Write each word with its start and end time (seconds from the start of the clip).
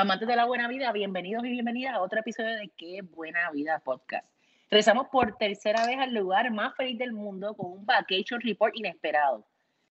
Amantes 0.00 0.28
de 0.28 0.36
la 0.36 0.44
buena 0.44 0.68
vida, 0.68 0.92
bienvenidos 0.92 1.44
y 1.44 1.48
bienvenidas 1.50 1.94
a 1.94 2.00
otro 2.00 2.20
episodio 2.20 2.54
de 2.54 2.68
Qué 2.76 3.02
Buena 3.02 3.50
Vida 3.50 3.80
Podcast. 3.80 4.24
Regresamos 4.70 5.08
por 5.08 5.36
tercera 5.36 5.84
vez 5.86 5.98
al 5.98 6.14
lugar 6.14 6.52
más 6.52 6.76
feliz 6.76 6.96
del 6.98 7.10
mundo 7.10 7.54
con 7.54 7.72
un 7.72 7.84
vacation 7.84 8.40
report 8.40 8.76
inesperado. 8.76 9.44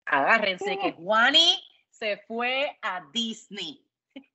Agárrense 0.07 0.79
que 0.79 0.93
Juani 0.93 1.63
se 1.91 2.17
fue 2.17 2.79
a 2.81 3.05
Disney. 3.13 3.85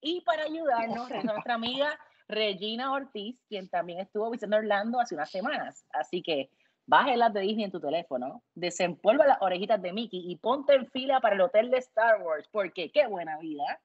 Y 0.02 0.22
para 0.22 0.44
ayudarnos, 0.44 1.10
es 1.10 1.24
nuestra 1.24 1.56
amiga 1.56 2.00
Regina 2.28 2.94
Ortiz, 2.94 3.36
quien 3.50 3.68
también 3.68 4.02
estuvo 4.02 4.30
visitando 4.30 4.58
Orlando 4.58 5.00
hace 5.00 5.16
unas 5.16 5.32
semanas. 5.32 5.84
Así 5.94 6.22
que 6.22 6.52
baje 6.86 7.18
las 7.18 7.34
de 7.34 7.42
Disney 7.42 7.66
en 7.66 7.72
tu 7.72 7.80
teléfono, 7.80 8.44
desempolva 8.54 9.26
las 9.26 9.42
orejitas 9.42 9.82
de 9.82 9.94
Mickey 9.94 10.32
y 10.32 10.36
ponte 10.36 10.76
en 10.76 10.86
fila 10.92 11.22
para 11.22 11.34
el 11.34 11.42
hotel 11.42 11.72
de 11.72 11.80
Star 11.80 12.22
Wars, 12.22 12.48
porque 12.52 12.92
qué 12.92 13.08
buena 13.08 13.40
vida. 13.40 13.80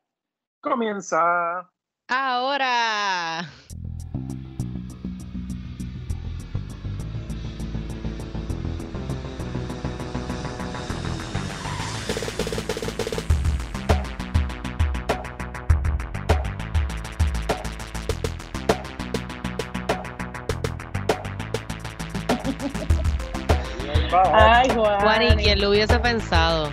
Comienza. 0.61 1.71
Ahora. 2.09 3.49
Ay, 24.33 24.69
Juan. 24.75 25.01
Juan, 25.01 25.23
¿y 25.23 25.37
quién 25.37 25.61
lo 25.61 25.71
hubiese 25.71 25.99
pensado? 26.01 26.71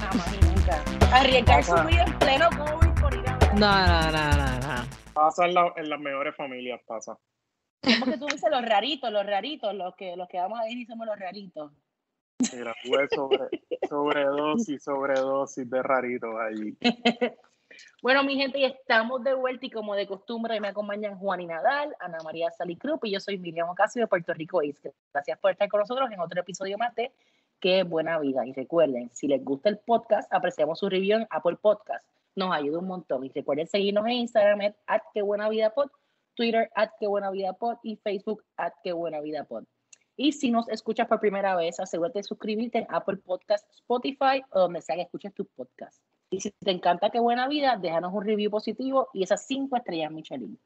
Jamás 0.00 0.34
y 0.34 0.44
nunca. 0.44 0.82
Arriesgar 1.16 1.64
su 1.64 1.74
vida 1.84 2.04
en 2.04 2.18
pleno 2.18 2.50
COVID 2.50 2.81
No, 3.54 3.86
no, 3.86 4.10
no, 4.10 4.30
no, 4.36 4.60
no. 4.60 4.84
Pasa 5.12 5.44
en, 5.46 5.54
la- 5.54 5.72
en 5.76 5.88
las 5.90 6.00
mejores 6.00 6.34
familias, 6.34 6.80
pasa. 6.86 7.18
¿Cómo 7.82 8.06
que 8.12 8.18
tú 8.18 8.26
dices 8.26 8.50
los 8.50 8.64
raritos, 8.64 9.10
los 9.12 9.26
raritos, 9.26 9.74
los 9.74 9.94
que, 9.96 10.16
los 10.16 10.28
que 10.28 10.38
vamos 10.38 10.58
a 10.60 10.64
Disney 10.64 10.86
somos 10.86 11.06
los 11.06 11.18
raritos? 11.18 11.72
Mira, 12.54 12.74
tuve 12.82 13.08
sobre, 13.08 13.48
sobredosis, 13.88 14.82
sobredosis 14.82 15.68
de 15.68 15.82
raritos 15.82 16.30
allí. 16.40 16.76
Bueno, 18.02 18.22
mi 18.22 18.36
gente, 18.36 18.62
estamos 18.66 19.24
de 19.24 19.32
vuelta 19.32 19.64
y 19.64 19.70
como 19.70 19.94
de 19.94 20.06
costumbre 20.06 20.60
me 20.60 20.68
acompañan 20.68 21.16
Juan 21.18 21.40
y 21.40 21.46
Nadal, 21.46 21.96
Ana 22.00 22.18
María 22.22 22.50
Salicrup 22.50 23.02
y 23.06 23.12
yo 23.12 23.18
soy 23.18 23.38
Miriam 23.38 23.66
Ocasio 23.70 24.02
de 24.02 24.08
Puerto 24.08 24.34
Rico 24.34 24.60
East. 24.60 24.84
Gracias 25.10 25.38
por 25.38 25.52
estar 25.52 25.70
con 25.70 25.80
nosotros 25.80 26.10
en 26.10 26.20
otro 26.20 26.38
episodio 26.38 26.76
más 26.76 26.94
de 26.96 27.12
Qué 27.60 27.82
Buena 27.84 28.18
Vida. 28.18 28.46
Y 28.46 28.52
recuerden, 28.52 29.08
si 29.14 29.26
les 29.26 29.42
gusta 29.42 29.70
el 29.70 29.78
podcast, 29.78 30.30
apreciamos 30.34 30.80
su 30.80 30.90
review 30.90 31.20
en 31.20 31.26
Apple 31.30 31.56
Podcast. 31.56 32.06
Nos 32.34 32.54
ayuda 32.54 32.78
un 32.78 32.86
montón. 32.86 33.24
Y 33.24 33.28
recuerden 33.30 33.66
seguirnos 33.66 34.06
en 34.06 34.12
Instagram, 34.12 34.74
at 34.86 35.02
Qué 35.12 35.22
Buena 35.22 35.48
Vida 35.48 35.70
Pod, 35.70 35.90
Twitter, 36.34 36.70
at 36.74 36.90
Qué 36.98 37.06
Buena 37.06 37.30
Vida 37.30 37.52
Pod 37.52 37.76
y 37.82 37.96
Facebook, 37.96 38.44
at 38.56 38.72
Qué 38.82 38.92
Buena 38.92 39.20
Vida 39.20 39.44
Pod. 39.44 39.64
Y 40.16 40.32
si 40.32 40.50
nos 40.50 40.68
escuchas 40.68 41.08
por 41.08 41.20
primera 41.20 41.56
vez, 41.56 41.80
asegúrate 41.80 42.18
de 42.18 42.22
suscribirte 42.24 42.78
en 42.78 42.86
Apple 42.90 43.16
Podcast, 43.16 43.68
Spotify 43.72 44.42
o 44.50 44.60
donde 44.60 44.82
sea 44.82 44.96
que 44.96 45.02
escuches 45.02 45.34
tus 45.34 45.48
podcasts. 45.48 46.02
Y 46.30 46.40
si 46.40 46.50
te 46.50 46.70
encanta 46.70 47.10
Qué 47.10 47.20
Buena 47.20 47.48
Vida, 47.48 47.76
déjanos 47.76 48.12
un 48.14 48.24
review 48.24 48.50
positivo 48.50 49.08
y 49.12 49.22
esas 49.22 49.46
cinco 49.46 49.76
estrellas 49.76 50.10
Michelin. 50.10 50.58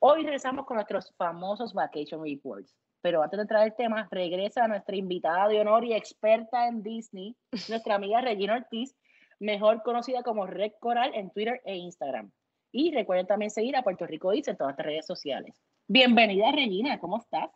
Hoy 0.00 0.22
regresamos 0.22 0.66
con 0.66 0.76
nuestros 0.76 1.12
famosos 1.16 1.72
Vacation 1.72 2.22
Reports. 2.22 2.76
Pero 3.00 3.22
antes 3.22 3.36
de 3.36 3.42
entrar 3.42 3.62
al 3.62 3.76
tema, 3.76 4.08
regresa 4.10 4.66
nuestra 4.66 4.96
invitada 4.96 5.48
de 5.48 5.60
honor 5.60 5.84
y 5.84 5.92
experta 5.92 6.68
en 6.68 6.82
Disney, 6.82 7.36
nuestra 7.68 7.96
amiga 7.96 8.22
Regina 8.22 8.54
Ortiz, 8.54 8.96
mejor 9.38 9.82
conocida 9.82 10.22
como 10.22 10.46
Red 10.46 10.72
Coral 10.80 11.12
en 11.14 11.30
Twitter 11.30 11.60
e 11.64 11.76
Instagram. 11.76 12.30
Y 12.72 12.92
recuerden 12.92 13.26
también 13.26 13.50
seguir 13.50 13.76
a 13.76 13.82
Puerto 13.82 14.06
Rico 14.06 14.32
Eats 14.32 14.48
en 14.48 14.56
todas 14.56 14.70
nuestras 14.70 14.86
redes 14.86 15.06
sociales. 15.06 15.62
Bienvenida, 15.86 16.50
Regina, 16.50 16.98
¿cómo 16.98 17.18
estás? 17.18 17.50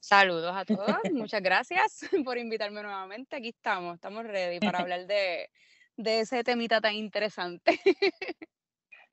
Saludos 0.00 0.52
a 0.56 0.64
todos, 0.64 0.86
muchas 1.12 1.42
gracias 1.42 2.08
por 2.24 2.36
invitarme 2.36 2.82
nuevamente. 2.82 3.36
Aquí 3.36 3.50
estamos, 3.50 3.94
estamos 3.94 4.24
ready 4.24 4.58
para 4.58 4.78
hablar 4.80 5.06
de, 5.06 5.48
de 5.96 6.20
ese 6.20 6.42
temita 6.42 6.80
tan 6.80 6.94
interesante. 6.94 7.78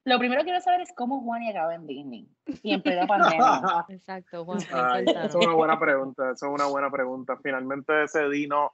Lo 0.06 0.18
primero 0.18 0.42
que 0.42 0.46
quiero 0.46 0.62
saber 0.62 0.82
es 0.82 0.92
cómo 0.96 1.22
Juan 1.22 1.44
acaba 1.48 1.76
en 1.76 1.86
Disney 1.86 2.28
y 2.64 2.74
en 2.74 2.82
plena 2.82 3.06
pandemia. 3.06 3.86
Exacto, 3.90 4.46
Juan. 4.46 4.60
Ay, 4.72 5.06
esa 5.06 5.26
es 5.26 5.36
una 5.36 5.54
buena 5.54 5.80
pregunta, 5.80 6.32
esa 6.32 6.48
es 6.48 6.52
una 6.52 6.66
buena 6.66 6.90
pregunta. 6.90 7.38
Finalmente 7.44 7.94
decidí 7.94 8.48
no, 8.48 8.74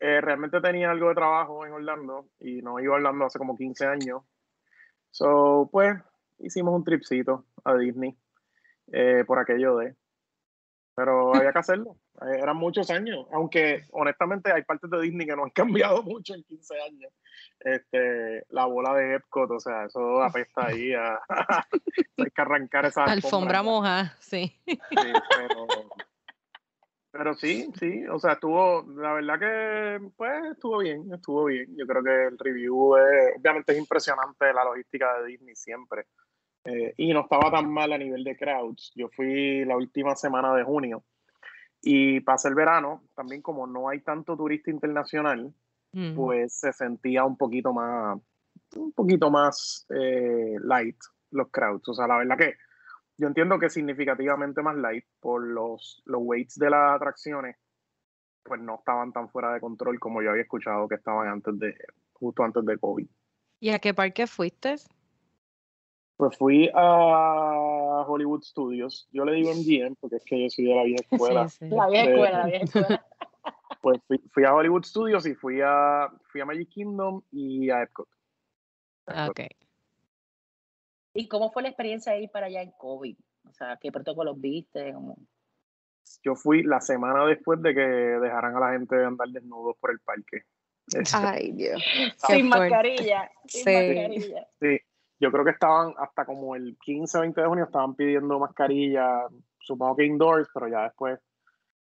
eh, 0.00 0.20
realmente 0.20 0.60
tenía 0.60 0.90
algo 0.90 1.08
de 1.08 1.14
trabajo 1.14 1.64
en 1.64 1.72
Orlando 1.72 2.28
y 2.40 2.62
no 2.62 2.80
iba 2.80 2.94
a 2.94 2.96
Orlando 2.96 3.26
hace 3.26 3.38
como 3.38 3.56
15 3.56 3.86
años. 3.86 4.22
So, 5.10 5.68
pues, 5.70 5.96
hicimos 6.38 6.74
un 6.74 6.84
tripcito 6.84 7.46
a 7.64 7.76
Disney 7.76 8.16
eh, 8.92 9.24
por 9.26 9.38
aquello 9.38 9.76
de... 9.76 9.94
Pero 10.96 11.34
había 11.34 11.52
que 11.52 11.58
hacerlo. 11.58 11.96
Eh, 12.22 12.38
Eran 12.40 12.56
muchos 12.56 12.90
años, 12.90 13.26
aunque 13.32 13.84
honestamente 13.92 14.52
hay 14.52 14.62
partes 14.62 14.90
de 14.90 15.00
Disney 15.00 15.26
que 15.26 15.36
no 15.36 15.44
han 15.44 15.50
cambiado 15.54 16.02
mucho 16.02 16.34
en 16.34 16.42
15 16.42 16.80
años. 16.82 17.12
Este, 17.60 18.44
la 18.50 18.66
bola 18.66 18.94
de 18.94 19.14
Epcot, 19.16 19.50
o 19.50 19.60
sea, 19.60 19.84
eso 19.84 20.22
apesta 20.22 20.66
ahí 20.66 20.92
a... 20.92 21.20
hay 22.18 22.30
que 22.30 22.42
arrancar 22.42 22.86
esa 22.86 23.04
Alfombra 23.04 23.62
moja, 23.62 24.16
sí. 24.18 24.60
Sí, 24.66 24.78
pero, 24.90 25.66
pero 27.16 27.34
sí, 27.34 27.70
sí, 27.78 28.04
o 28.08 28.18
sea, 28.18 28.32
estuvo, 28.32 28.82
la 28.96 29.12
verdad 29.12 29.38
que, 29.38 30.08
pues, 30.16 30.32
estuvo 30.52 30.78
bien, 30.78 31.12
estuvo 31.14 31.44
bien. 31.44 31.76
Yo 31.76 31.86
creo 31.86 32.02
que 32.02 32.24
el 32.26 32.38
review, 32.38 32.96
es- 32.96 33.36
obviamente 33.38 33.72
es 33.72 33.78
impresionante 33.78 34.52
la 34.52 34.64
logística 34.64 35.20
de 35.20 35.26
Disney 35.28 35.54
siempre. 35.54 36.06
Eh, 36.64 36.92
y 36.96 37.12
no 37.12 37.20
estaba 37.20 37.50
tan 37.52 37.70
mal 37.72 37.92
a 37.92 37.98
nivel 37.98 38.24
de 38.24 38.36
crowds. 38.36 38.90
Yo 38.96 39.08
fui 39.10 39.64
la 39.64 39.76
última 39.76 40.16
semana 40.16 40.54
de 40.56 40.64
junio 40.64 41.04
y 41.82 42.20
pasé 42.20 42.48
el 42.48 42.54
verano, 42.54 43.02
también 43.14 43.42
como 43.42 43.66
no 43.66 43.88
hay 43.88 44.00
tanto 44.00 44.36
turista 44.36 44.70
internacional, 44.70 45.52
Mm. 45.92 46.16
pues 46.16 46.52
se 46.58 46.72
sentía 46.72 47.24
un 47.24 47.36
poquito 47.36 47.72
más, 47.72 48.18
un 48.74 48.92
poquito 48.92 49.30
más 49.30 49.86
eh, 49.90 50.56
light 50.62 50.96
los 51.30 51.48
crowds. 51.52 51.88
O 51.88 51.94
sea, 51.94 52.08
la 52.08 52.16
verdad 52.18 52.36
que 52.36 52.54
yo 53.16 53.28
entiendo 53.28 53.58
que 53.58 53.70
significativamente 53.70 54.62
más 54.62 54.76
light 54.76 55.04
por 55.20 55.46
los, 55.46 56.02
los 56.04 56.20
weights 56.22 56.58
de 56.58 56.70
las 56.70 56.96
atracciones, 56.96 57.56
pues 58.42 58.60
no 58.60 58.76
estaban 58.76 59.12
tan 59.12 59.28
fuera 59.30 59.52
de 59.52 59.60
control 59.60 59.98
como 59.98 60.22
yo 60.22 60.30
había 60.30 60.42
escuchado 60.42 60.88
que 60.88 60.96
estaban 60.96 61.28
antes 61.28 61.58
de, 61.58 61.74
justo 62.12 62.42
antes 62.42 62.64
de 62.64 62.78
COVID. 62.78 63.06
¿Y 63.60 63.70
a 63.70 63.78
qué 63.78 63.94
parque 63.94 64.26
fuiste? 64.26 64.76
Pues 66.16 66.36
fui 66.36 66.70
a 66.74 68.04
Hollywood 68.06 68.42
Studios. 68.42 69.08
Yo 69.12 69.24
le 69.24 69.32
digo 69.32 69.50
MGM 69.52 69.96
porque 70.00 70.16
es 70.16 70.24
que 70.24 70.42
yo 70.42 70.50
soy 70.50 70.66
de 70.66 70.74
la 70.74 70.84
vieja 70.84 71.02
escuela. 71.10 71.48
Sí, 71.48 71.68
sí. 71.68 71.74
La 71.74 71.88
vieja 71.88 72.10
escuela, 72.10 72.38
la 72.38 72.46
vieja 72.46 72.64
escuela. 72.64 73.06
Pues 73.82 74.00
fui, 74.06 74.18
fui 74.32 74.44
a 74.44 74.54
Hollywood 74.54 74.82
Studios 74.84 75.26
y 75.26 75.34
fui 75.34 75.60
a, 75.62 76.10
fui 76.32 76.40
a 76.40 76.46
Magic 76.46 76.70
Kingdom 76.70 77.20
y 77.30 77.68
a 77.68 77.82
Epcot. 77.82 78.08
Ok. 79.28 79.40
¿Y 81.14 81.28
cómo 81.28 81.50
fue 81.52 81.62
la 81.62 81.68
experiencia 81.68 82.12
de 82.12 82.22
ir 82.22 82.30
para 82.30 82.46
allá 82.46 82.60
en 82.62 82.72
COVID? 82.72 83.16
O 83.48 83.52
sea, 83.52 83.78
¿qué 83.80 83.92
protocolos 83.92 84.40
viste? 84.40 84.92
¿Cómo? 84.92 85.16
Yo 86.22 86.34
fui 86.34 86.62
la 86.62 86.80
semana 86.80 87.24
después 87.24 87.62
de 87.62 87.72
que 87.74 87.80
dejaran 87.80 88.56
a 88.56 88.60
la 88.60 88.72
gente 88.72 88.96
andar 89.02 89.28
desnudos 89.28 89.76
por 89.80 89.90
el 89.92 90.00
parque. 90.00 90.42
Este, 90.92 91.16
Ay, 91.16 91.52
Dios. 91.52 91.82
Sin 92.26 92.48
mascarilla. 92.48 93.30
Sin 93.46 93.64
Sí. 93.64 93.70
mascarilla. 93.72 94.46
Sí, 94.60 94.78
yo 95.20 95.30
creo 95.30 95.44
que 95.44 95.52
estaban 95.52 95.94
hasta 95.98 96.26
como 96.26 96.56
el 96.56 96.76
15 96.84 97.18
o 97.18 97.20
20 97.22 97.40
de 97.40 97.46
junio 97.46 97.64
estaban 97.64 97.94
pidiendo 97.94 98.38
mascarilla, 98.38 99.26
supongo 99.60 99.96
que 99.96 100.04
indoors, 100.04 100.48
pero 100.52 100.68
ya 100.68 100.82
después 100.82 101.20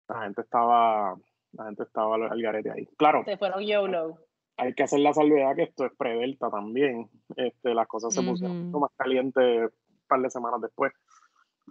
la 0.08 0.22
gente 0.22 0.42
estaba, 0.42 1.16
la 1.52 1.64
gente 1.64 1.82
estaba 1.84 2.14
al 2.16 2.24
al 2.30 2.42
garete 2.42 2.70
ahí. 2.70 2.86
Claro, 2.96 3.24
Se 3.24 3.36
fueron 3.36 3.62
YOLO. 3.64 4.18
Hay 4.56 4.74
que 4.74 4.82
hacer 4.82 5.00
la 5.00 5.14
salvedad 5.14 5.56
que 5.56 5.64
esto 5.64 5.86
es 5.86 5.92
pre-delta 5.96 6.50
también. 6.50 7.08
Este, 7.36 7.74
las 7.74 7.86
cosas 7.86 8.14
se 8.14 8.22
pusieron 8.22 8.56
Ujú. 8.56 8.66
mucho 8.66 8.80
más 8.80 8.90
calientes 8.96 9.70
un 9.72 10.06
par 10.06 10.20
de 10.20 10.30
semanas 10.30 10.60
después. 10.60 10.92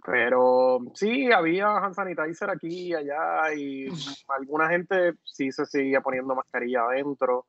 Pero 0.04 0.80
sí, 0.94 1.30
había 1.30 1.76
hand 1.76 1.94
sanitizer 1.94 2.50
aquí 2.50 2.88
y 2.88 2.94
allá 2.94 3.54
y 3.54 3.86
alguna 4.28 4.68
gente 4.68 5.14
sí 5.22 5.52
se 5.52 5.66
seguía 5.66 6.00
poniendo 6.00 6.34
mascarilla 6.34 6.86
adentro, 6.86 7.46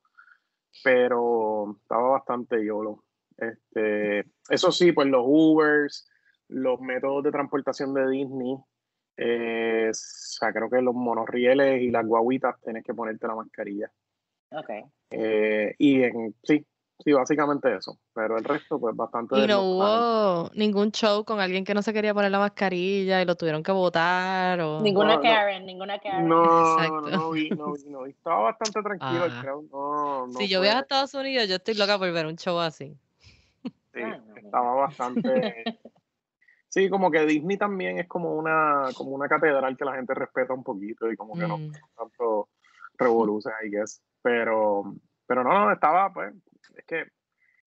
pero 0.82 1.76
estaba 1.80 2.10
bastante 2.10 2.64
yolo. 2.64 3.02
Este, 3.36 4.20
eso 4.48 4.70
sí, 4.70 4.92
pues 4.92 5.08
los 5.08 5.24
Ubers, 5.26 6.08
los 6.48 6.80
métodos 6.80 7.24
de 7.24 7.32
transportación 7.32 7.94
de 7.94 8.08
Disney, 8.08 8.56
eh, 9.16 9.88
o 9.90 9.94
sea, 9.94 10.52
creo 10.52 10.68
que 10.68 10.82
los 10.82 10.94
monorrieles 10.94 11.82
y 11.82 11.90
las 11.90 12.06
guaguitas 12.06 12.60
tienes 12.60 12.84
que 12.84 12.94
ponerte 12.94 13.26
la 13.26 13.34
mascarilla. 13.34 13.90
Ok. 14.56 14.70
Eh, 15.10 15.74
y 15.78 16.02
en, 16.02 16.34
sí, 16.42 16.64
sí, 16.98 17.12
básicamente 17.12 17.74
eso. 17.76 17.98
Pero 18.14 18.36
el 18.38 18.44
resto, 18.44 18.78
pues 18.80 18.94
bastante. 18.96 19.36
Y 19.38 19.46
no 19.46 19.62
hubo 19.62 20.50
ningún 20.54 20.90
show 20.92 21.24
con 21.24 21.40
alguien 21.40 21.64
que 21.64 21.74
no 21.74 21.82
se 21.82 21.92
quería 21.92 22.14
poner 22.14 22.30
la 22.30 22.38
mascarilla 22.38 23.20
y 23.22 23.24
lo 23.24 23.34
tuvieron 23.36 23.62
que 23.62 23.72
votar 23.72 24.60
o... 24.60 24.80
Ninguna 24.80 25.16
no. 25.16 25.22
Karen, 25.22 25.66
ninguna 25.66 25.98
Karen. 25.98 26.28
No, 26.28 26.72
Exacto. 26.72 27.00
no, 27.02 27.10
no 27.10 27.30
vi, 27.30 27.50
no 27.50 27.72
vi, 27.72 27.84
no 27.90 28.02
vi. 28.02 28.10
Estaba 28.10 28.40
bastante 28.42 28.82
tranquilo 28.82 29.24
el 29.26 29.32
Ah. 29.32 29.40
crowd. 29.40 29.64
No, 29.70 30.26
no 30.28 30.32
si 30.34 30.48
yo 30.48 30.58
voy 30.60 30.68
a 30.68 30.80
Estados 30.80 31.14
Unidos, 31.14 31.48
yo 31.48 31.56
estoy 31.56 31.74
loca 31.74 31.98
por 31.98 32.10
ver 32.12 32.26
un 32.26 32.36
show 32.36 32.58
así. 32.60 32.96
Sí, 33.92 34.00
no, 34.00 34.36
estaba 34.36 34.74
bastante. 34.74 35.64
Sí, 36.68 36.90
como 36.90 37.08
que 37.08 37.24
Disney 37.24 37.56
también 37.56 38.00
es 38.00 38.08
como 38.08 38.34
una, 38.34 38.88
como 38.96 39.12
una 39.12 39.28
catedral 39.28 39.76
que 39.76 39.84
la 39.84 39.94
gente 39.94 40.12
respeta 40.12 40.54
un 40.54 40.64
poquito 40.64 41.08
y 41.08 41.14
como 41.16 41.34
que 41.38 41.46
no 41.46 41.56
Mm. 41.58 41.72
tanto 41.96 42.48
revoluce, 42.98 43.48
I 43.64 43.70
guess. 43.70 44.02
Pero, 44.24 44.96
pero 45.26 45.44
no, 45.44 45.66
no, 45.66 45.70
estaba, 45.70 46.10
pues, 46.10 46.34
es 46.76 46.84
que 46.86 47.04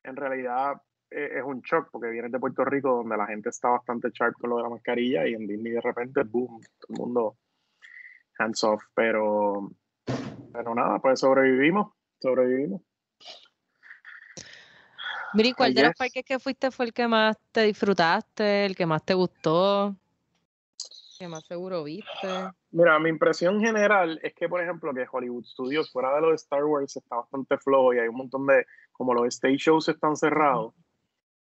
en 0.02 0.16
realidad 0.16 0.82
eh, 1.12 1.34
es 1.38 1.44
un 1.44 1.62
shock 1.62 1.90
porque 1.92 2.10
vienes 2.10 2.32
de 2.32 2.40
Puerto 2.40 2.66
Rico 2.66 2.96
donde 2.96 3.16
la 3.16 3.28
gente 3.28 3.50
está 3.50 3.70
bastante 3.70 4.10
sharp 4.12 4.34
con 4.40 4.50
lo 4.50 4.58
de 4.58 4.64
la 4.64 4.70
mascarilla 4.70 5.28
y 5.28 5.36
en 5.36 5.46
Disney 5.46 5.74
de 5.74 5.82
repente, 5.82 6.24
boom, 6.24 6.60
todo 6.80 6.90
el 6.90 6.98
mundo 6.98 7.38
hands 8.40 8.64
off. 8.64 8.84
Pero, 8.96 9.70
pero 10.52 10.74
nada, 10.74 10.98
pues 10.98 11.20
sobrevivimos, 11.20 11.94
sobrevivimos. 12.20 12.82
Mira, 15.36 15.50
¿y 15.50 15.54
cuál 15.54 15.72
I 15.72 15.74
de 15.76 15.84
los 15.84 15.96
parques 15.96 16.26
que 16.26 16.40
fuiste 16.40 16.72
fue 16.72 16.86
el 16.86 16.94
que 16.94 17.08
más 17.08 17.38
te 17.52 17.62
disfrutaste, 17.62 18.66
el 18.66 18.76
que 18.76 18.88
más 18.88 19.06
te 19.06 19.14
gustó, 19.14 19.96
que 21.18 21.28
más 21.28 21.46
seguro 21.46 21.84
viste? 21.84 22.28
Mira, 22.72 23.00
mi 23.00 23.10
impresión 23.10 23.60
general 23.60 24.20
es 24.24 24.34
que, 24.34 24.48
por 24.48 24.62
ejemplo, 24.62 24.94
que 24.94 25.06
Hollywood 25.10 25.46
Studios, 25.46 25.92
fuera 25.92 26.14
de 26.16 26.22
lo 26.22 26.30
de 26.30 26.36
Star 26.36 26.64
Wars, 26.64 26.96
está 26.96 27.18
bastante 27.18 27.58
flojo 27.58 27.94
y 27.94 28.00
hay 28.00 28.08
un 28.08 28.18
montón 28.18 28.46
de, 28.46 28.66
como 28.92 29.14
los 29.14 29.28
stage 29.28 29.58
shows 29.58 29.90
están 29.90 30.16
cerrados, 30.16 30.74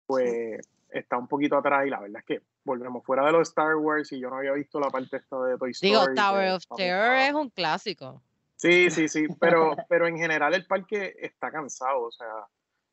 pues 0.07 0.67
está 0.91 1.19
un 1.19 1.29
poquito 1.29 1.57
atrás 1.57 1.87
y 1.87 1.91
la 1.91 2.01
verdad 2.01 2.21
es 2.21 2.25
que 2.25 2.43
volvemos 2.65 3.05
fuera 3.05 3.25
de 3.25 3.33
lo 3.33 3.39
de 3.39 3.43
Star 3.43 3.77
Wars 3.77 4.13
y 4.13 4.21
yo 4.21 4.31
no 4.31 4.37
había 4.37 4.53
visto 4.53 4.81
la 4.81 4.91
parte 4.91 5.17
esta 5.17 5.43
de 5.43 5.59
Toy 5.59 5.71
Story. 5.71 5.91
Digo, 5.91 6.15
Tower 6.15 6.53
of 6.53 6.63
Terror 6.77 7.17
es 7.17 7.35
un 7.35 7.51
clásico. 7.51 8.23
Sí, 8.57 8.91
sí, 8.91 9.09
sí, 9.09 9.27
pero, 9.41 9.77
pero 9.89 10.07
en 10.07 10.17
general 10.17 10.55
el 10.55 10.67
parque 10.67 11.15
está 11.21 11.51
cansado, 11.51 12.03
o 12.03 12.11
sea, 12.11 12.47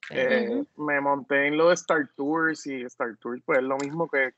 eh, 0.09 0.63
me 0.75 0.99
monté 0.99 1.47
en 1.47 1.57
lo 1.57 1.69
de 1.69 1.75
Star 1.75 2.09
Tours 2.15 2.67
y 2.67 2.81
Star 2.83 3.15
Tours 3.17 3.41
pues 3.45 3.59
es 3.59 3.63
lo 3.63 3.77
mismo 3.77 4.09
que, 4.09 4.33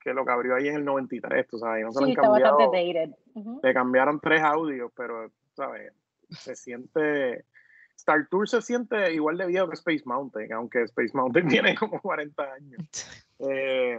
que 0.00 0.14
lo 0.14 0.24
que 0.24 0.32
abrió 0.32 0.54
ahí 0.54 0.68
en 0.68 0.76
el 0.76 0.84
93, 0.84 1.46
tú 1.46 1.58
sabes, 1.58 1.82
y 1.82 1.84
no 1.84 1.92
se 1.92 2.00
lo 2.00 2.06
Sí, 2.06 2.12
han 2.12 2.16
cambiado. 2.16 2.58
dated. 2.72 3.10
Ujú. 3.34 3.60
Le 3.62 3.74
cambiaron 3.74 4.18
tres 4.20 4.42
audios, 4.42 4.90
pero, 4.96 5.30
¿sabes? 5.54 5.92
Se 6.30 6.56
siente. 6.56 7.44
Star 7.96 8.26
Tour 8.30 8.48
se 8.48 8.62
siente 8.62 9.12
igual 9.12 9.36
de 9.36 9.46
viejo 9.46 9.68
que 9.68 9.74
Space 9.74 10.02
Mountain, 10.06 10.50
aunque 10.54 10.82
Space 10.84 11.10
Mountain 11.12 11.48
tiene 11.74 11.74
como 11.76 12.00
40 12.00 12.42
años 12.54 12.80
eh, 13.40 13.98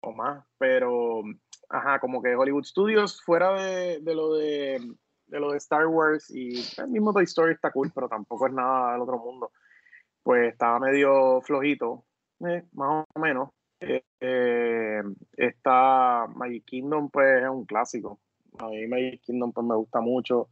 o 0.00 0.12
más. 0.12 0.44
Pero, 0.56 1.22
ajá, 1.68 1.98
como 1.98 2.22
que 2.22 2.36
Hollywood 2.36 2.62
Studios, 2.64 3.20
fuera 3.22 3.60
de, 3.60 3.98
de 4.00 4.14
lo 4.14 4.34
de, 4.34 4.80
de 5.26 5.40
lo 5.40 5.50
de 5.50 5.58
Star 5.58 5.88
Wars 5.88 6.30
y 6.30 6.64
el 6.80 6.88
mismo 6.88 7.12
Toy 7.12 7.24
Story 7.24 7.54
está 7.54 7.72
cool, 7.72 7.90
pero 7.92 8.08
tampoco 8.08 8.46
es 8.46 8.52
nada 8.52 8.92
del 8.92 9.02
otro 9.02 9.18
mundo. 9.18 9.50
Pues 10.22 10.52
estaba 10.52 10.78
medio 10.78 11.40
flojito, 11.40 12.04
eh, 12.46 12.62
más 12.72 13.04
o 13.12 13.18
menos. 13.20 13.50
Eh, 13.80 14.02
eh, 14.20 15.02
está 15.36 16.26
Magic 16.34 16.64
Kingdom, 16.64 17.10
pues 17.10 17.42
es 17.42 17.48
un 17.48 17.64
clásico. 17.64 18.18
A 18.58 18.66
mí 18.68 18.86
Magic 18.86 19.20
Kingdom 19.22 19.52
pues, 19.52 19.66
me 19.66 19.76
gusta 19.76 20.00
mucho. 20.00 20.48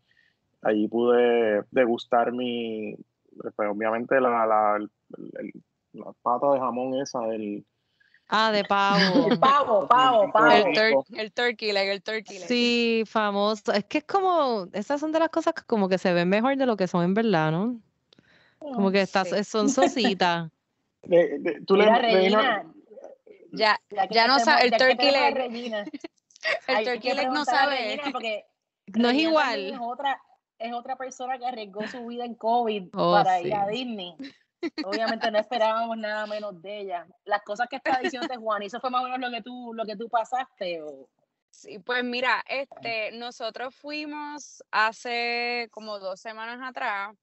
Allí 0.63 0.89
pude 0.89 1.63
degustar 1.71 2.33
mi, 2.33 2.97
pues, 3.41 3.55
obviamente 3.69 4.21
la, 4.21 4.47
la, 4.47 4.77
el- 4.77 4.91
el- 5.39 5.53
la 5.93 6.13
pata 6.23 6.53
de 6.53 6.59
jamón 6.61 6.95
esa 7.01 7.21
del... 7.21 7.65
Ah, 8.29 8.51
de 8.51 8.65
pavo. 8.65 9.29
El 9.31 9.39
pavo, 9.39 9.87
pavo, 9.87 10.33
pavo. 10.33 10.51
El, 10.51 10.65
Rico. 10.77 11.05
tur- 11.09 11.19
el 11.21 11.33
turkey 11.33 11.71
leg, 11.73 11.89
el 11.91 12.03
turkey 12.03 12.39
leg. 12.41 12.49
Sí, 12.49 13.05
famoso. 13.07 13.73
Es 13.73 13.85
que 13.85 13.99
es 13.99 14.05
como, 14.05 14.67
esas 14.73 15.01
son 15.01 15.13
de 15.13 15.21
las 15.21 15.29
cosas 15.29 15.55
que 15.55 15.63
como 15.65 15.89
que 15.89 15.97
se 15.99 16.13
ven 16.13 16.29
mejor 16.29 16.57
de 16.57 16.67
lo 16.67 16.77
que 16.77 16.89
son 16.89 17.05
en 17.05 17.15
verdad, 17.15 17.53
¿no? 17.53 17.81
Como 18.59 18.91
que 18.91 19.01
estás, 19.03 19.29
Sí. 19.29 19.45
son 19.45 19.69
sositas. 20.25 20.51
de- 21.05 21.39
de- 21.39 21.61
tú 21.65 21.77
le- 21.77 21.85
Mira, 21.85 21.99
le- 22.03 22.15
Regina, 22.15 22.67
Ya, 23.53 23.79
ya 24.11 24.27
no 24.27 24.39
sabe, 24.39 24.65
el 24.65 24.71
turkey 24.73 25.11
leg, 25.11 25.37
el 26.69 26.85
turkey 26.85 27.13
leg 27.15 27.29
no 27.31 27.45
sabe. 27.45 28.01
Porque 28.13 28.45
No 28.95 29.11
es 29.11 29.17
igual. 29.17 29.67
Es 29.67 29.79
otra, 29.81 30.21
es 30.59 30.73
otra 30.73 30.97
persona 30.97 31.39
que 31.39 31.47
arriesgó 31.47 31.87
su 31.89 32.07
vida 32.07 32.25
en 32.25 32.35
COVID 32.35 32.89
Oh, 32.95 33.13
para 33.13 33.39
sí. 33.39 33.49
ir 33.49 33.55
a 33.55 33.67
Disney. 33.67 34.15
Obviamente 34.85 35.31
no 35.31 35.39
esperábamos 35.39 35.97
nada 35.99 36.27
menos 36.27 36.61
de 36.63 36.81
ella. 36.81 37.07
Las 37.25 37.43
cosas 37.43 37.69
que 37.69 37.77
está 37.77 37.99
diciendo 37.99 38.29
Juan, 38.39 38.63
¿y 38.63 38.67
eso 38.67 38.81
fue 38.81 38.91
más 38.91 39.03
o 39.03 39.05
menos 39.05 39.21
lo 39.21 39.31
que 39.31 39.43
tú, 39.43 39.73
lo 39.75 39.85
que 39.85 39.97
tú 39.97 40.09
pasaste? 40.09 40.83
O... 40.83 41.09
Sí, 41.51 41.79
pues 41.79 42.03
mira, 42.05 42.43
este, 42.49 43.13
nosotros 43.13 43.75
fuimos 43.75 44.63
hace 44.71 45.69
como 45.71 45.99
dos 45.99 46.21
semanas 46.21 46.59
atrás. 46.63 47.15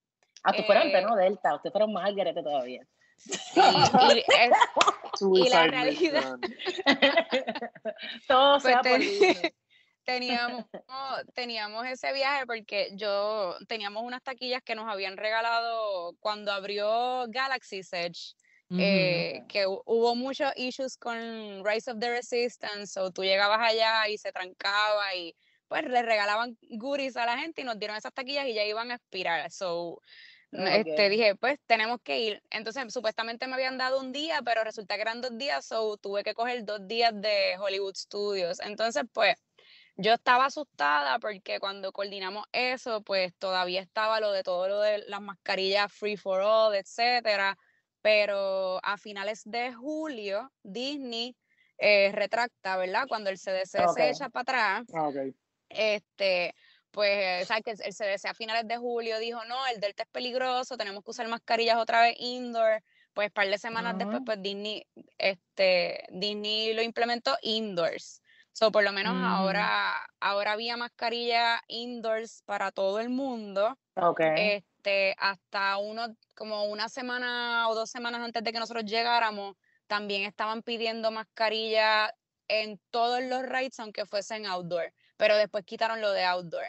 Ah, 0.43 0.53
tú 0.53 0.63
fueron 0.63 0.87
Eh, 0.87 1.01
¿no? 1.01 1.15
Delta, 1.15 1.55
ustedes 1.55 1.71
fueron 1.71 1.93
más 1.93 2.05
al 2.05 2.15
garete 2.15 2.43
todavía. 2.43 2.85
Sí, 3.25 3.61
y 4.15 4.19
es- 4.19 4.51
Suicide 5.19 5.67
realidad- 5.67 6.37
Mission. 6.37 6.41
Todo 8.27 8.53
Pues 8.59 8.63
sea 8.63 8.81
te- 8.81 8.89
por 8.89 8.99
Disney. 8.99 9.35
teníamos, 10.03 10.65
teníamos 11.33 11.85
ese 11.87 12.11
viaje 12.13 12.45
porque 12.45 12.89
yo 12.95 13.55
teníamos 13.67 14.03
unas 14.03 14.21
taquillas 14.23 14.61
que 14.63 14.75
nos 14.75 14.89
habían 14.91 15.17
regalado 15.17 16.13
cuando 16.19 16.51
abrió 16.51 17.25
Galaxy's 17.29 17.91
Edge. 17.93 18.33
Eh, 18.75 19.43
que 19.49 19.67
hu- 19.67 19.83
hubo 19.85 20.15
muchos 20.15 20.51
issues 20.55 20.97
con 20.97 21.63
Rise 21.63 21.91
of 21.91 21.99
the 21.99 22.09
Resistance, 22.09 22.99
o 22.99 23.11
tú 23.11 23.21
llegabas 23.23 23.59
allá 23.61 24.07
y 24.07 24.17
se 24.17 24.31
trancaba 24.31 25.13
y 25.13 25.35
pues 25.67 25.83
le 25.83 26.01
regalaban 26.01 26.57
goodies 26.71 27.15
a 27.15 27.27
la 27.27 27.37
gente 27.37 27.61
y 27.61 27.65
nos 27.65 27.77
dieron 27.77 27.97
esas 27.97 28.13
taquillas 28.13 28.47
y 28.47 28.55
ya 28.55 28.63
iban 28.65 28.89
a 28.89 28.95
expirar. 28.95 29.51
So, 29.51 30.01
n- 30.53 30.79
este, 30.79 31.03
Ok. 31.05 31.09
dije, 31.09 31.35
pues 31.35 31.59
tenemos 31.65 31.99
que 32.03 32.19
ir. 32.19 32.43
Entonces, 32.49 32.93
supuestamente 32.93 33.47
me 33.47 33.55
habían 33.55 33.77
dado 33.77 33.99
un 33.99 34.11
día, 34.11 34.41
pero 34.43 34.63
resulta 34.63 34.95
que 34.95 35.01
eran 35.01 35.21
dos 35.21 35.37
días, 35.37 35.65
so 35.65 35.97
tuve 35.97 36.23
que 36.23 36.33
coger 36.33 36.65
dos 36.65 36.87
días 36.87 37.13
de 37.15 37.57
Hollywood 37.59 37.95
Studios. 37.95 38.59
Entonces, 38.61 39.03
pues, 39.13 39.35
yo 39.95 40.13
estaba 40.13 40.45
asustada 40.45 41.19
porque 41.19 41.59
cuando 41.59 41.91
coordinamos 41.91 42.45
eso, 42.51 43.01
pues 43.03 43.33
todavía 43.37 43.81
estaba 43.81 44.19
lo 44.19 44.31
de 44.31 44.43
todo 44.43 44.67
lo 44.67 44.79
de 44.79 44.99
las 45.07 45.21
mascarillas 45.21 45.91
free 45.93 46.17
for 46.17 46.41
all, 46.41 46.75
etcétera. 46.75 47.57
Pero 48.01 48.79
a 48.83 48.97
finales 48.97 49.43
de 49.45 49.73
julio, 49.73 50.51
Disney 50.63 51.37
eh, 51.77 52.11
retracta, 52.13 52.75
¿verdad? 52.77 53.05
Cuando 53.07 53.29
el 53.29 53.37
CDC 53.37 53.87
se 53.87 54.09
echa 54.09 54.29
para 54.29 54.41
atrás, 54.41 54.87
Ah, 54.93 55.07
ok. 55.07 55.33
este, 55.69 56.55
pues, 56.93 57.47
¿sabes 57.47 57.63
que 57.63 57.71
El 57.71 57.93
CDC 57.93 58.25
a 58.29 58.33
finales 58.35 58.67
de 58.67 58.77
julio 58.77 59.19
dijo, 59.19 59.43
no, 59.45 59.65
el 59.67 59.79
Delta 59.81 60.03
es 60.03 60.09
peligroso, 60.09 60.77
tenemos 60.77 61.03
que 61.03 61.11
usar 61.11 61.27
mascarillas 61.27 61.77
otra 61.77 62.01
vez 62.03 62.15
indoor. 62.19 62.83
Pues, 63.13 63.31
par 63.31 63.47
de 63.47 63.57
semanas 63.57 63.97
después, 63.97 64.21
Ujú. 64.21 64.25
pues 64.25 64.41
Disney, 64.41 64.87
este, 65.17 66.05
Disney 66.11 66.73
lo 66.73 66.81
implementó 66.83 67.35
indoors. 67.41 68.21
So, 68.53 68.71
por 68.71 68.83
lo 68.83 68.91
menos 68.91 69.13
Ujú. 69.15 69.25
ahora, 69.25 69.93
ahora 70.19 70.51
había 70.53 70.77
mascarilla 70.77 71.61
indoors 71.67 72.43
para 72.45 72.71
todo 72.71 72.99
el 72.99 73.09
mundo. 73.09 73.77
Ok. 73.95 74.21
Este, 74.35 75.15
hasta 75.19 75.77
uno, 75.77 76.15
como 76.35 76.65
una 76.65 76.89
semana 76.89 77.69
o 77.69 77.75
dos 77.75 77.89
semanas 77.89 78.21
antes 78.21 78.43
de 78.43 78.51
que 78.53 78.59
nosotros 78.59 78.85
llegáramos, 78.85 79.55
también 79.87 80.23
estaban 80.23 80.63
pidiendo 80.63 81.11
mascarilla 81.11 82.13
en 82.47 82.79
todos 82.91 83.23
los 83.23 83.43
rides, 83.43 83.79
aunque 83.79 84.05
fuesen 84.05 84.45
outdoor. 84.45 84.93
Pero 85.17 85.37
después 85.37 85.65
quitaron 85.65 86.01
lo 86.01 86.11
de 86.11 86.23
outdoor. 86.25 86.65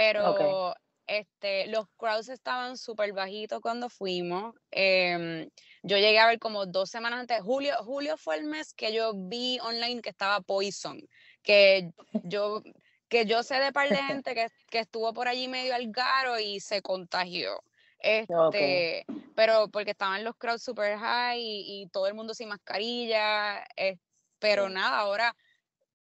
Pero 0.00 0.74
este, 1.06 1.66
los 1.66 1.84
crowds 1.98 2.30
estaban 2.30 2.78
súper 2.78 3.12
bajitos 3.12 3.60
cuando 3.60 3.90
fuimos. 3.90 4.54
em, 4.70 5.46
yo 5.82 5.98
llegué 5.98 6.18
a 6.18 6.26
ver 6.26 6.38
como 6.38 6.64
dos 6.64 6.88
semanas 6.88 7.20
antes. 7.20 7.42
Julio, 7.42 7.74
julio 7.84 8.16
fue 8.16 8.36
el 8.36 8.44
mes 8.44 8.72
que 8.72 8.94
yo 8.94 9.12
vi 9.14 9.58
online 9.60 10.00
que 10.00 10.08
estaba 10.08 10.40
Poison. 10.40 10.98
Que 11.42 11.90
yo, 12.22 12.62
que 13.08 13.26
yo 13.26 13.42
sé 13.42 13.56
de 13.56 13.72
par 13.72 13.90
de 13.90 13.96
gente 14.02 14.34
que, 14.34 14.48
que 14.70 14.78
estuvo 14.78 15.12
por 15.12 15.28
allí 15.28 15.48
medio 15.48 15.74
al 15.74 15.90
garo 15.90 16.38
y 16.38 16.60
se 16.60 16.80
contagió. 16.80 17.62
Este, 17.98 19.06
pero 19.34 19.68
porque 19.68 19.90
estaban 19.90 20.24
los 20.24 20.34
crowds 20.36 20.62
super 20.62 20.96
high 20.96 21.38
y, 21.38 21.82
y 21.82 21.88
todo 21.88 22.06
el 22.06 22.14
mundo 22.14 22.32
sin 22.32 22.48
mascarilla. 22.48 23.66
eh, 23.76 23.96
pero 24.38 24.68
Sí. 24.68 24.74
nada, 24.74 24.98
ahora 25.00 25.36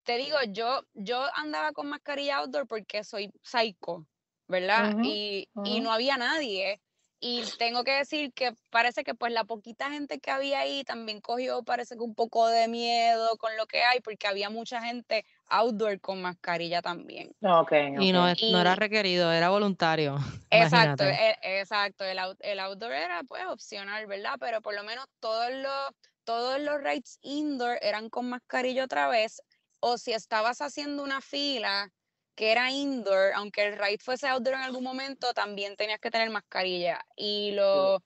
te 0.08 0.16
digo, 0.16 0.38
yo, 0.48 0.80
yo 0.94 1.22
andaba 1.34 1.72
con 1.72 1.86
mascarilla 1.90 2.38
outdoor 2.38 2.66
porque 2.66 3.04
soy 3.04 3.30
psycho, 3.42 4.06
¿verdad? 4.46 4.94
Ujú, 4.94 5.02
y, 5.04 5.48
y 5.62 5.70
ujú. 5.74 5.82
no 5.82 5.92
había 5.92 6.16
nadie. 6.16 6.80
Y 7.20 7.42
tengo 7.58 7.84
que 7.84 7.90
decir 7.90 8.32
que 8.32 8.54
parece 8.70 9.04
que 9.04 9.14
pues 9.14 9.32
la 9.34 9.44
poquita 9.44 9.90
gente 9.90 10.18
que 10.18 10.30
había 10.30 10.60
ahí 10.60 10.82
también 10.84 11.20
cogió, 11.20 11.62
parece 11.62 11.94
que 11.96 12.00
un 12.02 12.14
poco 12.14 12.46
de 12.48 12.68
miedo 12.68 13.36
con 13.36 13.54
lo 13.58 13.66
que 13.66 13.82
hay, 13.82 14.00
porque 14.00 14.26
había 14.26 14.48
mucha 14.48 14.80
gente 14.80 15.26
outdoor 15.50 16.00
con 16.00 16.22
mascarilla 16.22 16.80
también. 16.80 17.32
Ok, 17.42 17.72
Y 18.00 18.12
no, 18.12 18.30
ok. 18.30 18.38
es- 18.38 18.48
no 18.48 18.60
era 18.62 18.72
Y- 18.72 18.76
requerido, 18.76 19.30
era 19.30 19.50
voluntario. 19.50 20.16
Exacto, 20.50 21.04
Imagínate. 21.04 21.38
e- 21.44 21.60
exacto. 21.60 22.04
El, 22.04 22.18
out- 22.18 22.40
el 22.40 22.58
outdoor 22.60 22.92
era 22.92 23.22
pues 23.24 23.44
opcional, 23.44 24.06
¿verdad? 24.06 24.36
Pero 24.40 24.62
por 24.62 24.74
lo 24.74 24.84
menos 24.84 25.04
todos 25.20 25.50
los, 25.52 25.90
todos 26.24 26.58
los 26.60 26.80
rides 26.82 27.18
indoor 27.20 27.78
eran 27.82 28.08
con 28.08 28.30
mascarilla 28.30 28.84
otra 28.84 29.08
vez. 29.08 29.42
O 29.80 29.98
si 29.98 30.12
estabas 30.12 30.60
haciendo 30.60 31.02
una 31.02 31.20
fila 31.20 31.90
que 32.36 32.52
era 32.52 32.70
indoor, 32.70 33.32
aunque 33.34 33.64
el 33.66 33.78
ride 33.78 33.98
fuese 34.00 34.28
outdoor 34.28 34.54
en 34.56 34.62
algún 34.62 34.84
momento, 34.84 35.32
también 35.34 35.76
tenías 35.76 36.00
que 36.00 36.10
tener 36.10 36.30
mascarilla. 36.30 37.00
Y 37.16 37.52
los, 37.52 38.00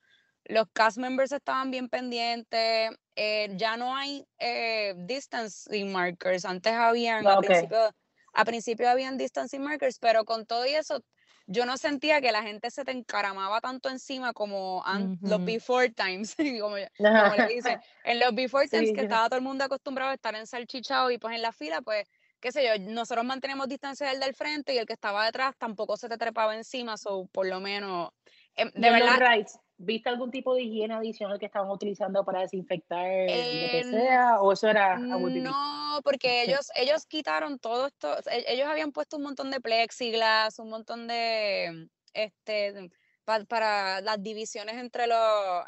los 0.45 0.67
cast 0.73 0.99
members 0.99 1.33
estaban 1.33 1.71
bien 1.71 1.89
pendientes. 1.89 2.91
eh, 3.17 3.49
ya 3.57 3.77
no 3.77 3.95
hay 3.97 4.27
eh, 4.39 4.95
distancing 4.97 5.93
markers. 5.93 6.45
Antes 6.45 6.73
habían, 6.73 7.29
Ah, 7.29 7.31
a, 7.31 7.39
ok. 7.39 7.51
principio, 7.57 7.91
a 8.35 8.45
principio 8.45 8.89
habían 8.91 9.19
distancing 9.19 9.63
markers, 9.63 9.99
pero 9.99 10.25
con 10.25 10.47
todo 10.47 10.67
y 10.67 10.75
eso, 10.75 11.01
yo 11.47 11.67
no 11.67 11.77
sentía 11.77 12.21
que 12.21 12.33
la 12.33 12.43
gente 12.43 12.71
se 12.71 12.85
te 12.85 12.93
encaramaba 12.93 13.61
tanto 13.61 13.89
encima 13.89 14.33
como 14.33 14.85
an- 14.87 15.13
los 15.25 15.43
before 15.45 15.91
times, 15.91 16.35
como, 16.61 16.77
como 17.17 17.35
le 17.37 17.47
dicen. 17.55 17.81
En 18.03 18.19
los 18.21 18.35
before 18.35 18.69
times 18.69 18.93
Sí, 18.93 18.93
que 18.93 19.03
estaba 19.03 19.29
todo 19.29 19.39
el 19.39 19.45
mundo 19.45 19.65
acostumbrado 19.65 20.11
a 20.11 20.15
estar 20.15 20.35
ensalchichado 20.35 21.11
y 21.11 21.19
pues 21.19 21.35
en 21.35 21.43
la 21.43 21.53
fila, 21.53 21.83
pues, 21.83 22.05
qué 22.41 22.53
sé 22.53 22.65
yo, 22.67 22.79
nosotros 22.93 23.25
mantenemos 23.25 23.69
distancia 23.69 24.09
del 24.09 24.21
del 24.21 24.35
frente 24.35 24.75
y 24.75 24.79
el 24.79 24.87
que 24.87 24.93
estaba 24.95 25.25
detrás 25.27 25.55
tampoco 25.59 25.97
se 25.97 26.09
te 26.09 26.19
trepaba 26.19 26.55
encima, 26.57 26.95
o 27.07 27.27
por 27.29 27.47
lo 27.47 27.61
menos, 27.61 28.11
em, 28.57 28.71
de 28.75 28.91
verdad, 28.91 29.21
rides, 29.21 29.59
¿viste 29.85 30.09
algún 30.09 30.31
tipo 30.31 30.55
de 30.55 30.63
higiene 30.63 30.95
adicional 30.95 31.39
que 31.39 31.47
estaban 31.47 31.71
utilizando 31.71 32.25
para 32.25 32.41
desinfectar 32.41 33.05
lo 33.07 33.69
que 33.71 33.81
Eh, 33.81 33.85
sea? 33.91 34.41
¿O 34.41 34.53
eso 34.53 34.69
era 34.69 34.95
abusivo? 35.13 35.45
No, 35.45 36.01
porque 36.03 36.43
ellos, 36.43 36.71
ellos 36.77 37.07
quitaron 37.07 37.59
todo 37.59 37.87
esto, 37.87 38.17
e- 38.31 38.45
ellos 38.49 38.69
habían 38.69 38.93
puesto 38.93 39.17
un 39.17 39.25
montón 39.25 39.51
de 39.51 39.61
plexiglas, 39.61 40.59
un 40.59 40.71
montón 40.71 41.07
de, 41.09 41.89
este, 42.15 42.91
pa- 43.25 43.45
para 43.45 44.01
las 44.01 44.23
divisiones 44.23 44.77
entre 44.77 45.07
los, 45.07 45.19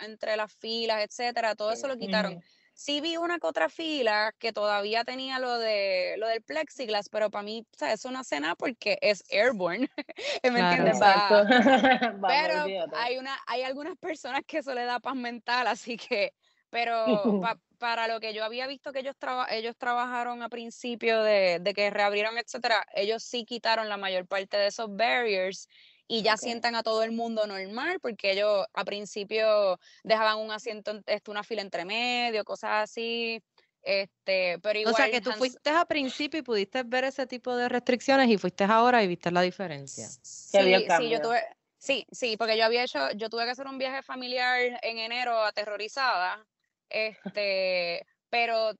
entre 0.03 0.37
las 0.37 0.53
filas, 0.55 1.05
etcétera, 1.05 1.55
todo 1.55 1.73
eso 1.73 1.87
lo 1.89 1.97
quitaron. 1.97 2.43
Sí 2.77 3.01
vi 3.01 3.17
una 3.17 3.39
que 3.39 3.47
otra 3.47 3.69
fila 3.69 4.33
que 4.39 4.53
todavía 4.53 5.05
tenía 5.05 5.39
lo 5.39 5.59
de 5.59 6.17
lo 6.19 6.27
del 6.29 6.43
plexiglas, 6.43 7.09
pero 7.09 7.31
para 7.31 7.45
mí, 7.45 7.67
o 7.73 7.79
sea, 7.79 7.95
no 8.11 8.19
hace 8.19 8.41
nada 8.41 8.57
porque 8.57 8.99
es 9.01 9.23
airborne, 9.31 9.89
¿me 10.43 10.49
Claro. 10.53 10.61
entiendes? 10.61 10.99
Vamos, 12.21 12.27
pero 12.27 12.67
hay 12.93 13.19
una 13.19 13.39
hay 13.47 13.63
algunas 13.63 13.97
personas 13.99 14.43
que 14.47 14.59
eso 14.59 14.75
le 14.75 14.85
da 14.85 15.01
paz 15.01 15.17
mental, 15.17 15.67
así 15.69 15.97
que, 15.97 16.33
pero 16.71 17.37
pa- 17.41 17.61
para 17.79 18.09
lo 18.09 18.21
que 18.21 18.35
yo 18.35 18.45
había 18.45 18.67
visto 18.67 18.93
que 18.93 19.01
ellos 19.01 19.17
traba- 19.19 19.47
ellos 19.51 19.77
trabajaron 19.77 20.43
a 20.43 20.49
principio 20.49 21.23
de, 21.23 21.59
de 21.61 21.75
que 21.75 21.91
reabrieron, 21.91 22.39
etcétera, 22.39 22.85
ellos 22.95 23.23
sí 23.25 23.45
quitaron 23.45 23.89
la 23.89 23.97
mayor 23.97 24.27
parte 24.27 24.57
de 24.57 24.69
esos 24.69 24.89
barriers 24.97 25.69
y 26.07 26.23
ya 26.23 26.37
sientan 26.37 26.75
a 26.75 26.83
todo 26.83 27.03
el 27.03 27.13
mundo 27.13 27.47
normal, 27.47 27.99
porque 28.01 28.33
ellos 28.33 28.67
a 28.73 28.85
principio 28.85 29.79
dejaban 30.03 30.39
un 30.39 30.51
asiento, 30.51 30.91
en- 30.93 31.03
este, 31.07 31.31
una 31.31 31.43
fila 31.43 31.63
entre 31.63 31.85
medio, 31.85 32.45
cosas 32.45 32.85
así. 32.91 33.43
Este, 33.83 34.59
pero 34.61 34.91
O 34.91 34.95
sea 34.95 35.11
que 35.11 35.21
tú 35.21 35.31
Hans- 35.31 35.39
fuiste 35.39 35.71
a 35.71 35.85
principio 35.85 36.41
y 36.41 36.43
pudiste 36.43 36.83
ver 36.85 37.05
ese 37.05 37.27
tipo 37.27 37.55
de 37.55 37.69
restricciones 37.69 38.29
y 38.31 38.39
fuiste 38.39 38.65
ahora 38.65 39.03
y 39.03 39.09
viste 39.09 39.31
la 39.31 39.43
diferencia. 39.43 40.07
Sí, 40.09 40.59
sí, 40.97 41.11
yo 41.11 41.21
tuve, 41.21 41.43
sí, 41.79 42.07
sí, 42.11 42.37
porque 42.39 42.57
yo 42.57 42.65
había 42.65 42.85
hecho, 42.85 43.11
yo 43.13 43.29
tuve 43.29 43.45
que 43.45 43.51
hacer 43.51 43.67
un 43.67 43.77
viaje 43.79 44.03
familiar 44.03 44.79
en 44.83 44.99
enero 44.99 45.39
aterrorizada, 45.43 46.47
este, 46.89 48.07
pero 48.31 48.73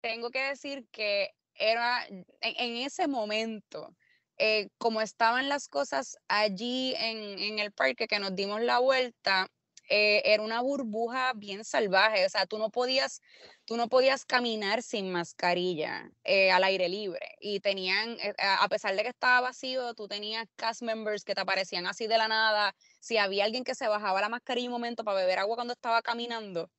tengo 0.00 0.30
que 0.30 0.42
decir 0.42 0.86
que 0.92 1.30
era 1.54 2.06
en, 2.06 2.24
en 2.40 2.76
ese 2.76 3.08
momento, 3.08 3.96
eh, 4.38 4.68
como 4.78 5.00
estaban 5.00 5.48
las 5.48 5.68
cosas 5.68 6.18
allí 6.28 6.94
en, 6.96 7.38
en 7.38 7.58
el 7.58 7.72
parque 7.72 8.06
que 8.08 8.18
nos 8.18 8.34
dimos 8.34 8.60
la 8.62 8.78
vuelta, 8.78 9.50
eh, 9.90 10.22
era 10.26 10.42
una 10.42 10.60
burbuja 10.60 11.32
bien 11.34 11.64
salvaje, 11.64 12.26
o 12.26 12.28
sea, 12.28 12.46
tú 12.46 12.58
no 12.58 12.70
podías, 12.70 13.22
tú 13.64 13.76
no 13.78 13.88
podías 13.88 14.26
caminar 14.26 14.82
sin 14.82 15.10
mascarilla 15.10 16.10
eh, 16.24 16.50
al 16.50 16.64
aire 16.64 16.88
libre. 16.90 17.36
Y 17.40 17.60
tenían, 17.60 18.18
eh, 18.20 18.34
a 18.38 18.68
pesar 18.68 18.94
de 18.96 19.02
que 19.02 19.08
estaba 19.08 19.40
vacío, 19.40 19.94
tú 19.94 20.06
tenías 20.06 20.46
cast 20.56 20.82
members 20.82 21.24
que 21.24 21.34
te 21.34 21.40
aparecían 21.40 21.86
así 21.86 22.06
de 22.06 22.18
la 22.18 22.28
nada, 22.28 22.74
si 23.00 23.16
había 23.16 23.44
alguien 23.44 23.64
que 23.64 23.74
se 23.74 23.88
bajaba 23.88 24.20
la 24.20 24.28
mascarilla 24.28 24.68
un 24.68 24.72
momento 24.72 25.04
para 25.04 25.18
beber 25.18 25.38
agua 25.38 25.56
cuando 25.56 25.72
estaba 25.72 26.02
caminando, 26.02 26.70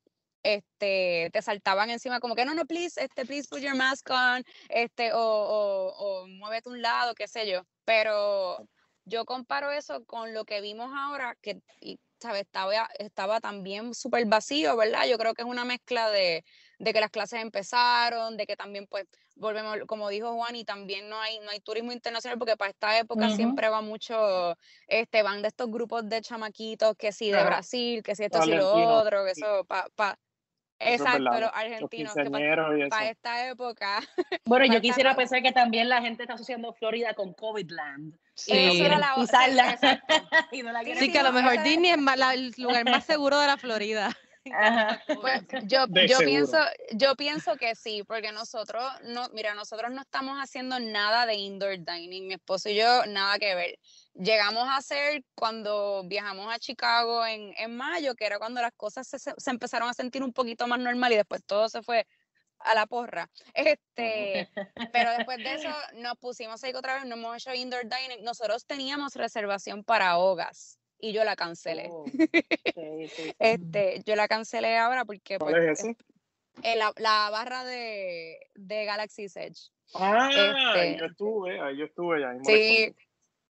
este, 0.43 1.29
te 1.33 1.41
saltaban 1.41 1.89
encima 1.89 2.19
como 2.19 2.35
que 2.35 2.45
no, 2.45 2.53
no, 2.53 2.65
please, 2.65 3.01
este, 3.01 3.25
please 3.25 3.47
put 3.49 3.59
your 3.61 3.75
mask 3.75 4.09
on, 4.09 4.43
este, 4.69 5.13
o, 5.13 5.19
o, 5.19 6.23
o 6.23 6.27
muévete 6.27 6.69
a 6.69 6.71
un 6.73 6.81
lado, 6.81 7.13
qué 7.15 7.27
sé 7.27 7.49
yo. 7.49 7.63
Pero 7.85 8.65
yo 9.05 9.25
comparo 9.25 9.71
eso 9.71 10.03
con 10.05 10.33
lo 10.33 10.45
que 10.45 10.61
vimos 10.61 10.91
ahora, 10.95 11.35
que, 11.41 11.59
y, 11.81 11.99
¿sabes? 12.21 12.41
Estaba, 12.41 12.85
estaba 12.99 13.39
también 13.39 13.93
súper 13.93 14.25
vacío, 14.27 14.75
¿verdad? 14.77 15.07
Yo 15.07 15.17
creo 15.17 15.33
que 15.33 15.41
es 15.41 15.47
una 15.47 15.65
mezcla 15.65 16.09
de, 16.09 16.43
de 16.79 16.93
que 16.93 16.99
las 17.01 17.09
clases 17.09 17.41
empezaron, 17.41 18.37
de 18.37 18.45
que 18.45 18.55
también, 18.55 18.87
pues, 18.87 19.05
volvemos, 19.35 19.77
como 19.87 20.09
dijo 20.09 20.33
Juan, 20.33 20.55
y 20.55 20.65
también 20.65 21.09
no 21.09 21.19
hay, 21.19 21.39
no 21.39 21.49
hay 21.51 21.59
turismo 21.61 21.91
internacional, 21.91 22.37
porque 22.37 22.57
para 22.57 22.71
esta 22.71 22.97
época 22.99 23.25
Ujú. 23.25 23.35
siempre 23.35 23.69
va 23.69 23.81
mucho, 23.81 24.55
este, 24.87 25.23
van 25.23 25.41
de 25.41 25.47
estos 25.47 25.69
grupos 25.71 26.07
de 26.09 26.21
chamaquitos, 26.21 26.95
que 26.97 27.11
sí, 27.11 27.31
de. 27.31 27.43
Brasil, 27.43 28.03
que 28.03 28.15
sí, 28.15 28.23
esto, 28.25 28.41
sí, 28.41 28.51
lo 28.51 28.99
otro, 28.99 29.23
que 29.25 29.31
eso, 29.31 29.63
pa, 29.65 29.87
pa, 29.95 30.19
Exacto, 30.79 31.19
los 31.19 31.39
Los 31.41 31.51
argentinos, 31.53 32.13
que 32.13 32.23
quinceañeros 32.23 32.77
y 32.77 32.81
eso. 32.81 32.89
para 32.89 33.09
esta 33.09 33.47
época. 33.49 33.99
Bueno, 34.45 34.65
yo 34.65 34.81
quisiera 34.81 35.15
pensar 35.15 35.41
que 35.43 35.51
también 35.51 35.89
la 35.89 36.01
gente 36.01 36.23
está 36.23 36.33
asociando 36.33 36.73
Florida 36.73 37.13
con 37.13 37.33
COVID-Land. 37.33 38.13
Sí. 38.33 38.51
Y 38.53 38.55
no 38.55 38.71
Eso 38.71 38.85
era 38.85 38.95
quieren 38.95 38.99
la 38.99 39.15
pisarla. 39.15 39.79
y 40.51 40.63
no 40.63 40.71
la 40.71 40.83
Sí, 40.83 41.11
que 41.11 41.19
a 41.19 41.23
lo 41.23 41.31
mejor 41.31 41.61
Disney 41.63 41.91
es 41.91 41.97
más 41.97 42.17
la- 42.17 42.33
el 42.33 42.53
lugar 42.57 42.85
más 42.85 43.05
seguro 43.05 43.39
de 43.39 43.47
la 43.47 43.57
Florida. 43.57 44.09
Ajá. 44.53 45.03
Pues 45.21 45.43
yo, 45.65 45.85
yo 46.07 46.17
pienso, 46.19 46.57
yo 46.93 47.15
pienso 47.15 47.57
que 47.57 47.75
sí, 47.75 48.03
porque 48.07 48.31
nosotros 48.31 48.83
no, 49.03 49.27
mira, 49.33 49.53
nosotros 49.53 49.91
no 49.91 50.01
estamos 50.01 50.37
haciendo 50.41 50.79
nada 50.79 51.25
de 51.25 51.35
indoor 51.35 51.77
dining, 51.77 52.27
mi 52.27 52.33
esposo 52.35 52.69
y 52.69 52.75
yo, 52.77 53.05
nada 53.05 53.37
que 53.37 53.53
ver. 53.53 53.77
Llegamos 54.13 54.67
a 54.67 54.77
hacer 54.77 55.23
cuando 55.35 56.03
viajamos 56.05 56.53
a 56.53 56.59
Chicago 56.59 57.25
en, 57.25 57.53
en 57.57 57.75
mayo, 57.77 58.15
que 58.15 58.25
era 58.25 58.37
cuando 58.39 58.61
las 58.61 58.73
cosas 58.73 59.07
se, 59.07 59.17
se- 59.19 59.33
empezaron 59.49 59.87
a 59.87 59.93
sentir 59.93 60.23
un 60.23 60.33
poquito 60.33 60.67
más 60.67 60.79
normal 60.79 61.13
y 61.13 61.15
después 61.15 61.43
todo 61.45 61.69
se 61.69 61.81
fue 61.83 62.05
a 62.59 62.75
la 62.75 62.85
porra. 62.85 63.29
Este, 63.53 64.49
pero 64.93 65.11
después 65.11 65.37
de 65.37 65.53
eso 65.53 65.69
nos 65.95 66.17
pusimos 66.17 66.61
ahí 66.63 66.73
otra 66.73 66.95
vez, 66.95 67.05
no 67.05 67.15
hemos 67.15 67.37
hecho 67.37 67.53
indoor 67.53 67.83
dining. 67.83 68.23
Nosotros 68.23 68.65
teníamos 68.65 69.15
reservación 69.15 69.83
para 69.83 70.17
Ogas 70.17 70.79
y 70.99 71.13
yo 71.13 71.23
la 71.23 71.35
cancelé. 71.37 71.87
Oh, 71.89 72.05
sí, 72.75 73.07
sí. 73.15 73.35
Este, 73.39 74.01
yo 74.05 74.15
la 74.17 74.27
cancelé 74.27 74.77
ahora 74.77 75.05
porque 75.05 75.37
¿Cuál 75.37 75.53
pues, 75.53 75.79
es 75.79 75.79
ese? 75.85 75.97
eh, 76.63 76.75
la, 76.75 76.91
la 76.97 77.29
barra 77.29 77.63
de, 77.63 78.37
de 78.55 78.85
Galaxy's 78.85 79.37
Edge. 79.37 79.69
Ah, 79.93 80.29
este- 80.29 80.97
yo 80.99 81.05
estuve, 81.05 81.61
ahí 81.61 81.77
yo 81.77 81.85
estuve 81.85 82.19
ya. 82.21 82.31
ahí 82.31 82.39
Sí. 82.43 82.95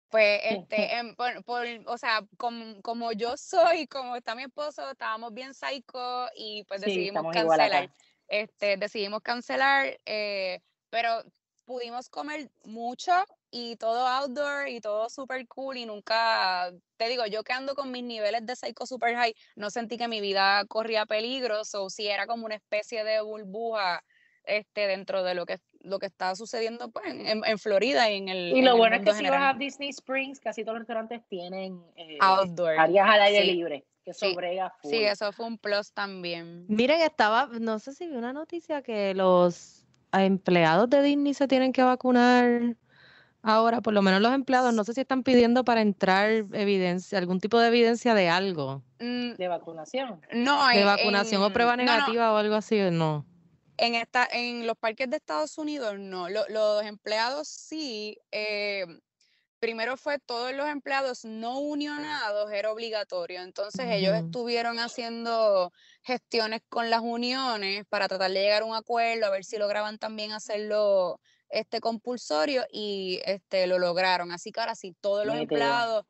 Pues, 0.10 0.42
este, 0.44 0.96
en- 0.98 1.16
por, 1.16 1.44
por- 1.44 1.66
o 1.88 1.98
sea, 1.98 2.22
como, 2.38 2.82
como 2.82 3.12
yo 3.12 3.38
soy, 3.38 3.88
como 3.88 4.16
está 4.16 4.36
mi 4.36 4.44
esposo, 4.44 4.90
estábamos 4.92 5.34
bien 5.34 5.54
psycho 5.54 6.28
y 6.36 6.64
pues 6.66 6.82
Sí, 6.82 6.92
decidimos 6.94 7.28
cancelar. 7.30 7.90
Este, 8.28 8.78
decidimos 8.78 9.22
cancelar, 9.22 10.00
eh, 10.06 10.62
pero 10.90 11.24
pudimos 11.66 12.10
comer 12.10 12.50
mucho 12.64 13.12
y 13.52 13.76
todo 13.78 14.06
outdoor 14.08 14.68
y 14.68 14.82
todo 14.82 15.10
super 15.10 15.48
cool 15.48 15.78
y 15.78 15.86
nunca, 15.86 16.72
te 16.98 17.08
digo, 17.10 17.26
yo 17.26 17.44
que 17.44 17.54
ando 17.54 17.76
con 17.76 17.92
mis 17.92 18.04
niveles 18.04 18.46
de 18.46 18.56
psycho 18.56 18.86
super 18.86 19.16
high, 19.16 19.34
no 19.56 19.70
sentí 19.70 19.98
que 19.98 20.08
mi 20.08 20.22
vida 20.22 20.64
corría 20.68 21.06
peligro, 21.06 21.62
o 21.74 21.90
si 21.90 22.08
era 22.08 22.28
como 22.28 22.46
una 22.46 22.56
especie 22.56 23.04
de 23.04 23.22
burbuja 23.22 24.04
este, 24.44 24.88
dentro 24.88 25.24
de 25.24 25.34
lo 25.36 25.46
que, 25.46 25.58
lo 25.86 26.00
que 26.00 26.06
está 26.08 26.36
sucediendo 26.36 26.90
pues, 26.92 27.06
en, 27.08 27.44
en 27.46 27.60
Florida 27.60 28.10
y 28.12 28.18
en 28.18 28.30
el 28.30 28.54
Y 28.56 28.62
lo 28.62 28.72
el 28.72 28.78
bueno 28.78 28.96
es 28.98 29.02
que 29.04 29.12
si 29.12 29.18
general. 29.18 29.40
vas 29.42 29.56
a 29.56 29.58
Disney 29.58 29.90
Springs, 29.90 30.40
casi 30.40 30.64
todos 30.64 30.76
los 30.76 30.82
restaurantes 30.82 31.22
tienen 31.30 31.82
eh, 31.96 32.18
outdoor. 32.20 32.78
áreas 32.78 33.08
al 33.10 33.22
aire 33.22 33.42
Sí. 33.46 33.52
libre, 33.54 33.86
que 34.04 34.14
Sí, 34.14 34.32
sobrega 34.34 34.74
full. 34.82 34.92
Sí, 34.92 34.98
eso 35.04 35.32
fue 35.32 35.46
un 35.46 35.58
plus 35.58 35.92
también. 35.94 36.66
Miren, 36.68 37.02
estaba, 37.02 37.50
no 37.60 37.80
sé 37.80 37.94
si 37.94 38.08
vi 38.08 38.16
una 38.16 38.34
noticia 38.34 38.82
que 38.82 39.14
los 39.14 39.86
empleados 40.12 40.90
de 40.90 41.02
Disney 41.02 41.34
se 41.34 41.48
tienen 41.48 41.72
que 41.74 41.84
vacunar 41.84 42.76
ahora, 43.42 43.82
por 43.82 43.94
lo 43.94 44.02
menos 44.02 44.22
los 44.22 44.34
empleados, 44.34 44.74
no 44.74 44.84
sé 44.84 44.94
si 44.94 45.02
están 45.02 45.22
pidiendo 45.22 45.64
para 45.64 45.82
entrar 45.82 46.30
evidencia, 46.54 47.18
algún 47.20 47.40
tipo 47.40 47.60
de 47.60 47.68
evidencia 47.68 48.14
de 48.16 48.30
algo, 48.30 48.82
Mm, 49.00 49.34
de 49.34 49.48
vacunación. 49.50 50.22
No, 50.34 50.68
de 50.70 50.80
en- 50.80 50.86
vacunación 50.86 51.44
o 51.44 51.52
prueba 51.54 51.76
no, 51.78 51.84
no, 51.84 51.92
negativa 51.92 52.34
o 52.34 52.38
algo 52.38 52.56
así, 52.56 52.80
no. 52.92 53.26
En, 53.78 53.96
esta, 53.96 54.28
en 54.32 54.66
los 54.68 54.78
parques 54.78 55.10
de 55.10 55.18
Estados 55.18 55.58
Unidos, 55.58 55.98
no. 56.00 56.30
Lo- 56.30 56.48
los 56.50 56.84
empleados 56.84 57.48
sí. 57.48 58.18
eh, 58.32 58.86
primero 59.60 59.98
fue 59.98 60.20
todos 60.20 60.54
los 60.54 60.68
empleados 60.68 61.26
no 61.26 61.60
unionados, 61.60 62.52
era 62.52 62.72
obligatorio. 62.72 63.42
Entonces 63.42 63.88
ellos 63.90 64.14
estuvieron 64.16 64.78
haciendo 64.80 65.72
gestiones 66.04 66.62
con 66.70 66.90
las 66.90 67.02
uniones 67.02 67.84
para 67.90 68.08
tratar 68.08 68.30
de 68.32 68.42
llegar 68.42 68.62
a 68.62 68.66
un 68.66 68.76
acuerdo, 68.76 69.26
a 69.26 69.30
ver 69.32 69.44
si 69.44 69.58
lograban 69.58 69.98
también 69.98 70.34
hacerlo 70.34 71.20
este 71.50 71.80
compulsorio 71.80 72.66
y 72.72 73.22
este 73.26 73.66
lo 73.66 73.80
lograron. 73.80 74.32
Así 74.32 74.52
que 74.52 74.60
ahora 74.60 74.76
sí, 74.76 74.96
todos 75.02 75.26
los 75.26 75.36
empleados 75.36 76.06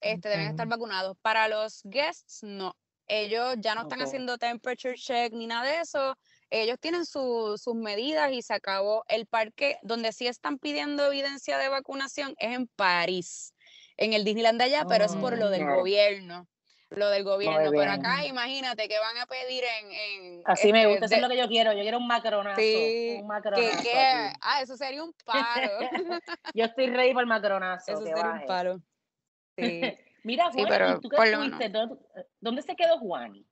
este, 0.00 0.28
deben 0.30 0.46
estar 0.48 0.66
vacunados. 0.66 1.16
Para 1.20 1.48
los 1.48 1.82
guests, 1.84 2.42
no. 2.42 2.74
Ellos 3.06 3.56
ya 3.58 3.74
no 3.74 3.82
están 3.82 3.98
haciendo 4.06 4.38
temperature 4.38 4.94
check 4.94 5.32
ni 5.34 5.46
nada 5.46 5.64
de 5.70 5.80
eso. 5.80 6.16
Ellos 6.62 6.78
tienen 6.80 7.04
su- 7.04 7.56
sus 7.58 7.74
medidas 7.74 8.30
y 8.32 8.40
se 8.42 8.54
acabó. 8.54 9.04
El 9.08 9.26
parque 9.26 9.76
donde 9.82 10.12
sí 10.12 10.26
están 10.28 10.58
pidiendo 10.58 11.04
evidencia 11.06 11.58
de 11.58 11.68
vacunación 11.68 12.34
es 12.38 12.54
en 12.54 12.68
París, 12.68 13.54
en 13.96 14.12
el 14.12 14.22
Disneyland 14.24 14.58
de 14.58 14.64
allá, 14.66 14.84
pero 14.88 15.04
es 15.04 15.16
por 15.16 15.36
lo 15.36 15.50
del 15.50 15.62
Mm. 15.62 15.64
Claro. 15.64 15.78
gobierno. 15.80 16.46
lo 16.90 17.08
del 17.10 17.24
gobierno. 17.24 17.72
Pero 17.72 17.90
acá, 17.90 18.24
imagínate 18.24 18.86
que 18.86 18.96
van 19.00 19.16
a 19.18 19.26
pedir 19.26 19.64
en. 19.64 19.90
en 19.90 20.42
Así 20.44 20.70
me 20.72 20.82
este, 20.82 20.90
gusta, 20.92 21.06
eso 21.06 21.14
es 21.16 21.22
lo 21.22 21.28
que 21.28 21.36
yo 21.38 21.48
quiero. 21.48 21.72
Yo 21.72 21.80
quiero 21.80 21.98
un 21.98 22.06
macronazo. 22.06 22.60
Sí, 22.60 23.16
un 23.20 23.26
macronazo. 23.26 23.82
que- 23.82 24.32
ah, 24.40 24.60
eso 24.62 24.76
sería 24.76 25.02
un 25.02 25.12
paro. 25.24 25.72
Yo 26.54 26.64
estoy 26.66 26.86
ready 26.90 27.12
para 27.12 27.22
el 27.22 27.26
macronazo. 27.26 27.90
eso 27.94 28.04
sería 28.04 28.30
un 28.30 28.46
paro. 28.46 28.80
Sí. 29.58 29.80
Mira, 30.22 30.52
Sí, 30.52 30.58
Juan, 30.60 30.68
pero 30.68 30.90
¿y 30.92 31.00
tú 31.00 31.08
qué 31.08 31.16
por 31.16 31.26
fuiste? 31.34 31.68
¿Dónde, 31.68 31.96
dónde 32.40 32.62
se 32.62 32.76
quedó 32.76 32.98
Juan? 33.00 33.44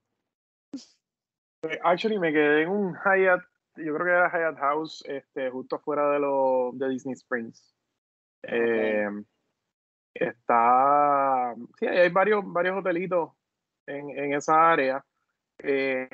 Pues, 1.63 1.79
Actually, 1.85 2.19
me 2.19 2.33
quedé 2.33 2.63
en 2.63 2.71
un 2.71 2.95
Hyatt, 2.95 3.41
yo 3.77 3.95
creo 3.95 4.05
que 4.05 4.11
era 4.11 4.29
Hyatt 4.29 4.59
House, 4.59 5.05
este, 5.07 5.49
justo 5.49 5.77
afuera 5.77 6.11
de, 6.11 6.19
lo, 6.19 6.73
de 6.75 6.89
Disney 6.89 7.15
Springs. 7.15 7.73
Eh, 8.43 9.09
está, 10.13 11.55
sí, 11.79 11.87
hay 11.87 12.09
varios, 12.09 12.43
varios 12.45 12.77
hotelitos 12.77 13.31
en, 13.87 14.11
en 14.11 14.35
esa 14.35 14.73
área. 14.73 15.05
Eh, 15.59 16.09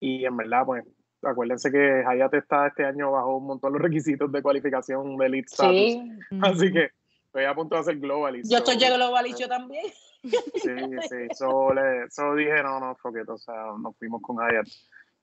y 0.00 0.24
en 0.24 0.36
verdad, 0.36 0.66
pues, 0.66 0.84
acuérdense 1.22 1.70
que 1.70 2.02
Hyatt 2.02 2.34
está 2.34 2.66
este 2.66 2.84
año 2.84 3.12
bajo 3.12 3.36
un 3.36 3.46
montón 3.46 3.72
los 3.72 3.82
requisitos 3.82 4.30
de 4.32 4.42
cualificación 4.42 5.16
de 5.16 5.26
Elite 5.26 5.46
Status. 5.52 5.76
Sí, 5.76 6.10
Así 6.42 6.72
que 6.72 6.90
estoy 7.26 7.44
a 7.44 7.54
punto 7.54 7.76
de 7.76 7.80
hacer 7.82 7.98
Globalist. 7.98 8.50
yo 8.50 8.58
estoy 8.58 8.74
so, 8.74 8.80
llegando 8.80 9.06
global 9.06 9.26
y 9.28 9.34
yo 9.34 9.48
también. 9.48 9.86
Sí, 10.54 10.70
sí, 11.08 11.16
so, 11.34 11.72
le, 11.72 12.10
so 12.10 12.34
dije, 12.34 12.62
no, 12.62 12.80
no, 12.80 12.94
fuck 12.96 13.16
it, 13.22 13.28
o 13.28 13.38
sea, 13.38 13.72
nos 13.78 13.96
fuimos 13.96 14.20
con 14.20 14.36
Hyatt. 14.36 14.66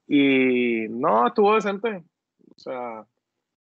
Y 0.07 0.87
no, 0.89 1.27
estuvo 1.27 1.55
decente, 1.55 2.03
o 2.55 2.59
sea, 2.59 2.99
un 2.99 3.05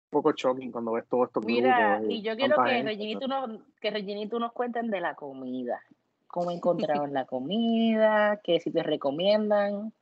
poco 0.10 0.32
shocking 0.32 0.72
cuando 0.72 0.94
ves 0.94 1.06
todo 1.10 1.26
esto 1.26 1.42
Mira, 1.42 2.02
y 2.08 2.22
yo 2.22 2.36
quiero 2.36 2.56
que 2.64 2.84
Reginito 2.84 3.28
no 3.28 3.48
nos, 3.48 3.62
que 3.82 3.92
Reginito 3.92 4.40
nos 4.40 4.52
cuenten 4.54 4.90
de 4.90 5.02
la 5.02 5.16
comida. 5.16 5.82
¿Cómo 6.28 6.52
encontraron 6.52 7.14
la 7.14 7.26
comida? 7.26 8.40
¿Qué 8.44 8.60
si 8.60 8.72
te 8.72 8.84
recomiendan? 8.84 9.94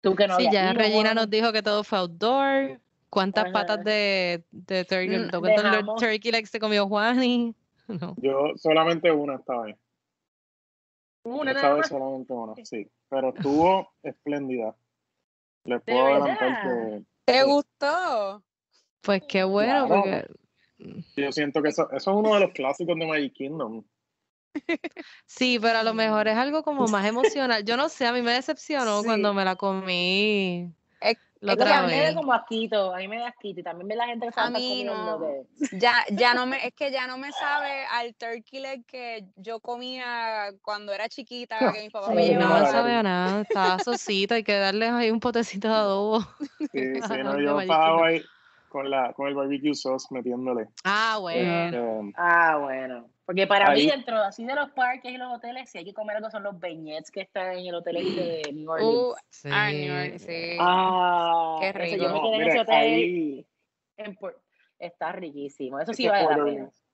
Tú 0.00 0.14
que 0.14 0.26
no 0.26 0.36
Sí, 0.36 0.48
ya 0.50 0.70
ido, 0.70 0.74
Regina 0.74 1.14
nos 1.14 1.28
dijo 1.28 1.52
que 1.52 1.62
todo 1.62 1.84
fue 1.84 1.98
outdoor. 1.98 2.80
¿Cuántas 3.10 3.44
Ajá. 3.44 3.52
patas 3.52 3.84
de, 3.84 4.42
de, 4.50 4.84
turkey, 4.86 5.18
Mm, 5.18 5.28
de 5.28 5.84
turkey 5.98 6.32
legs 6.32 6.48
se 6.48 6.58
comió 6.58 6.88
Juani? 6.88 7.54
No. 7.88 8.14
Yo 8.16 8.52
solamente 8.56 9.10
una 9.10 9.34
esta 9.34 9.60
vez, 9.60 9.76
Una 11.24 11.50
esta 11.52 11.62
nada 11.62 11.74
vez 11.74 11.80
más. 11.82 11.88
solamente 11.88 12.32
una, 12.32 12.54
sí, 12.64 12.90
pero 13.08 13.28
estuvo 13.34 13.92
espléndida. 14.02 14.74
Les 15.64 15.84
¿De 15.84 15.92
puedo 15.92 16.06
adelantar 16.06 16.62
que 16.62 17.04
¿Te 17.24 17.44
gustó? 17.44 18.42
Pues 19.02 19.22
qué 19.28 19.44
bueno, 19.44 19.86
Claro. 19.86 20.02
porque 20.02 21.20
yo 21.22 21.30
siento 21.32 21.62
que 21.62 21.68
eso, 21.68 21.88
eso 21.92 22.10
es 22.10 22.16
uno 22.16 22.34
de 22.34 22.40
los 22.40 22.50
clásicos 22.52 22.96
de 22.98 23.06
Magic 23.06 23.32
Kingdom. 23.34 23.84
sí, 25.26 25.58
pero 25.60 25.78
a 25.78 25.82
lo 25.84 25.94
mejor 25.94 26.28
es 26.28 26.36
algo 26.36 26.62
como 26.62 26.86
más 26.88 27.06
emocional. 27.06 27.64
Yo 27.64 27.76
no 27.76 27.88
sé, 27.88 28.06
a 28.06 28.12
mí 28.12 28.22
me 28.22 28.32
decepcionó 28.32 29.00
Sí. 29.00 29.06
cuando 29.06 29.32
me 29.32 29.44
la 29.44 29.56
comí 29.56 30.72
Es 31.42 31.56
que 31.56 31.62
a 31.64 31.82
mí 31.82 31.88
me 31.88 32.02
da 32.02 32.14
como 32.14 32.32
asquito, 32.32 32.94
a 32.94 32.98
mí 32.98 33.08
me 33.08 33.18
da 33.18 33.28
asquito 33.28 33.60
y 33.60 33.62
también 33.64 33.88
ve 33.88 33.96
la 33.96 34.06
gente 34.06 34.26
que 34.26 34.32
se 34.32 34.40
A 34.40 34.50
mí 34.50 34.68
comiendo 34.68 35.18
no. 35.18 35.78
Ya, 35.78 36.04
ya 36.10 36.34
no 36.34 36.46
me, 36.46 36.64
es 36.64 36.72
que 36.74 36.92
ya 36.92 37.08
no 37.08 37.18
me 37.18 37.32
sabe 37.32 37.84
al 37.90 38.14
turkey 38.14 38.60
leg 38.60 38.86
que 38.86 39.26
yo 39.36 39.58
comía 39.58 40.52
cuando 40.62 40.92
era 40.92 41.08
chiquita, 41.08 41.72
que 41.72 41.82
mis 41.82 41.90
papás 41.90 42.10
Sí, 42.10 42.14
me 42.14 42.26
Sí, 42.26 42.34
no 42.34 42.66
sabe 42.66 42.94
a 42.94 43.02
nada, 43.02 43.40
estaba 43.40 43.78
sosita, 43.80 44.36
hay 44.36 44.44
que 44.44 44.56
darle 44.56 44.88
ahí 44.88 45.10
un 45.10 45.18
potecito 45.18 45.66
de 45.66 45.74
adobo. 45.74 46.20
Sí, 46.20 46.68
sí, 47.02 47.18
no, 47.24 47.40
yo 47.40 47.60
estaba 47.60 48.06
ahí 48.06 48.22
con, 48.68 48.88
la, 48.88 49.12
con 49.12 49.26
el 49.26 49.34
barbecue 49.34 49.74
sauce 49.74 50.06
metiéndole. 50.10 50.68
Ah, 50.84 51.18
bueno. 51.20 51.64
Este, 51.64 52.12
Ah, 52.16 52.58
bueno. 52.58 53.10
Porque 53.24 53.46
para 53.46 53.70
Ahí- 53.70 53.84
mí, 53.84 53.90
dentro 53.90 54.16
así 54.16 54.44
de 54.44 54.54
los 54.54 54.70
parques 54.72 55.12
y 55.12 55.16
los 55.16 55.32
hoteles, 55.32 55.70
si 55.70 55.78
hay 55.78 55.84
que 55.84 55.94
comer 55.94 56.16
algo 56.16 56.30
son 56.30 56.42
los 56.42 56.58
beignets 56.58 57.10
que 57.10 57.20
están 57.20 57.52
en 57.56 57.66
el 57.66 57.74
hotel 57.76 57.96
este 57.98 58.20
de 58.48 58.52
New 58.52 58.70
Orleans. 58.70 58.94
Uh, 58.96 59.14
Sí. 59.30 59.48
ah, 59.52 59.70
New 59.70 59.92
Orleans, 59.94 60.22
sí. 60.22 60.56
ah, 60.60 61.56
qué 61.60 61.68
eso, 61.68 61.78
rico. 61.78 61.96
yo 62.02 62.12
me 62.12 62.20
quedé 62.20 62.34
en 62.34 62.48
ese 62.48 62.60
hotel. 62.60 62.74
ahí- 62.76 63.46
en 63.98 64.16
Puer- 64.16 64.36
está 64.78 65.12
riquísimo. 65.12 65.78
Eso 65.78 65.92
sí 65.94 66.08
vale 66.08 66.22
la 66.22 66.26
Port 66.28 66.38
pena. 66.38 66.50
Orleans. 66.50 66.84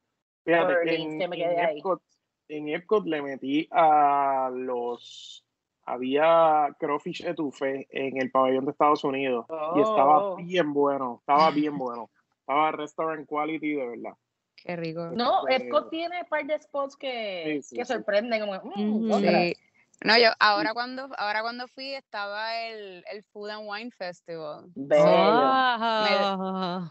Fíjate, 0.44 0.72
Orleans, 0.74 1.12
en, 1.12 1.18
que 1.18 1.29
me 1.29 1.37
en 1.37 1.42
quedé 1.42 1.61
ahí. 1.62 1.79
Epcot, 1.79 2.02
en 2.48 2.68
Epcot 2.68 3.07
le 3.07 3.22
metí 3.22 3.68
a 3.70 4.50
los... 4.52 5.44
Había 5.85 6.76
crawfish 6.79 7.24
etouffee 7.24 7.87
en 7.90 8.20
el 8.20 8.31
pabellón 8.31 8.66
de 8.66 8.72
Estados 8.72 9.02
Unidos 9.05 9.46
y 9.74 9.81
estaba 9.81 10.33
Oh. 10.33 10.37
bien 10.37 10.74
bueno, 10.74 11.16
estaba 11.20 11.50
bien 11.50 11.79
bueno. 11.79 12.11
Estaba 12.40 12.72
restaurant 12.72 13.26
quality 13.26 13.72
de 13.72 13.87
verdad. 13.87 14.12
Qué 14.64 14.77
rico. 14.77 15.11
No, 15.14 15.47
Este- 15.49 15.66
Epcot 15.66 15.90
tiene 15.90 16.21
un 16.23 16.29
par 16.29 16.44
de 16.44 16.59
spots 16.61 16.97
que, 16.97 17.61
Sí, 17.62 17.62
sí, 17.62 17.77
que 17.77 17.85
sí. 17.85 17.92
sorprenden. 17.92 18.40
Como, 18.40 18.61
mm. 18.75 19.21
Sí. 19.21 19.57
No, 20.05 20.16
yo 20.18 20.31
ahora 20.38 20.75
cuando, 20.75 21.09
ahora 21.18 21.42
cuando 21.42 21.66
fui 21.68 21.94
estaba 21.94 22.57
el, 22.57 23.05
el 23.11 23.23
Food 23.25 23.51
and 23.51 23.62
Wine 23.68 23.90
Festival. 23.90 24.64
Bello. 24.75 25.05
Ah, 25.07 26.90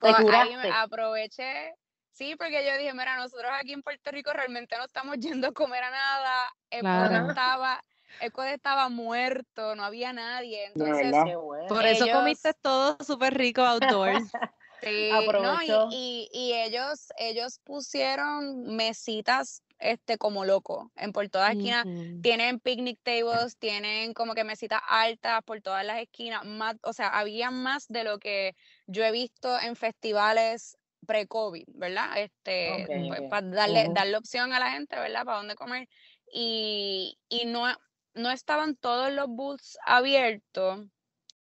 Te 0.00 0.12
Pues 0.12 0.14
ahí 0.34 0.56
me 0.56 0.70
aproveché. 0.70 1.74
Sí, 2.12 2.36
porque 2.36 2.64
yo 2.64 2.78
dije, 2.78 2.92
mira, 2.94 3.16
nosotros 3.16 3.50
aquí 3.60 3.72
en 3.72 3.82
Puerto 3.82 4.10
Rico 4.12 4.32
realmente 4.32 4.76
no 4.78 4.84
estamos 4.84 5.16
yendo 5.18 5.48
a 5.48 5.52
comer 5.52 5.82
a 5.84 5.90
nada. 5.90 6.34
Epcot 6.70 7.08
Claro. 7.08 7.28
estaba, 7.30 7.84
Epcot 8.20 8.46
estaba 8.46 8.88
muerto, 8.88 9.74
no 9.74 9.84
había 9.84 10.12
nadie. 10.12 10.66
Entonces. 10.66 11.12
Qué 11.24 11.36
bueno. 11.36 11.66
Por 11.66 11.84
eso 11.84 12.04
Ellos- 12.04 12.16
comiste 12.18 12.54
todo 12.54 12.96
súper 13.04 13.34
rico 13.34 13.62
outdoors. 13.62 14.30
Sí, 14.84 15.10
no, 15.10 15.18
Aprovechó. 15.18 15.88
y, 15.90 16.28
y, 16.32 16.38
y 16.38 16.52
ellos, 16.54 17.08
ellos 17.18 17.58
pusieron 17.64 18.76
mesitas 18.76 19.62
este 19.78 20.18
como 20.18 20.44
loco 20.44 20.90
en 20.96 21.12
por 21.12 21.28
todas 21.28 21.48
las 21.48 21.56
esquinas. 21.56 21.84
Tienen 22.22 22.60
picnic 22.60 22.98
tables, 23.02 23.56
tienen 23.58 24.14
como 24.14 24.34
que 24.34 24.44
mesitas 24.44 24.80
altas 24.88 25.42
por 25.44 25.60
todas 25.60 25.84
las 25.84 26.00
esquinas. 26.00 26.44
Más, 26.44 26.76
o 26.82 26.92
sea, 26.92 27.08
había 27.08 27.50
más 27.50 27.86
de 27.88 28.04
lo 28.04 28.18
que 28.18 28.54
yo 28.86 29.04
he 29.04 29.12
visto 29.12 29.58
en 29.60 29.76
festivales 29.76 30.76
pre-COVID, 31.06 31.64
¿verdad? 31.74 32.18
Este, 32.18 32.86
pues, 33.08 33.22
para 33.28 33.46
darle, 33.46 33.88
darle 33.90 34.16
opción 34.16 34.52
a 34.52 34.58
la 34.58 34.70
gente, 34.70 34.96
¿verdad? 34.96 35.24
Para 35.24 35.38
dónde 35.38 35.54
comer. 35.54 35.88
Y, 36.32 37.18
y 37.28 37.44
no, 37.46 37.66
no 38.14 38.30
estaban 38.30 38.76
todos 38.76 39.12
los 39.12 39.26
booths 39.28 39.76
abiertos 39.84 40.86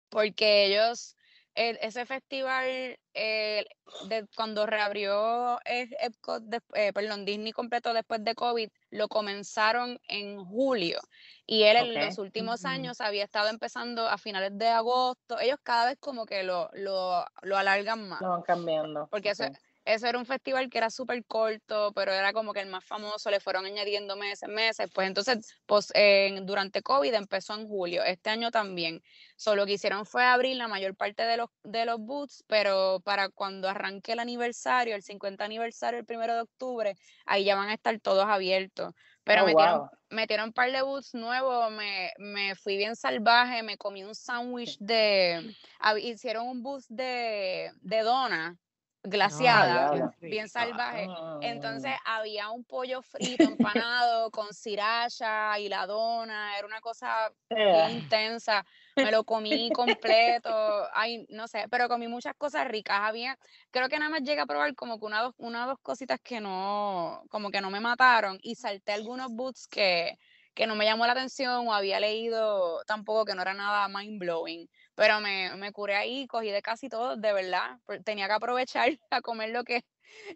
porque 0.09 0.65
ellos, 0.65 1.14
el- 1.55 1.77
ese 1.81 2.05
festival, 2.05 2.97
eh, 3.13 3.65
de, 4.07 4.27
cuando 4.35 4.65
reabrió 4.65 5.59
eh, 5.65 5.89
Epcot, 5.99 6.43
des- 6.43 6.61
eh, 6.73 6.91
perdón, 6.93 7.25
Disney 7.25 7.51
completo 7.53 7.93
después 7.93 8.23
de 8.23 8.35
COVID, 8.35 8.69
lo 8.91 9.07
comenzaron 9.07 9.99
en 10.07 10.43
julio. 10.45 10.99
Y 11.47 11.63
él 11.63 11.77
en 11.77 11.93
los 12.05 12.17
últimos 12.17 12.65
años 12.65 13.01
había 13.01 13.23
estado 13.23 13.49
empezando 13.49 14.07
a 14.07 14.17
finales 14.17 14.57
de 14.57 14.67
agosto. 14.67 15.39
Ellos 15.39 15.59
cada 15.63 15.87
vez 15.87 15.97
como 15.99 16.25
que 16.25 16.43
lo, 16.43 16.69
lo, 16.73 17.25
lo 17.41 17.57
alargan 17.57 18.07
más. 18.09 18.21
Lo 18.21 18.29
van 18.29 18.41
cambiando. 18.43 19.07
Porque 19.09 19.29
eso, 19.29 19.45
Ok. 19.45 19.57
Eso 19.85 20.07
era 20.07 20.17
un 20.17 20.25
festival 20.25 20.69
que 20.69 20.79
era 20.79 20.89
súper 20.89 21.23
corto, 21.25 21.93
pero 21.93 22.11
era 22.11 22.33
como 22.33 22.53
que 22.53 22.59
el 22.59 22.67
más 22.67 22.83
famoso, 22.83 23.29
le 23.29 23.39
fueron 23.39 23.65
añadiendo 23.65 24.15
meses, 24.15 24.49
meses. 24.49 24.89
Pues 24.93 25.07
entonces, 25.07 25.55
pues, 25.67 25.93
durante 26.41 26.81
COVID 26.81 27.13
empezó 27.13 27.53
en 27.53 27.67
julio, 27.67 28.03
este 28.03 28.31
año 28.31 28.49
también. 28.49 29.03
Solo 29.35 29.61
lo 29.61 29.65
que 29.67 29.73
hicieron 29.73 30.05
fue 30.05 30.23
abrir 30.23 30.55
la 30.57 30.67
mayor 30.67 30.95
parte 30.95 31.23
de 31.23 31.37
los, 31.37 31.49
de 31.63 31.85
los 31.85 31.99
booths, 31.99 32.43
pero 32.47 32.99
para 33.03 33.29
cuando 33.29 33.69
arranque 33.69 34.13
el 34.13 34.19
aniversario, 34.19 34.95
el 34.95 35.03
50 35.03 35.45
aniversario, 35.45 35.99
el 35.99 36.05
primero 36.05 36.33
de 36.33 36.41
octubre, 36.41 36.95
ahí 37.25 37.43
ya 37.45 37.55
van 37.55 37.69
a 37.69 37.73
estar 37.75 37.99
todos 37.99 38.25
abiertos. 38.25 38.93
Pero 39.23 39.43
Oh, 39.43 39.45
metieron, 39.45 39.79
wow. 39.79 39.89
metieron 40.09 40.47
un 40.47 40.53
par 40.53 40.71
de 40.71 40.81
booths 40.81 41.13
nuevos, 41.13 41.71
me, 41.71 42.11
me 42.17 42.55
fui 42.55 42.77
bien 42.77 42.95
salvaje, 42.95 43.63
me 43.63 43.77
comí 43.77 44.03
un 44.03 44.15
sándwich 44.15 44.77
de, 44.79 45.55
hicieron 46.01 46.47
un 46.47 46.63
booth 46.63 46.85
de, 46.89 47.71
de 47.81 47.99
dona 48.01 48.57
glaciada, 49.05 49.67
diablo. 49.67 50.13
bien 50.21 50.49
salvaje. 50.49 51.09
Ah. 51.09 51.39
Entonces 51.39 51.93
había 52.05 52.49
un 52.51 52.63
pollo 52.65 53.01
frito 53.01 53.47
empanado 53.47 54.31
con 54.31 54.53
sriracha 54.53 55.57
y 55.59 55.69
la 55.69 55.85
dona, 55.87 56.57
era 56.57 56.67
una 56.67 56.81
cosa 56.81 57.31
Eh, 57.49 57.91
intensa. 57.91 58.65
Me 58.97 59.11
lo 59.11 59.23
comí 59.25 59.71
completo, 59.73 60.49
ay, 60.93 61.25
no 61.29 61.47
sé, 61.47 61.65
pero 61.69 61.87
comí 61.89 62.07
muchas 62.07 62.33
cosas 62.37 62.67
ricas. 62.67 62.99
Había, 63.01 63.37
creo 63.71 63.89
que 63.89 63.99
nada 63.99 64.09
más 64.11 64.21
llegué 64.23 64.41
a 64.41 64.45
probar 64.45 64.73
como 64.75 64.99
que 64.99 65.05
una 65.05 65.21
dos, 65.21 65.33
una 65.37 65.65
o 65.65 65.67
dos 65.69 65.79
cositas 65.81 66.19
que 66.21 66.39
no, 66.41 67.23
como 67.29 67.51
que 67.51 67.61
no 67.61 67.69
me 67.69 67.79
mataron 67.81 68.37
y 68.41 68.55
salté 68.55 68.93
algunos 68.93 69.29
boots 69.31 69.67
que, 69.67 70.17
que 70.53 70.67
no 70.67 70.75
me 70.75 70.85
llamó 70.85 71.05
la 71.05 71.11
atención 71.13 71.67
o 71.67 71.73
había 71.73 71.99
leído 71.99 72.83
tampoco 72.85 73.25
que 73.25 73.35
no 73.35 73.41
era 73.41 73.53
nada 73.53 73.87
mind 73.89 74.19
blowing. 74.19 74.69
Pero 74.95 75.19
me, 75.19 75.55
me 75.57 75.71
curé 75.71 75.95
ahí, 75.95 76.25
cogí 76.27 76.49
de 76.49 76.61
casi 76.61 76.87
todo, 76.89 77.17
de 77.17 77.33
verdad. 77.33 77.79
Tenía 78.03 78.27
que 78.27 78.33
aprovechar 78.33 78.89
a 79.11 79.21
comer 79.21 79.49
lo 79.49 79.63
que, 79.63 79.83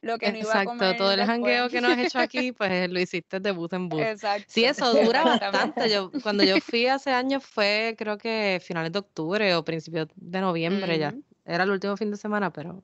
lo 0.02 0.18
que 0.18 0.32
no 0.32 0.38
iba 0.38 0.52
a 0.54 0.64
Exacto, 0.64 0.70
comer. 0.72 0.98
todo 0.98 1.12
el 1.14 1.26
jangueo 1.26 1.70
que 1.70 1.82
no 1.82 1.88
has 1.88 1.98
hecho 2.00 2.20
aquí, 2.20 2.52
pues 2.52 2.90
lo 2.90 3.00
hiciste 3.00 3.40
de 3.40 3.52
booth 3.52 3.74
en 3.74 3.90
booth. 3.90 4.02
Exacto. 4.02 4.46
Sí, 4.48 4.66
eso 4.66 4.94
dura 4.94 5.24
bastante. 5.24 5.90
Yo, 5.90 6.12
cuando 6.22 6.44
yo 6.44 6.60
fui 6.60 6.88
hace 6.88 7.12
años 7.12 7.46
fue 7.46 7.96
creo 7.98 8.18
que 8.18 8.60
finales 8.62 8.92
de 8.92 9.00
octubre 9.00 9.56
o 9.56 9.64
principios 9.64 10.08
de 10.16 10.42
noviembre 10.42 11.00
ya. 11.00 11.14
Era 11.46 11.64
el 11.64 11.72
último 11.72 11.98
fin 11.98 12.12
de 12.12 12.18
semana, 12.18 12.52
pero 12.52 12.84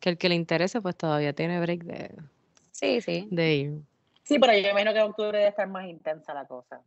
que 0.00 0.10
el 0.10 0.18
que 0.18 0.28
le 0.28 0.34
interese 0.34 0.80
pues 0.82 0.96
todavía 0.96 1.32
tiene 1.32 1.60
break 1.60 1.84
de, 1.84 2.10
Sí, 2.72 3.00
sí. 3.00 3.26
de 3.30 3.54
ir. 3.54 3.72
Sí, 4.22 4.38
pero 4.38 4.52
yo 4.52 4.62
me 4.64 4.70
imagino 4.70 4.92
que 4.92 4.98
en 4.98 5.04
octubre 5.06 5.38
debe 5.38 5.50
estar 5.50 5.68
más 5.68 5.86
intensa 5.86 6.34
la 6.34 6.46
cosa. 6.46 6.82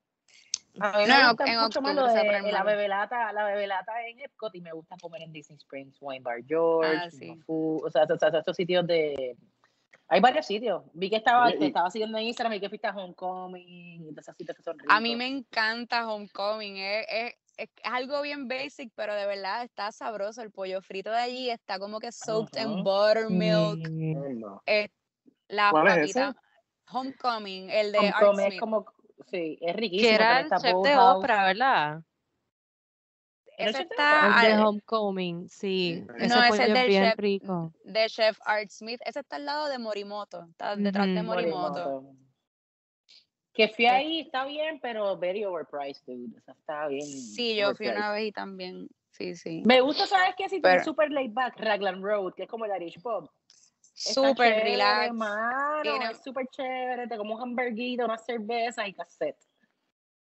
A 0.80 0.98
mí 1.00 1.06
No, 1.08 1.14
me 1.16 1.20
en 1.22 1.28
gusta 1.30 1.46
en 1.52 1.60
mucho 1.60 1.82
más 1.82 1.96
lo 1.96 2.08
de 2.08 2.52
la 2.52 2.64
bebelata, 2.64 3.34
la 3.34 3.44
bebelata 3.46 4.06
en 4.08 4.20
Epcot 4.20 4.54
y 4.56 4.62
me 4.62 4.72
gusta 4.72 4.96
comer 5.02 5.24
en 5.24 5.34
Disney 5.34 5.58
Springs, 5.58 5.98
Wine 6.00 6.22
Bar 6.22 6.44
George, 6.48 6.96
Ah, 6.96 7.10
sí. 7.12 7.26
Mafu, 7.36 7.82
o 7.86 7.90
sea, 7.90 8.04
o 8.04 8.18
sea, 8.18 8.30
estos 8.30 8.56
sitios 8.56 8.86
de... 8.88 9.36
Hay 10.12 10.22
varios 10.22 10.46
sitios. 10.48 10.84
Vi 10.94 11.10
que 11.10 11.18
estaba, 11.18 11.52
te 11.52 11.68
estaba 11.68 11.92
siguiendo 11.92 12.18
en 12.18 12.24
Instagram 12.26 12.54
y 12.54 12.60
que 12.60 12.70
fuiste 12.70 12.88
a 12.88 12.92
Homecoming 12.96 14.16
esos 14.18 14.36
sitios 14.36 14.58
que 14.58 14.64
son 14.64 14.78
ricos. 14.80 14.96
A 14.96 15.00
mí 15.00 15.16
me 15.16 15.28
encanta 15.28 16.12
Homecoming, 16.12 16.78
es, 16.78 17.06
es- 17.10 17.36
es 17.58 17.70
algo 17.84 18.22
bien 18.22 18.48
basic, 18.48 18.90
pero 18.96 19.14
de 19.14 19.26
verdad 19.26 19.64
está 19.66 19.92
sabroso. 19.92 20.42
El 20.42 20.50
pollo 20.50 20.82
frito 20.82 21.12
de 21.12 21.18
allí 21.18 21.50
está 21.50 21.78
como 21.78 22.00
que 22.00 22.10
soaked 22.14 22.58
en 22.58 22.84
buttermilk. 22.86 23.86
Sí. 23.86 24.14
Anda. 24.16 24.62
eh, 24.66 24.88
la 25.50 25.70
¿Cuál 25.72 25.88
es 25.90 26.12
ese? 26.12 26.32
Homecoming, 26.90 27.70
el 27.70 27.92
de 27.92 28.00
Homecoming 28.00 28.46
es 28.54 28.60
como... 28.60 28.86
Sí, 29.28 29.58
es 29.62 29.76
riquísimo. 29.76 30.10
Que 30.10 30.16
era 30.16 30.40
el 30.42 30.50
chef 30.50 30.62
de. 30.84 30.98
Oprah, 30.98 31.46
¿verdad? 31.46 32.02
¿Era 33.58 33.70
el 33.72 33.76
Ese 33.76 33.82
está 33.84 34.46
El 34.48 34.56
de 34.58 34.64
Homecoming, 34.64 35.50
sí. 35.50 36.04
No, 36.08 36.16
Ese 36.16 36.28
no, 36.30 36.44
ese 36.44 36.50
pollo 36.64 36.76
es 36.76 36.88
bien 36.88 37.04
chef, 37.10 37.20
rico. 37.20 37.74
de 37.84 38.06
chef 38.08 38.40
Art 38.46 38.70
Smith. 38.70 39.02
Ese 39.06 39.20
está 39.20 39.36
al 39.36 39.46
lado 39.46 39.68
de 39.68 39.78
Morimoto, 39.78 40.46
está 40.50 40.76
detrás 40.78 41.08
de. 41.08 41.22
Morimoto. 41.24 41.72
Morimoto. 41.92 42.16
Que 43.54 43.68
fui 43.68 43.86
Es- 43.86 43.92
ahí, 43.92 44.20
está 44.22 44.46
bien, 44.46 44.80
pero 44.82 45.18
very 45.18 45.44
overpriced, 45.44 46.04
dude. 46.06 46.38
O 46.38 46.42
sea, 46.42 46.54
está 46.54 46.88
bien. 46.88 47.06
Sí, 47.06 47.56
yo 47.58 47.76
fui 47.76 47.88
una 47.90 48.12
vez 48.14 48.28
y 48.28 48.32
también, 48.32 48.88
sí, 49.12 49.36
sí. 49.36 49.62
Me 49.66 49.82
gusta, 49.82 50.08
¿sabes 50.08 50.34
qué? 50.38 50.48
Si 50.48 50.62
Pero- 50.62 50.76
tiene 50.76 50.86
super 50.86 51.12
laid 51.12 51.34
back, 51.34 51.60
Raglan 51.60 52.02
Road, 52.02 52.34
que 52.36 52.44
es 52.44 52.50
como 52.50 52.64
el 52.66 52.82
Irish 52.82 53.02
Pub. 53.02 53.30
Súper 54.00 54.64
relax. 54.64 55.14
Mano, 55.14 55.82
Tiene- 55.82 56.12
es 56.12 56.24
súper 56.24 56.48
chévere. 56.48 57.08
Te 57.08 57.18
como 57.18 57.36
un 57.36 57.42
hamburguito, 57.42 58.06
una 58.06 58.18
cerveza 58.18 58.88
y 58.88 58.94
cassette. 58.94 59.38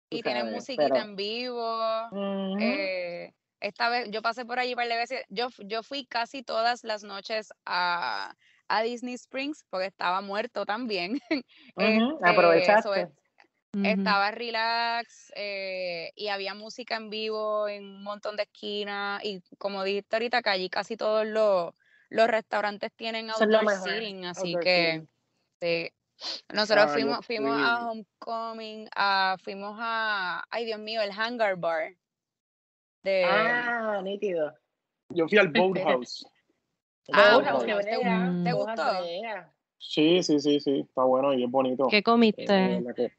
Y 0.10 0.23
tiene 0.23 0.43
musiquita 0.45 0.89
pero- 0.89 1.05
en 1.05 1.15
vivo. 1.15 1.79
Eh, 2.60 3.32
esta 3.60 3.89
vez 3.89 4.10
yo 4.10 4.21
pasé 4.23 4.43
por 4.45 4.58
allí 4.58 4.71
un 4.71 4.77
par 4.77 4.88
de 4.88 4.97
veces. 4.97 5.23
Yo, 5.29 5.49
yo 5.60 5.84
fui 5.84 6.05
casi 6.05 6.41
todas 6.41 6.84
las 6.84 7.03
noches 7.03 7.49
a, 7.65 8.34
a 8.67 8.82
Disney 8.82 9.13
Springs 9.13 9.63
porque 9.69 9.86
estaba 9.88 10.21
muerto 10.21 10.65
también. 10.65 11.19
Este, 11.77 11.99
Aprovechaste. 12.23 13.10
estaba 13.84 14.32
relax 14.32 15.32
eh, 15.36 16.12
y 16.15 16.29
había 16.29 16.55
música 16.55 16.95
en 16.95 17.12
vivo 17.12 17.67
en 17.67 17.84
un 17.84 18.03
montón 18.03 18.36
de 18.36 18.43
esquinas. 18.43 19.23
Y 19.23 19.41
como 19.60 19.84
dijiste 19.84 20.15
ahorita, 20.15 20.41
que 20.41 20.49
allí 20.49 20.69
casi 20.71 20.97
todos 20.97 21.27
los, 21.27 21.73
los 22.09 22.27
restaurantes 22.27 22.91
tienen 22.95 23.29
outdoor 23.29 23.69
seating, 23.69 24.25
así 24.25 24.53
outdoor 24.53 24.63
que 24.63 24.91
seating. 24.91 25.09
sí. 25.61 25.93
Nosotros 26.53 26.85
Ah, 26.89 26.93
fuimos, 26.93 27.25
fuimos 27.25 27.57
a. 27.57 27.89
Homecoming, 27.89 28.89
a, 28.93 29.37
fuimos 29.41 29.77
a, 29.79 30.43
ay 30.49 30.65
Dios 30.65 30.79
mío, 30.79 31.01
el 31.01 31.11
Hangar 31.11 31.55
Bar. 31.55 31.95
De, 33.03 33.23
Ah, 33.25 34.01
nítido. 34.03 34.53
Yo 35.09 35.27
fui 35.29 35.37
al 35.37 35.47
Boathouse. 35.53 36.25
Ah, 37.13 37.35
Boathouse, 37.35 37.65
Boathouse. 37.65 37.85
¿Te, 38.43 38.53
gustó? 38.53 38.83
Sí, 39.77 40.21
sí, 40.23 40.39
sí, 40.39 40.59
sí. 40.59 40.79
Está 40.81 41.03
bueno 41.03 41.33
y 41.33 41.43
es 41.45 41.49
bonito. 41.49 41.87
¿Qué 41.89 41.97
Eh, 41.97 42.03
comiste? 42.03 42.83
que- 42.95 43.11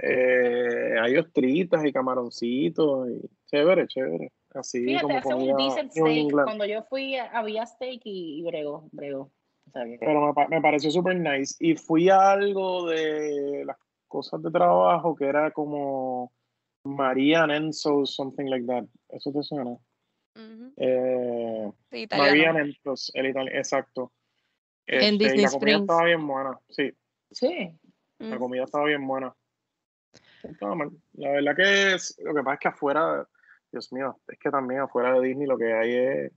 eh, 0.00 0.96
hay 1.00 1.16
ostritas 1.16 1.84
y 1.84 1.92
camaroncitos 1.92 3.08
y 3.10 3.28
chévere, 3.46 3.88
chévere. 3.88 4.32
Así 4.54 4.84
Fíjate, 4.84 5.02
como 5.02 5.18
hace 5.18 5.34
un 5.34 5.56
decent 5.56 5.92
steak. 5.92 6.32
Cuando 6.44 6.64
yo 6.64 6.82
fui, 6.84 7.16
había 7.16 7.66
steak 7.66 8.00
y, 8.04 8.40
y 8.40 8.42
bregó, 8.42 8.88
bregó. 8.92 9.30
Pero 9.72 10.26
me, 10.26 10.32
pa- 10.32 10.48
me 10.48 10.60
pareció 10.62 10.90
súper 10.90 11.16
nice. 11.16 11.54
Y 11.60 11.76
fui 11.76 12.08
a 12.08 12.30
algo 12.32 12.86
de 12.88 13.64
las 13.66 13.76
cosas 14.06 14.42
de 14.42 14.50
trabajo 14.50 15.14
que 15.14 15.26
era 15.26 15.50
como 15.50 16.32
María 16.84 17.44
Enzo, 17.44 18.06
something 18.06 18.46
like 18.46 18.66
that. 18.66 18.84
¿Eso 19.10 19.30
te 19.30 19.42
suena? 19.42 19.72
Ujú, 20.34 20.72
Eh, 20.76 21.70
sí, 21.90 22.06
María 22.10 22.52
italiano. 22.52 22.58
Enzo, 22.60 22.94
el 23.14 23.26
itali- 23.26 23.50
exacto. 23.54 24.12
En 24.86 25.00
Este, 25.00 25.14
y 25.14 25.18
Disney 25.18 25.42
la 25.44 25.50
comida 25.50 25.70
Springs. 25.76 25.80
estaba 25.82 26.04
bien 26.04 26.26
buena, 26.26 26.58
sí. 26.70 26.92
Sí. 27.30 27.78
La 28.18 28.36
Mm. 28.36 28.38
comida 28.38 28.64
estaba 28.64 28.84
bien 28.86 29.06
buena. 29.06 29.36
No 30.44 30.50
estaba 30.50 30.74
mal. 30.74 30.90
La 31.12 31.30
verdad 31.32 31.54
que 31.54 31.94
es, 31.94 32.16
lo 32.24 32.32
que 32.34 32.40
pasa 32.42 32.54
es 32.54 32.60
que 32.60 32.68
afuera, 32.68 33.28
Dios 33.72 33.92
mío, 33.92 34.18
es 34.28 34.38
que 34.38 34.50
también 34.50 34.80
afuera 34.80 35.12
de 35.12 35.26
Disney 35.26 35.46
lo 35.46 35.58
que 35.58 35.72
hay 35.72 35.94
es 35.94 36.32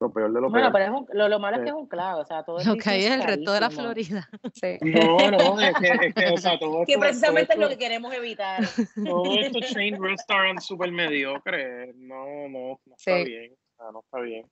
lo 0.00 0.12
peor 0.12 0.32
de 0.32 0.40
lo 0.40 0.48
Bueno, 0.48 0.70
peor. 0.70 0.72
pero 0.72 0.84
es 0.84 1.00
un- 1.10 1.18
lo, 1.18 1.28
lo 1.28 1.38
malo 1.40 1.56
es 1.56 1.62
que 1.64 1.68
es 1.70 1.74
un 1.74 1.88
clavo, 1.88 2.20
o 2.20 2.24
sea, 2.24 2.44
todo 2.44 2.58
Lo 2.64 2.76
que 2.76 2.88
hay 2.90 3.04
es 3.06 3.10
el 3.10 3.22
resto 3.24 3.52
de 3.52 3.60
la. 3.60 3.68
Florida. 3.70 4.28
Sí. 4.54 4.78
No, 4.80 5.16
no, 5.30 5.60
es 5.60 5.74
que, 5.74 6.06
es 6.06 6.14
que 6.14 6.32
o 6.32 6.36
sea, 6.36 6.56
todo 6.58 6.84
Que 6.86 6.92
esto, 6.92 7.00
precisamente 7.00 7.54
es 7.54 7.58
lo 7.58 7.68
que 7.68 7.78
queremos 7.78 8.14
evitar. 8.14 8.60
todo 9.04 9.40
esto 9.40 9.58
chain 9.60 10.00
restaurant 10.00 10.60
súper 10.60 10.92
mediocre, 10.92 11.92
no, 11.96 12.48
no, 12.48 12.80
no 12.86 12.94
está 12.96 13.16
Sí. 13.18 13.24
bien, 13.24 13.52
o 13.54 13.76
sea, 13.76 13.90
no 13.92 14.00
está 14.00 14.20
bien. 14.20 14.48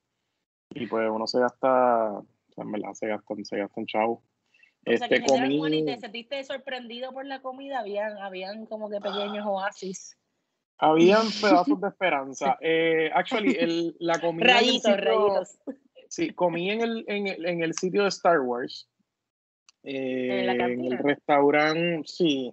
Y 0.70 0.86
pues 0.88 1.08
uno 1.08 1.26
se 1.28 1.38
gasta, 1.38 2.10
o 2.14 2.26
sea, 2.52 2.64
en 2.64 2.72
verdad 2.72 2.92
se 2.94 3.06
gastan, 3.06 3.44
se 3.44 3.56
gastan 3.58 3.86
chavo. 3.86 4.24
O 4.88 4.96
sea, 4.96 5.08
que 5.08 5.16
Este, 5.16 5.28
Juan, 5.28 5.50
¿y 5.52 5.58
comí, 5.60 5.84
te 5.84 5.96
sentiste 5.98 6.42
sorprendido 6.44 7.12
por 7.12 7.24
la 7.24 7.40
comida? 7.40 7.78
Habían, 7.80 8.18
habían 8.18 8.66
como 8.66 8.90
que 8.90 9.00
pequeños 9.00 9.46
oasis. 9.46 10.16
Habían 10.78 11.26
pedazos 11.40 11.80
de 11.80 11.88
esperanza. 11.88 12.58
Eh, 12.60 13.10
actually, 13.14 13.56
el, 13.58 13.96
la 13.98 14.20
comida 14.20 14.46
Rayitos, 14.54 14.82
sitio- 14.82 14.96
rayitos. 14.96 15.58
Sí, 16.08 16.30
comí 16.30 16.70
en 16.70 16.80
el, 16.82 17.04
en 17.08 17.26
el, 17.26 17.46
en 17.46 17.62
el 17.62 17.74
sitio 17.74 18.02
de 18.02 18.08
Star 18.08 18.40
Wars. 18.40 18.88
Eh, 19.82 20.40
¿En 20.40 20.46
la 20.46 20.52
en 20.52 20.58
cantina? 20.58 20.96
el 20.96 21.04
restaurante, 21.04 22.02
sí. 22.06 22.52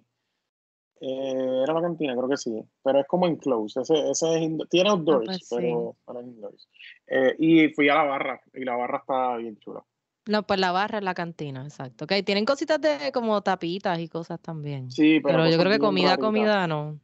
Eh, 1.02 1.62
era 1.64 1.74
la 1.74 1.82
cantina, 1.82 2.16
creo 2.16 2.30
que 2.30 2.38
sí. 2.38 2.64
Pero 2.84 3.00
es 3.02 3.08
como 3.08 3.28
enclosed. 3.28 3.82
Ese, 3.82 4.10
ese 4.10 4.44
es 4.46 4.52
tiene 4.70 4.90
outdoors, 4.90 5.26
pues 5.26 5.38
sí. 5.48 5.56
pero, 5.56 5.96
pero 6.06 6.20
es 6.22 6.26
indoors. 6.28 6.70
Eh, 7.08 7.36
y 7.40 7.68
fui 7.70 7.90
a 7.90 7.96
la 7.96 8.04
barra, 8.04 8.42
y 8.54 8.64
la 8.64 8.76
barra 8.76 9.00
está 9.00 9.38
bien 9.38 9.58
chula. 9.58 9.84
No, 10.26 10.44
pues 10.44 10.60
la 10.60 10.72
barra 10.72 11.00
es 11.00 11.04
la 11.04 11.14
cantina, 11.14 11.64
exacto. 11.64 12.06
Ok, 12.06 12.14
tienen 12.26 12.46
cositas 12.46 12.80
de 12.80 13.12
como 13.12 13.42
tapitas 13.42 14.00
y 14.00 14.08
cosas 14.08 14.40
también. 14.40 14.90
Sí, 14.90 15.20
pero, 15.20 15.40
Pero 15.40 15.50
yo 15.52 15.58
creo 15.60 15.72
que 15.72 15.80
comida, 15.80 16.18
comida 16.18 16.66
no. 16.66 16.98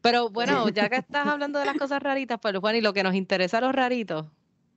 Pero 0.00 0.30
bueno, 0.30 0.68
ya 0.68 0.88
que 0.88 0.96
estás 0.96 1.26
hablando 1.26 1.58
de 1.58 1.66
las 1.66 1.76
cosas 1.76 2.02
raritas, 2.02 2.38
pues 2.40 2.56
Juan, 2.58 2.76
y 2.76 2.80
lo 2.80 2.92
que 2.92 3.02
nos 3.02 3.14
interesa 3.14 3.58
a 3.58 3.60
los 3.60 3.74
raritos, 3.74 4.26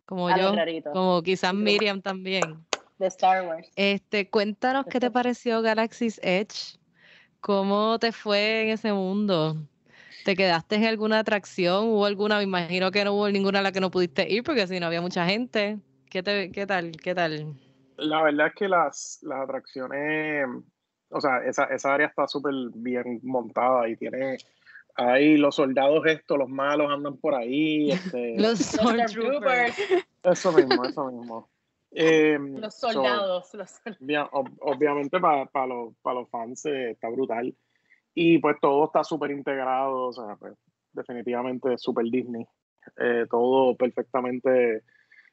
como 0.06 0.28
A 0.30 0.38
yo, 0.38 0.54
como 0.92 1.22
quizás 1.22 1.54
Miriam 1.54 2.02
también. 2.02 2.66
De 2.98 3.08
Star 3.08 3.48
Wars. 3.48 3.70
Este, 3.76 4.30
cuéntanos 4.30 4.86
qué 4.86 5.00
te 5.00 5.12
pareció 5.12 5.62
Galaxy's 5.62 6.20
Edge, 6.24 6.80
cómo 7.40 8.00
te 8.00 8.12
fue 8.12 8.64
en 8.64 8.70
ese 8.70 8.94
mundo. 8.94 9.58
¿Te 10.24 10.36
quedaste 10.36 10.76
en 10.76 10.86
alguna 10.86 11.20
atracción? 11.20 11.90
¿Hubo 11.90 12.06
alguna? 12.06 12.38
Me 12.38 12.44
imagino 12.44 12.92
que 12.92 13.04
no 13.04 13.14
hubo 13.14 13.30
ninguna 13.30 13.60
a 13.60 13.62
la 13.64 13.72
que 13.72 13.80
no 13.80 13.90
pudiste 13.90 14.30
ir 14.30 14.44
porque 14.44 14.68
si 14.68 14.80
no 14.80 14.86
había 14.86 15.02
mucha 15.02 15.26
gente. 15.26 15.80
¿Qué, 16.10 16.22
te, 16.22 16.52
qué 16.52 16.68
tal? 16.68 16.92
¿Qué 16.92 17.16
tal? 17.16 17.56
La 17.98 18.22
verdad 18.22 18.48
es 18.48 18.54
que 18.54 18.68
las, 18.68 19.20
las 19.24 19.42
atracciones, 19.42 20.46
o 21.10 21.22
sea, 21.22 21.38
esa, 21.46 21.66
esa 21.66 21.94
área 21.94 22.08
está 22.08 22.28
súper 22.28 22.54
bien 22.76 23.20
montada 23.24 23.88
y 23.88 23.96
tiene 23.96 24.38
ahí 24.96 25.38
los 25.38 25.56
soldados 25.56 26.06
estos, 26.06 26.38
los 26.38 26.50
malos 26.50 26.92
andan 26.92 27.18
por 27.18 27.36
ahí. 27.36 27.92
Este, 27.92 28.36
Los 28.40 28.60
Stormtroopers. 28.60 29.76
Eso 30.24 30.52
mismo, 30.52 30.84
eso 30.86 31.06
mismo. 31.12 31.50
Eh, 31.92 32.38
los 32.40 32.74
so, 32.76 32.92
soldados. 32.92 33.54
los 33.54 33.70
sol- 33.72 33.98
obvia- 34.00 34.30
ob- 34.32 34.58
obviamente 34.62 35.20
para 35.20 35.68
los, 35.68 35.94
pa 36.02 36.14
los 36.14 36.30
fans 36.30 36.66
eh, 36.66 36.92
está 36.92 37.10
brutal. 37.10 37.54
Y 38.14 38.38
pues 38.40 38.58
todo 38.62 38.86
está 38.86 39.04
súper 39.04 39.32
integrado, 39.32 40.08
o 40.08 40.14
sea, 40.14 40.36
pues, 40.38 40.54
definitivamente 40.94 41.78
súper 41.78 42.06
Disney. 42.06 42.46
Eh, 42.98 43.26
todo 43.30 43.76
perfectamente. 43.76 44.84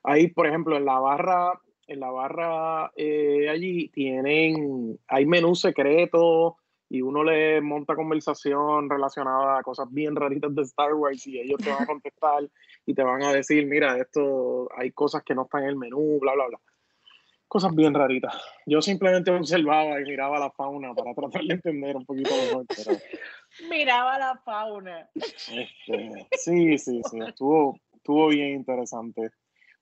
Ahí, 0.03 0.29
por 0.29 0.47
ejemplo, 0.47 0.77
en 0.77 0.85
la 0.85 0.99
barra, 1.01 1.61
en 1.87 2.01
la 2.01 2.11
barra 2.11 2.93
eh, 2.97 3.49
allí 3.49 3.89
tienen, 3.89 4.99
hay 5.09 5.27
menús 5.27 5.61
secretos 5.61 6.55
y 6.91 7.03
uno 7.03 7.23
le 7.23 7.61
monta 7.61 7.95
conversación 7.95 8.89
relacionada 8.89 9.59
a 9.59 9.63
cosas 9.63 9.89
bien 9.91 10.17
raritas 10.17 10.55
de 10.55 10.63
Star 10.63 10.95
Wars 10.95 11.27
y 11.27 11.39
ellos 11.39 11.59
te 11.63 11.71
van 11.71 11.83
a 11.83 11.87
contestar 11.87 12.49
y 12.87 12.95
te 12.95 13.03
van 13.03 13.23
a 13.23 13.33
decir, 13.33 13.67
mira, 13.67 13.99
esto, 13.99 14.69
hay 14.77 14.93
cosas 14.93 15.23
que 15.23 15.35
no 15.35 15.43
están 15.43 15.65
en 15.65 15.71
el 15.71 15.77
menú, 15.77 16.19
bla, 16.21 16.33
bla, 16.35 16.47
bla. 16.47 16.61
Cosas 17.47 17.75
bien 17.75 17.95
raritas. 17.95 18.35
Yo 18.67 18.83
simplemente 18.83 19.31
observaba 19.31 20.01
y 20.01 20.05
miraba 20.05 20.39
la 20.39 20.51
fauna 20.51 20.93
para 20.95 21.15
tratar 21.15 21.43
de 21.43 21.55
entender 21.55 21.97
un 21.97 22.05
poquito 22.05 22.31
mejor, 22.31 22.67
pero 22.69 22.99
Miraba 23.71 24.19
la 24.19 24.37
fauna. 24.45 25.09
este, 25.15 26.27
sí, 26.33 26.79
sí, 26.79 27.01
sí, 27.11 27.19
estuvo, 27.27 27.79
estuvo 27.95 28.29
bien 28.29 28.51
interesante. 28.51 29.31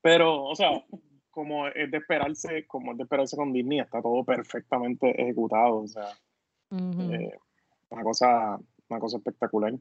Pero, 0.01 0.45
o 0.45 0.55
sea, 0.55 0.71
como 1.31 1.67
es 1.67 1.91
de 1.91 1.99
esperarse, 1.99 2.67
como 2.67 2.93
es 2.93 2.99
de 2.99 3.05
esperarse 3.05 3.37
con 3.37 3.53
Disney, 3.53 3.81
está 3.81 4.01
todo 4.01 4.25
perfectamente 4.25 5.11
ejecutado, 5.21 5.79
o 5.79 5.89
sea, 5.89 6.07
Ujú. 6.71 7.13
eh, 7.13 7.39
una 7.91 8.03
cosa, 8.03 8.59
una 8.89 9.01
cosa 9.01 9.17
espectacular. 9.19 9.73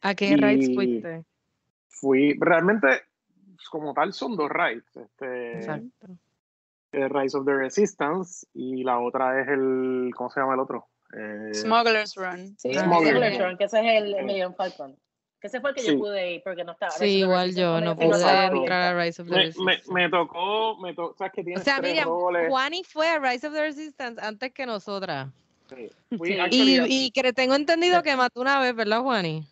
¿A 0.00 0.14
qué 0.14 0.36
rides 0.36 0.68
y- 0.70 0.74
fuiste? 0.74 1.24
Fui, 1.88 2.36
realmente, 2.40 2.88
como 3.70 3.94
tal, 3.94 4.12
son 4.12 4.36
dos 4.36 4.50
rides. 4.50 4.84
Este, 4.96 5.52
Exacto. 5.58 6.06
eh, 6.92 7.08
Rise 7.08 7.36
of 7.38 7.44
the 7.46 7.54
Resistance 7.54 8.46
y 8.54 8.82
la 8.82 8.98
otra 8.98 9.40
es 9.40 9.48
el, 9.48 10.10
¿cómo 10.16 10.30
se 10.30 10.40
llama 10.40 10.54
el 10.54 10.60
otro? 10.60 10.88
Eh, 11.16 11.54
Smuggler's 11.54 12.14
Run. 12.16 12.56
Sí, 12.58 12.72
Smuggler's 12.74 13.38
Run. 13.38 13.56
Que 13.56 13.64
ese 13.64 13.78
es 13.80 14.02
el 14.02 14.16
Sí. 14.18 14.24
Million 14.24 14.54
Falcon. 14.54 14.96
Que 15.40 15.48
ese 15.48 15.60
fue 15.60 15.70
el 15.70 15.76
que 15.76 15.82
Sí. 15.82 15.92
yo 15.92 15.98
pude 15.98 16.34
ir 16.34 16.42
porque 16.44 16.64
no 16.64 16.72
estaba. 16.72 16.92
Sí, 16.92 17.18
igual 17.18 17.54
yo 17.54 17.80
no 17.80 17.94
pude 17.96 18.06
entrar 18.46 18.94
a 18.96 19.04
Rise 19.04 19.22
of 19.22 19.28
the 19.28 19.34
me, 19.34 19.38
me, 19.40 19.44
Resistance. 19.46 19.92
me 19.92 20.08
tocó, 20.08 20.78
me 20.80 20.94
tocó, 20.94 21.14
sabes 21.16 21.32
que 21.34 21.40
O 21.42 21.44
tienes 21.44 21.62
sea, 21.64 21.76
tres 21.78 21.90
Miriam, 21.90 22.08
roles. 22.08 22.48
Juani 22.48 22.82
fue 22.84 23.08
a 23.08 23.18
Rise 23.18 23.46
of 23.48 23.52
the 23.54 23.60
Resistance 23.60 24.20
antes 24.24 24.52
que 24.52 24.66
nosotras. 24.66 25.28
Sí. 25.76 25.88
Sí. 26.24 26.38
actually, 26.38 26.74
Y, 26.88 27.06
y 27.06 27.10
que 27.10 27.32
tengo 27.32 27.54
entendido 27.54 28.02
que 28.02 28.16
mató 28.16 28.40
una 28.40 28.60
vez, 28.60 28.74
¿verdad, 28.74 29.00
Juani? 29.00 29.42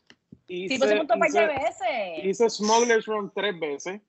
Sí, 0.46 0.64
hice, 0.64 0.78
pues 0.78 0.90
se 0.90 0.96
montó 0.96 1.14
un 1.14 1.20
par 1.20 1.30
de 1.30 1.46
veces. 1.46 2.24
hice 2.24 2.50
Smuggler's 2.50 3.06
Run 3.06 3.32
tres 3.34 3.58
veces. 3.58 4.00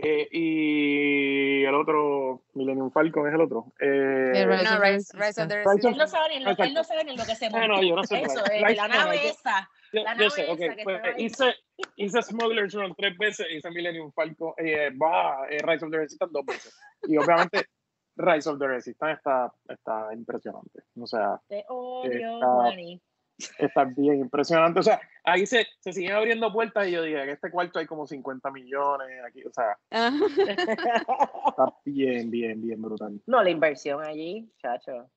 Eh, 0.00 0.28
y 0.30 1.64
el 1.64 1.74
otro, 1.74 2.44
Millennium 2.54 2.92
Falcon 2.92 3.26
es 3.28 3.34
el 3.34 3.40
otro. 3.40 3.72
Eh, 3.80 4.32
El 4.42 4.48
Rise 4.48 4.64
No, 4.64 4.80
Rise, 4.80 5.12
Rise 5.18 5.42
of 5.42 5.48
the 5.48 5.60
of- 5.60 5.60
Él 5.60 5.64
no 5.64 6.04
Resistance. 6.04 6.06
sabe 6.12 6.28
ni 6.38 6.44
lo, 6.44 6.50
él 6.56 6.74
no 6.74 6.84
sabe 6.84 7.04
ni 7.04 7.16
lo 7.16 7.24
que 7.24 7.34
se 7.34 7.46
Ah, 7.46 7.50
montó. 7.50 7.66
no, 7.68 7.82
yo 7.82 7.96
no 7.96 8.04
sé 8.04 8.22
Eso, 8.22 8.44
eh, 8.46 8.60
la 8.76 8.86
no, 8.88 8.94
no, 8.94 9.00
nave 9.04 9.20
yo- 9.24 9.30
esa. 9.30 9.68
Yo, 9.92 10.02
La 10.04 10.12
yo 10.12 10.18
nave 10.18 10.30
sé, 10.30 10.50
ok, 10.50 10.60
esa 10.60 10.76
que 10.76 10.82
pues, 10.84 11.00
ahí. 11.02 11.24
hice, 11.24 11.54
hice 11.96 12.22
Smuggler's 12.22 12.74
Run 12.74 12.94
tres 12.96 13.18
veces, 13.18 13.46
hice 13.50 13.70
Millennium 13.70 14.12
Falcon, 14.12 14.52
eh, 14.58 14.90
bah, 14.94 15.46
eh, 15.50 15.58
Rise 15.66 15.84
of 15.84 15.90
the 15.90 15.96
Resistance 15.98 16.32
dos 16.32 16.46
veces. 16.46 16.78
Y 17.08 17.16
obviamente 17.16 17.64
Rise 18.18 18.50
of 18.50 18.58
the 18.58 18.66
Resistance 18.66 19.14
está, 19.18 19.52
está 19.68 20.12
impresionante. 20.12 20.82
O 21.00 21.06
sea, 21.06 21.40
Te 21.48 21.64
odio, 21.68 22.34
Está- 22.34 22.46
Juani. 22.52 23.00
está 23.58 23.84
bien 23.84 24.18
impresionante. 24.20 24.80
O 24.80 24.82
sea, 24.82 25.00
ahí 25.24 25.46
se, 25.46 25.64
se 25.78 25.92
siguen 25.92 26.12
abriendo 26.12 26.52
puertas 26.52 26.88
y 26.88 26.90
yo 26.90 27.02
dije, 27.02 27.22
en 27.22 27.28
este 27.30 27.50
cuarto 27.50 27.78
hay 27.78 27.86
como 27.86 28.06
50 28.06 28.50
millones, 28.50 29.08
aquí, 29.24 29.44
o 29.44 29.52
sea, 29.52 29.78
está 29.90 31.72
bien, 31.84 32.30
bien, 32.30 32.60
bien 32.60 32.82
brutal. 32.82 33.20
No, 33.26 33.42
la 33.42 33.50
inversión 33.50 34.02
allí, 34.04 34.50
chacho. 34.60 35.08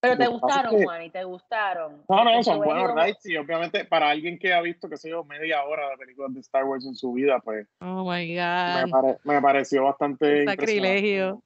Pero 0.00 0.16
te 0.16 0.24
que 0.24 0.30
gustaron, 0.30 0.76
que- 0.76 0.84
Juani, 0.84 1.10
te 1.10 1.22
gustaron. 1.22 2.02
No, 2.08 2.24
no, 2.24 2.42
son 2.42 2.58
buenos 2.58 2.92
rides 2.92 3.24
y 3.24 3.36
obviamente 3.36 3.84
para 3.84 4.10
alguien 4.10 4.36
que 4.36 4.52
ha 4.52 4.60
visto, 4.60 4.88
que 4.88 4.96
sé 4.96 5.10
yo, 5.10 5.22
media 5.22 5.62
hora 5.62 5.88
de 5.90 5.96
películas 5.96 6.34
de 6.34 6.40
Star 6.40 6.64
Wars 6.64 6.84
en 6.84 6.96
su 6.96 7.12
vida, 7.12 7.38
pues 7.38 7.68
Oh 7.80 8.02
my 8.10 8.26
me, 8.26 8.34
God. 8.34 8.90
pare- 8.90 9.18
me 9.22 9.40
pareció 9.40 9.84
bastante 9.84 10.44
Sacrilegio. 10.44 11.40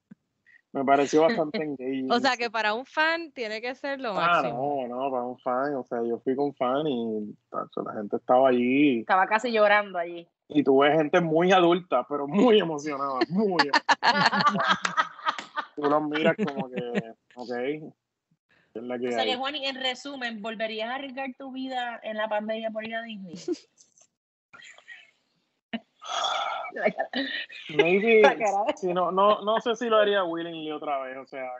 Me 0.72 0.84
pareció 0.84 1.22
bastante 1.50 1.62
engaging. 1.62 2.10
O 2.10 2.18
sea 2.20 2.36
que 2.36 2.50
para 2.50 2.74
un 2.74 2.84
fan 2.84 3.30
tiene 3.32 3.60
que 3.60 3.74
ser 3.74 4.00
lo 4.00 4.10
Ah, 4.12 4.42
máximo. 4.42 4.86
no, 4.88 4.96
no, 5.04 5.10
para 5.10 5.22
un 5.24 5.38
fan, 5.38 5.74
o 5.74 5.84
sea, 5.84 6.02
yo 6.02 6.18
fui 6.20 6.36
con 6.36 6.54
fan 6.54 6.86
y 6.86 7.34
tacho, 7.50 7.82
la 7.82 7.94
gente 7.94 8.16
estaba 8.16 8.48
allí 8.50 9.00
Estaba 9.00 9.26
casi 9.26 9.50
llorando 9.52 9.98
allí. 9.98 10.26
y 10.48 10.62
tuve 10.62 10.92
gente 10.92 11.20
muy 11.20 11.52
adulta, 11.52 12.04
pero 12.08 12.26
muy 12.28 12.58
emocionada, 12.58 13.20
muy 13.28 13.62
emocionada. 13.68 13.82
Tú 15.76 15.82
los 15.82 16.02
miras 16.08 16.36
como 16.44 16.68
que, 16.70 16.82
ok, 17.34 17.48
¿qué 17.52 18.78
es 18.78 18.82
la 18.82 18.98
que 18.98 19.08
O 19.08 19.12
sea 19.12 19.24
que, 19.24 19.30
hay? 19.32 19.36
Juani, 19.36 19.66
en 19.66 19.76
resumen, 19.76 20.40
¿volverías 20.42 20.88
a 20.90 20.94
arriesgar 20.96 21.28
tu 21.38 21.52
vida 21.52 22.00
en 22.02 22.16
la 22.16 22.28
pandemia 22.28 22.70
por 22.70 22.86
ir 22.86 22.94
a 22.96 23.02
Disney? 23.02 23.34
Maybe, 27.76 28.22
sí, 28.76 28.92
no, 28.92 29.10
no, 29.10 29.42
no 29.42 29.60
sé 29.60 29.74
si 29.76 29.88
lo 29.88 29.96
haría 29.96 30.24
willingly 30.24 30.70
otra 30.72 31.00
vez, 31.00 31.16
o 31.16 31.26
sea, 31.26 31.50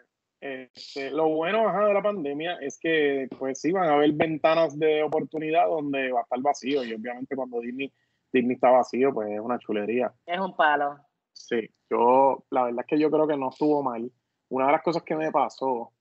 este, 0.40 1.10
lo 1.10 1.28
bueno 1.28 1.68
ajá, 1.68 1.86
de 1.86 1.94
la 1.94 2.02
pandemia 2.02 2.58
es 2.60 2.78
que 2.78 3.26
pues 3.38 3.60
sí 3.60 3.72
van 3.72 3.88
a 3.88 3.94
haber 3.94 4.12
ventanas 4.12 4.78
de 4.78 5.02
oportunidad 5.02 5.66
donde 5.66 6.12
va 6.12 6.20
a 6.20 6.22
estar 6.22 6.40
vacío 6.40 6.84
y 6.84 6.92
obviamente 6.92 7.34
cuando 7.34 7.60
Disney, 7.60 7.90
Disney 8.32 8.54
está 8.54 8.70
vacío 8.70 9.12
pues 9.12 9.30
es 9.30 9.40
una 9.40 9.58
chulería. 9.58 10.12
es 10.26 10.38
un 10.38 10.54
palo. 10.54 10.98
Sí, 11.32 11.68
yo, 11.90 12.44
la 12.50 12.64
verdad 12.64 12.80
es 12.80 12.86
que 12.86 12.98
yo 12.98 13.10
creo 13.10 13.26
que 13.26 13.36
no 13.36 13.50
estuvo 13.50 13.82
mal. 13.82 14.10
Una 14.48 14.66
de 14.66 14.72
las 14.72 14.82
cosas 14.82 15.02
que 15.02 15.16
me 15.16 15.30
pasó, 15.30 15.92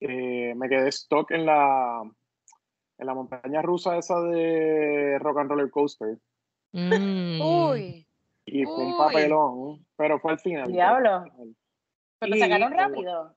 eh, 0.00 0.54
me 0.54 0.68
quedé 0.68 0.88
stock 0.88 1.30
en 1.32 1.44
la, 1.46 2.02
en 2.98 3.06
la 3.06 3.14
montaña 3.14 3.60
rusa 3.62 3.98
esa 3.98 4.20
de 4.20 5.18
Rock 5.18 5.38
and 5.38 5.50
Roller 5.50 5.70
Coaster 5.70 6.18
Mm. 6.72 7.40
Uy. 7.40 8.06
y 8.46 8.64
fue 8.64 8.84
un 8.84 8.92
Uy. 8.92 8.98
papelón, 8.98 9.86
pero 9.96 10.18
fue 10.18 10.32
al 10.32 10.38
final. 10.38 10.72
Diablo. 10.72 11.24
Pero 12.18 12.36
Y, 12.36 12.40
sacaron 12.40 12.72
rápido. 12.72 13.34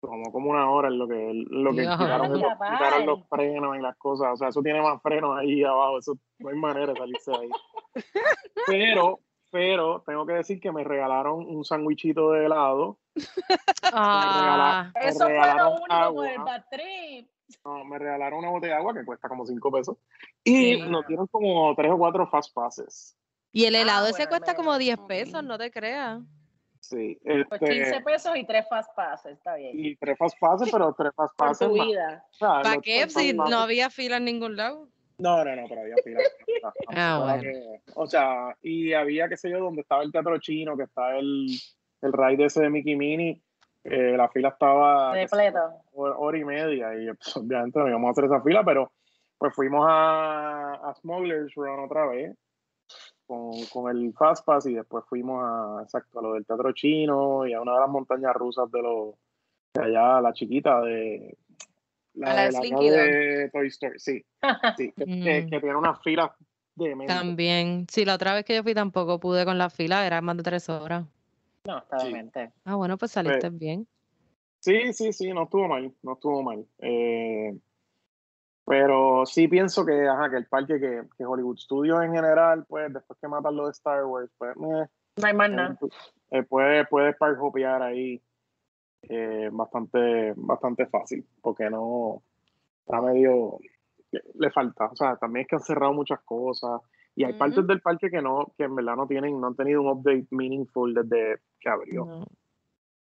Como, 0.00 0.30
como 0.30 0.50
una 0.50 0.70
hora 0.70 0.88
en 0.88 0.98
lo 0.98 1.08
que, 1.08 1.32
lo 1.50 1.74
que 1.74 1.82
quitaron, 1.82 2.32
los, 2.32 2.52
quitaron 2.52 3.06
los 3.06 3.28
frenos 3.28 3.76
y 3.76 3.80
las 3.80 3.96
cosas. 3.96 4.34
O 4.34 4.36
sea, 4.36 4.48
eso 4.48 4.62
tiene 4.62 4.80
más 4.80 5.00
frenos 5.02 5.36
ahí 5.38 5.64
abajo. 5.64 5.98
Eso 5.98 6.16
no 6.38 6.50
hay 6.50 6.56
manera 6.56 6.92
de 6.92 6.98
salirse 6.98 7.30
de 7.30 7.36
ahí. 7.38 7.48
Pero, 8.66 9.20
pero 9.56 10.02
tengo 10.06 10.26
que 10.26 10.34
decir 10.34 10.60
que 10.60 10.70
me 10.70 10.84
regalaron 10.84 11.36
un 11.48 11.64
sándwichito 11.64 12.32
de 12.32 12.44
helado 12.44 12.98
Ah, 13.92 14.90
me 14.94 15.08
Eso 15.08 15.20
fue 15.20 15.28
lo 15.28 15.28
regalaron 15.40 15.72
único 15.72 15.92
agua. 15.94 16.24
con 16.24 16.26
el 16.32 16.38
bad 16.40 16.64
trip. 16.70 17.30
No, 17.64 17.84
me 17.86 17.98
regalaron 17.98 18.40
una 18.40 18.50
botella 18.50 18.74
de 18.74 18.78
agua 18.80 18.92
que 18.94 19.04
cuesta 19.04 19.28
como 19.28 19.46
5 19.46 19.70
pesos. 19.72 19.96
Y 20.44 20.74
Sí. 20.74 20.80
nos 20.88 21.06
dieron 21.06 21.26
como 21.28 21.74
3 21.74 21.90
o 21.92 21.96
4 21.98 22.26
fast 22.28 22.52
passes. 22.54 23.16
y 23.52 23.64
el 23.64 23.74
helado 23.74 24.06
Ah, 24.06 24.10
ese 24.10 24.24
bueno, 24.26 24.28
cuesta 24.30 24.54
como 24.54 24.70
menos. 24.72 24.78
10 24.80 24.98
Ok. 24.98 25.06
pesos, 25.08 25.42
no 25.44 25.56
te 25.56 25.70
creas. 25.70 26.20
Sí. 26.80 27.18
Pues 27.24 27.46
Este, 27.62 27.66
15 27.72 28.00
pesos 28.02 28.36
y 28.36 28.44
3 28.44 28.66
fast 28.68 28.94
passes, 28.94 29.32
está 29.38 29.54
bien. 29.54 29.72
y 29.78 29.96
3 29.96 30.18
fast 30.18 30.36
passes, 30.38 30.70
pero 30.70 30.92
3 30.92 31.12
fast 31.16 31.34
Por 31.38 31.48
passes. 31.48 31.68
¿Para 32.38 32.76
qué? 32.82 33.08
Si 33.08 33.32
no 33.32 33.58
había 33.60 33.88
fila 33.88 34.18
en 34.18 34.26
ningún 34.26 34.56
lado. 34.56 34.88
No, 35.18 35.44
no, 35.44 35.56
no, 35.56 35.62
pero 35.68 35.80
había 35.80 35.96
fila. 36.04 36.20
Ah, 36.88 37.20
bueno. 37.22 37.42
que- 37.42 37.80
o 37.94 38.06
sea, 38.06 38.56
y 38.62 38.92
había, 38.92 39.28
qué 39.28 39.36
sé 39.36 39.50
yo, 39.50 39.60
donde 39.60 39.82
estaba 39.82 40.02
el 40.02 40.12
teatro 40.12 40.38
chino, 40.38 40.76
que 40.76 40.82
está 40.84 41.16
el, 41.16 41.46
el 42.02 42.12
ride 42.12 42.44
ese 42.46 42.62
de 42.62 42.70
Mickey 42.70 42.96
Mini, 42.96 43.40
eh, 43.84 44.16
la 44.16 44.28
fila 44.28 44.48
estaba 44.48 45.14
Repleto. 45.14 45.60
hora, 45.92 46.16
hora 46.18 46.38
y 46.38 46.44
media 46.44 46.94
y 46.94 47.06
pues, 47.06 47.36
obviamente 47.36 47.78
no 47.78 47.88
íbamos 47.88 48.08
a 48.08 48.10
hacer 48.12 48.24
esa 48.24 48.40
fila, 48.42 48.64
pero 48.64 48.92
pues 49.38 49.54
fuimos 49.54 49.86
a, 49.88 50.74
a 50.74 50.94
Smuggler's 50.96 51.54
Run 51.54 51.84
otra 51.84 52.06
vez 52.06 52.34
con, 53.26 53.52
con 53.72 53.90
el 53.94 54.12
Fast 54.14 54.44
Pass 54.44 54.66
y 54.66 54.74
después 54.74 55.04
fuimos 55.08 55.42
a, 55.44 55.82
exacto, 55.82 56.18
a 56.18 56.22
lo 56.22 56.32
del 56.34 56.44
teatro 56.46 56.72
chino 56.72 57.46
y 57.46 57.52
a 57.52 57.60
una 57.60 57.74
de 57.74 57.80
las 57.80 57.88
montañas 57.90 58.34
rusas 58.34 58.70
de 58.70 58.82
los 58.82 59.14
de 59.74 59.84
allá, 59.84 60.20
la 60.20 60.32
chiquita 60.32 60.80
de 60.80 61.36
A 62.24 62.32
la 62.34 62.40
de 62.42 62.46
de 62.46 62.52
Slinky 62.52 62.90
de 62.90 63.50
Toy 63.52 63.66
Story, 63.68 63.98
sí, 63.98 64.24
sí 64.76 64.92
que, 64.92 65.04
que- 65.04 65.42
Mm. 65.46 65.50
que 65.50 65.60
tiene 65.60 65.76
unas 65.76 66.00
filas 66.02 66.30
de 66.74 66.94
También. 67.06 67.86
Sí, 67.90 68.04
la 68.04 68.14
otra 68.14 68.34
vez 68.34 68.44
que 68.44 68.54
yo 68.54 68.62
fui 68.62 68.74
tampoco 68.74 69.18
pude 69.20 69.44
con 69.44 69.58
la 69.58 69.70
fila, 69.70 70.06
era 70.06 70.20
más 70.20 70.36
de 70.36 70.42
tres 70.42 70.68
horas. 70.68 71.04
No, 71.66 71.78
está 71.78 71.98
Sí. 72.00 72.06
demente. 72.08 72.52
Ah, 72.64 72.76
bueno, 72.76 72.96
pues 72.98 73.10
saliste 73.12 73.50
bien. 73.50 73.86
Sí, 74.60 74.92
sí, 74.92 75.12
sí, 75.12 75.32
no 75.32 75.44
estuvo 75.44 75.68
mal, 75.68 75.92
no 76.02 76.12
estuvo 76.14 76.42
mal. 76.42 76.66
Eh, 76.78 77.56
pero 78.64 79.24
sí 79.26 79.46
pienso 79.48 79.86
que, 79.86 80.08
ajá, 80.08 80.28
que 80.30 80.36
el 80.38 80.46
parque, 80.46 80.80
que, 80.80 81.02
que 81.16 81.24
Hollywood 81.24 81.56
Studios 81.58 82.02
en 82.02 82.12
general, 82.12 82.64
pues 82.68 82.92
después 82.92 83.18
que 83.20 83.28
matan 83.28 83.56
lo 83.56 83.66
de 83.66 83.72
Star 83.72 84.04
Wars, 84.04 84.30
pues 84.38 84.56
eh, 84.56 84.86
No 85.16 85.26
hay 85.26 85.34
más 85.34 85.50
nada. 85.50 85.78
eh, 86.30 86.42
puede, 86.42 86.84
puede 86.86 87.12
park 87.14 87.38
hopear 87.40 87.82
ahí 87.82 88.20
eh, 89.08 89.48
bastante, 89.52 90.32
bastante 90.36 90.86
fácil, 90.86 91.26
porque 91.40 91.70
no 91.70 92.22
está 92.80 93.00
medio, 93.00 93.58
le, 94.10 94.50
falta, 94.50 94.86
o 94.86 94.96
sea, 94.96 95.16
también 95.16 95.42
es 95.42 95.48
que 95.48 95.56
han 95.56 95.62
cerrado 95.62 95.92
muchas 95.92 96.20
cosas 96.20 96.80
y 97.14 97.24
hay 97.24 97.30
Ujú. 97.30 97.38
partes 97.38 97.66
del 97.66 97.80
parque 97.80 98.10
que 98.10 98.22
no, 98.22 98.52
que 98.56 98.64
en 98.64 98.74
verdad 98.74 98.96
no 98.96 99.06
tienen, 99.06 99.40
no 99.40 99.48
han 99.48 99.56
tenido 99.56 99.82
un 99.82 99.88
update 99.88 100.26
meaningful 100.30 100.94
desde 100.94 101.40
que 101.60 101.68
abrió. 101.68 102.04
No. 102.04 102.26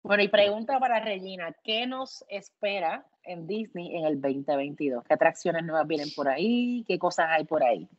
Bueno, 0.01 0.23
y 0.23 0.29
pregunta 0.29 0.79
para 0.79 0.99
Regina, 1.01 1.53
¿qué 1.63 1.85
nos 1.85 2.23
espera 2.29 3.05
en 3.23 3.45
Disney 3.47 3.95
en 3.97 4.05
el 4.05 4.21
2022? 4.21 5.03
¿Qué 5.03 5.13
atracciones 5.13 5.63
nuevas 5.63 5.87
vienen 5.87 6.09
por 6.15 6.29
ahí? 6.29 6.85
¿Qué 6.87 6.97
cosas 6.97 7.27
hay 7.29 7.43
por 7.43 7.63
ahí? 7.63 7.89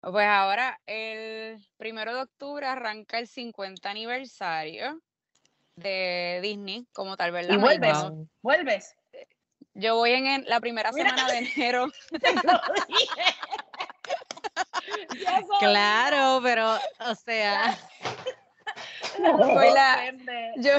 Pues 0.00 0.26
ahora, 0.26 0.80
el 0.86 1.58
primero 1.76 2.14
de 2.14 2.22
octubre 2.22 2.66
arranca 2.66 3.18
el 3.18 3.26
50 3.26 3.90
aniversario 3.90 5.00
de 5.78 6.40
Disney, 6.42 6.86
como 6.92 7.16
tal, 7.16 7.32
¿verdad? 7.32 7.50
Y 7.54 7.56
No- 7.56 7.60
vuelves. 7.60 7.92
no- 7.94 8.10
Wow. 8.10 8.28
¿Vuelves? 8.42 8.94
Yo 9.74 9.94
voy 9.96 10.12
en 10.12 10.26
el- 10.26 10.44
la 10.48 10.60
primera 10.60 10.90
Mira. 10.92 11.10
semana 11.10 11.30
de 11.32 11.38
enero. 11.38 11.88
Te 12.20 12.34
lo 12.34 12.60
dije. 12.88 13.34
Claro, 15.60 16.40
pero, 16.42 16.74
o 17.10 17.14
sea, 17.14 17.76
Voy 19.18 19.70
la- 19.74 19.94
Ofende, 20.02 20.52
yo- 20.56 20.76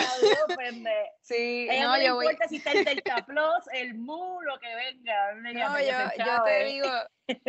ofende. 0.47 0.91
Sí, 1.21 1.67
ella 1.69 1.83
no, 1.83 1.97
no 1.97 2.01
yo 2.03 2.15
voy. 2.15 2.25
importa 2.25 2.47
si 2.47 2.55
está 2.57 2.71
el 2.71 2.83
Delta 2.85 3.17
Plus, 3.25 3.67
el 3.73 3.93
MU, 3.93 4.41
lo 4.41 4.57
que 4.59 4.73
venga. 4.73 5.33
No, 5.35 5.79
yo, 5.79 5.85
yo 5.85 6.09
te 6.09 6.17
chave. 6.17 6.63
digo, 6.65 6.89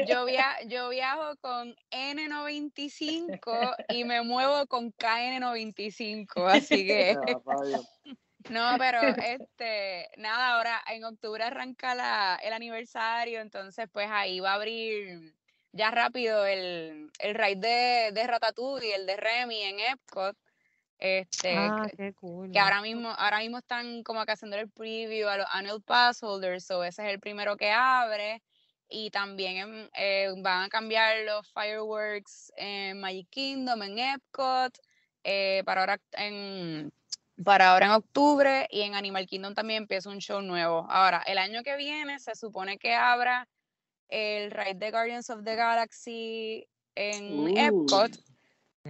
yo, 0.06 0.24
via- 0.26 0.62
yo 0.66 0.88
viajo 0.88 1.36
con 1.40 1.74
N95 1.90 3.74
y 3.88 4.04
me 4.04 4.22
muevo 4.22 4.66
con 4.66 4.92
KN95, 4.92 6.46
así 6.46 6.86
que 6.86 7.16
rayos. 7.44 7.86
no, 8.50 8.76
pero 8.78 9.00
este, 9.02 10.08
nada, 10.16 10.56
ahora 10.56 10.82
en 10.88 11.04
octubre 11.04 11.44
arranca 11.44 11.94
la, 11.94 12.38
el 12.42 12.52
aniversario, 12.52 13.40
entonces 13.40 13.88
pues 13.92 14.08
ahí 14.10 14.40
va 14.40 14.52
a 14.52 14.54
abrir 14.54 15.34
ya 15.72 15.90
rápido 15.90 16.46
el, 16.46 17.10
el 17.20 17.34
ride 17.34 17.56
de, 17.56 18.12
de 18.12 18.26
Ratatouille, 18.26 18.94
el 18.94 19.06
de 19.06 19.16
Remy 19.16 19.62
en 19.62 19.80
Epcot. 19.80 20.36
Este, 20.98 21.56
Ah, 21.56 21.88
qué 21.96 22.12
cool. 22.12 22.52
que 22.52 22.58
ahora 22.58 22.82
mismo, 22.82 23.08
ahora 23.08 23.38
mismo 23.38 23.58
están 23.58 24.02
como 24.02 24.24
que 24.26 24.32
haciendo 24.32 24.56
el 24.58 24.68
preview 24.68 25.28
a 25.28 25.38
los 25.38 25.46
annual 25.50 25.80
pass 25.82 26.22
holders, 26.22 26.64
so 26.66 26.84
ese 26.84 27.06
es 27.06 27.12
el 27.14 27.20
primero 27.20 27.56
que 27.56 27.70
abre. 27.70 28.42
Y 28.92 29.10
también 29.10 29.56
en- 29.58 29.90
eh, 29.94 30.28
van 30.38 30.64
a 30.64 30.68
cambiar 30.68 31.18
los 31.24 31.48
fireworks 31.52 32.52
en 32.56 33.00
Magic 33.00 33.28
Kingdom, 33.30 33.82
en 33.82 33.98
Epcot, 33.98 34.76
eh, 35.24 35.62
para 35.64 35.82
ahora 35.82 36.00
en 36.12 36.92
para 37.42 37.70
ahora 37.72 37.86
en 37.86 37.92
octubre 37.92 38.66
y 38.70 38.82
en 38.82 38.94
Animal 38.94 39.26
Kingdom 39.26 39.54
también 39.54 39.84
empieza 39.84 40.10
un 40.10 40.18
show 40.18 40.42
nuevo. 40.42 40.86
Ahora, 40.90 41.22
el 41.26 41.38
año 41.38 41.62
que 41.62 41.76
viene 41.76 42.18
se 42.18 42.34
supone 42.34 42.76
que 42.76 42.94
abra 42.94 43.48
el 44.08 44.50
ride 44.50 44.74
de 44.74 44.90
Guardians 44.90 45.30
of 45.30 45.42
the 45.44 45.54
Galaxy 45.54 46.66
en 46.94 47.38
Uh. 47.38 47.54
Epcot, 47.56 48.10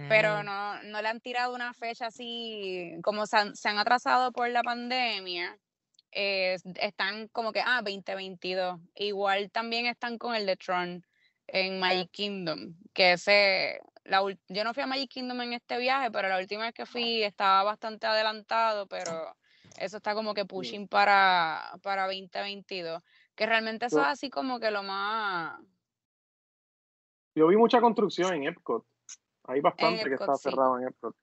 pero 0.09 0.41
Mm. 0.41 0.45
no, 0.45 0.83
no 0.83 1.01
le 1.01 1.07
han 1.07 1.21
tirado 1.21 1.53
una 1.55 1.73
fecha 1.73 2.07
así, 2.07 2.91
como 3.03 3.25
se 3.25 3.37
han, 3.37 3.55
se 3.55 3.69
han 3.69 3.77
atrasado 3.77 4.33
por 4.33 4.49
la 4.49 4.63
pandemia, 4.63 5.57
eh, 6.11 6.57
están 6.75 7.27
como 7.29 7.51
que, 7.51 7.61
ah, 7.61 7.81
2022. 7.83 8.79
Igual 8.95 9.51
también 9.51 9.85
están 9.85 10.17
con 10.17 10.35
el 10.35 10.45
de 10.45 10.55
Tron 10.57 11.05
en 11.47 11.79
Magic 11.79 12.11
Kingdom, 12.11 12.75
que 12.93 13.13
ese, 13.13 13.81
la, 14.05 14.21
yo 14.47 14.63
no 14.63 14.73
fui 14.73 14.83
a 14.83 14.87
Magic 14.87 15.09
Kingdom 15.09 15.41
en 15.41 15.53
este 15.53 15.77
viaje, 15.77 16.09
pero 16.11 16.29
la 16.29 16.37
última 16.39 16.63
vez 16.63 16.73
que 16.73 16.85
fui 16.85 17.23
estaba 17.23 17.63
bastante 17.63 18.07
adelantado, 18.07 18.87
pero 18.87 19.35
eso 19.77 19.97
está 19.97 20.13
como 20.13 20.33
que 20.33 20.45
pushing 20.45 20.87
para, 20.87 21.73
para 21.81 22.03
2022, 22.05 23.01
que 23.35 23.45
realmente 23.45 23.87
eso 23.87 23.99
es 23.99 24.07
así 24.07 24.29
como 24.29 24.59
que 24.59 24.71
lo 24.71 24.83
más... 24.83 25.59
Yo 27.35 27.47
vi 27.47 27.57
mucha 27.57 27.79
construcción 27.81 28.33
en 28.33 28.43
Epcot. 28.43 28.85
Hay 29.43 29.61
bastante 29.61 30.03
que 30.07 30.13
está 30.13 30.35
sí. 30.35 30.49
cerrado 30.49 30.79
en 30.79 30.87
Epcot. 30.87 31.15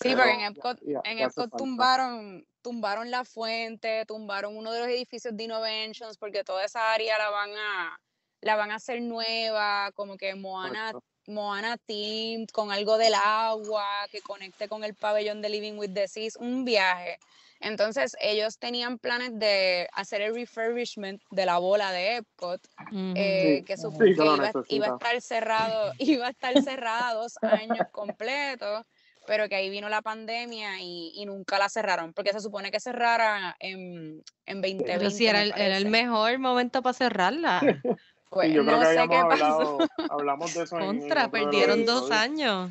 Sí, 0.00 0.14
porque 0.14 0.30
en 0.32 0.40
Epcot, 0.40 0.80
ya- 0.82 1.00
en 1.04 1.18
ya 1.18 1.26
Epcot 1.26 1.56
tumbaron, 1.56 2.46
tumbaron 2.62 3.10
la 3.10 3.24
fuente, 3.24 4.04
tumbaron 4.06 4.56
uno 4.56 4.72
de 4.72 4.80
los 4.80 4.88
edificios 4.88 5.36
de 5.36 5.44
Innovations, 5.44 6.16
porque 6.18 6.44
toda 6.44 6.64
esa 6.64 6.92
área 6.92 7.18
la 7.18 7.30
van 7.30 7.50
a, 7.56 7.98
la 8.40 8.56
van 8.56 8.70
a 8.70 8.76
hacer 8.76 9.02
nueva, 9.02 9.90
como 9.94 10.16
que 10.16 10.34
Moana. 10.34 10.92
Moana 11.28 11.78
themed, 11.78 12.48
con 12.52 12.72
algo 12.72 12.98
del 12.98 13.14
agua, 13.14 13.86
que 14.10 14.20
conecte 14.22 14.68
con 14.68 14.82
el 14.82 14.96
pabellón 14.96 15.40
de 15.40 15.50
Living 15.50 15.74
with 15.78 15.92
the 15.94 16.08
Seas, 16.08 16.34
un 16.34 16.64
viaje. 16.64 17.16
Entonces, 17.60 18.16
ellos 18.20 18.58
tenían 18.58 18.98
planes 18.98 19.30
de 19.38 19.88
hacer 19.92 20.20
el 20.20 20.34
refurbishment 20.34 21.22
de 21.30 21.46
la 21.46 21.58
bola 21.58 21.92
de 21.92 22.16
Epcot, 22.16 22.60
eh, 23.14 23.58
Sí, 23.60 23.64
que, 23.64 23.76
supo- 23.76 24.02
sí, 24.04 24.14
que 24.16 24.24
iba, 24.24 24.50
iba 24.68 24.86
a 24.86 24.88
estar 24.96 25.22
cerrado, 25.22 25.92
iba 25.98 26.26
a 26.26 26.30
estar 26.30 26.58
cerrada 26.58 27.14
dos 27.14 27.38
años 27.44 27.86
completos, 27.92 28.84
pero 29.26 29.48
que 29.48 29.54
ahí 29.54 29.70
vino 29.70 29.88
la 29.88 30.02
pandemia 30.02 30.80
y, 30.80 31.12
y 31.14 31.24
nunca 31.26 31.58
la 31.58 31.68
cerraron, 31.68 32.12
porque 32.12 32.32
se 32.32 32.40
supone 32.40 32.70
que 32.70 32.80
cerrara 32.80 33.56
en, 33.60 34.22
en 34.46 34.60
2020. 34.62 34.84
Pero 34.98 35.10
si 35.10 35.26
era 35.26 35.38
me 35.40 35.44
el, 35.46 35.50
era 35.52 35.76
el 35.78 35.84
parece. 35.84 35.90
mejor 35.90 36.38
momento 36.38 36.82
para 36.82 36.94
cerrarla. 36.94 37.60
Pues, 38.30 38.48
Sí, 38.48 38.54
yo 38.54 38.64
creo 38.64 38.76
no 38.76 38.80
que 38.80 38.86
sé 38.86 38.94
qué 38.94 39.00
habíamos 39.00 39.28
pasó. 39.38 39.44
hablado, 39.44 39.78
hablamos 40.10 40.54
de 40.54 40.62
eso 40.62 40.76
en- 40.78 40.82
en 40.84 40.98
Contra, 41.00 41.22
los 41.24 41.30
perdieron 41.32 41.84
dos 41.84 42.10
años. 42.10 42.70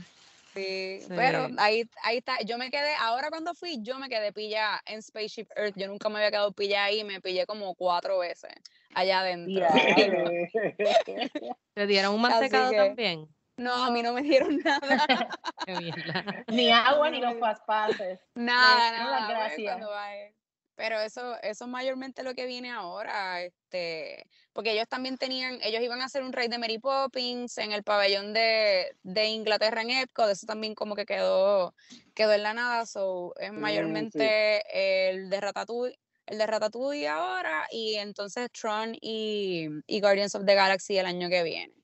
Sí, 0.55 0.97
Sí. 1.01 1.07
pero 1.15 1.49
ahí, 1.59 1.87
ahí 2.03 2.17
está. 2.17 2.41
Yo 2.41 2.57
me 2.57 2.71
quedé, 2.71 2.95
ahora 2.99 3.29
cuando 3.29 3.53
fui, 3.53 3.77
yo 3.83 3.99
me 3.99 4.09
quedé 4.09 4.33
pilla 4.33 4.81
en 4.87 5.03
Spaceship 5.03 5.47
Earth. 5.55 5.75
Yo 5.77 5.87
nunca 5.87 6.09
me 6.09 6.15
había 6.17 6.31
quedado 6.31 6.51
pilla 6.51 6.83
ahí, 6.85 7.03
me 7.03 7.21
pillé 7.21 7.45
como 7.45 7.75
cuatro 7.75 8.17
veces 8.17 8.51
allá 8.95 9.19
adentro. 9.19 9.53
Diablo. 9.53 10.31
¿Te 11.75 11.87
dieron 11.87 12.15
un 12.15 12.21
mantecado 12.21 12.71
que- 12.71 12.77
también? 12.77 13.27
No, 13.61 13.71
a 13.75 13.91
mí 13.91 14.01
no 14.01 14.13
me 14.13 14.23
dieron 14.23 14.57
nada. 14.65 15.29
Ni 16.47 16.71
agua 16.71 17.11
ni 17.11 17.21
los 17.21 17.37
fast 17.37 17.63
passes. 17.65 18.19
Nada, 18.35 18.91
las 18.91 19.21
nada. 19.21 19.29
gracias. 19.29 19.79
vaya. 19.79 20.33
Pero 20.75 20.99
eso, 20.99 21.35
eso 21.43 21.65
es 21.65 21.69
mayormente 21.69 22.23
lo 22.23 22.33
que 22.33 22.47
viene 22.47 22.71
ahora, 22.71 23.43
este, 23.43 24.25
porque 24.51 24.71
ellos 24.71 24.87
también 24.87 25.17
tenían, 25.17 25.59
ellos 25.61 25.83
iban 25.83 26.01
a 26.01 26.05
hacer 26.05 26.23
un 26.23 26.33
raid 26.33 26.49
de 26.49 26.57
Mary 26.57 26.79
Poppins 26.79 27.55
en 27.59 27.71
el 27.71 27.83
pabellón 27.83 28.33
de, 28.33 28.95
de 29.03 29.27
Inglaterra 29.27 29.83
en 29.83 29.91
Epcot, 29.91 30.29
eso 30.29 30.47
también 30.47 30.73
como 30.73 30.95
que 30.95 31.05
quedó, 31.05 31.75
quedó 32.15 32.33
en 32.33 32.41
la 32.41 32.55
nada, 32.55 32.87
so 32.87 33.35
es 33.39 33.51
sí. 33.51 33.55
mayormente 33.55 34.63
el 35.11 35.29
de 35.29 35.39
Ratatouille, 35.39 35.99
el 36.25 36.39
de 36.39 36.47
Ratatouille 36.47 37.07
ahora, 37.09 37.67
y 37.69 37.95
entonces 37.95 38.49
Tron 38.51 38.95
y, 38.99 39.67
y 39.85 40.01
Guardians 40.01 40.33
of 40.33 40.45
the 40.45 40.55
Galaxy 40.55 40.97
el 40.97 41.05
año 41.05 41.29
que 41.29 41.43
viene. 41.43 41.75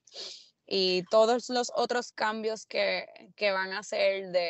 Y 0.68 1.04
todos 1.10 1.50
los 1.50 1.72
otros 1.76 2.12
cambios 2.12 2.66
que, 2.66 3.08
que 3.38 3.52
van 3.52 3.72
a 3.72 3.80
hacer 3.80 4.32
de, 4.32 4.50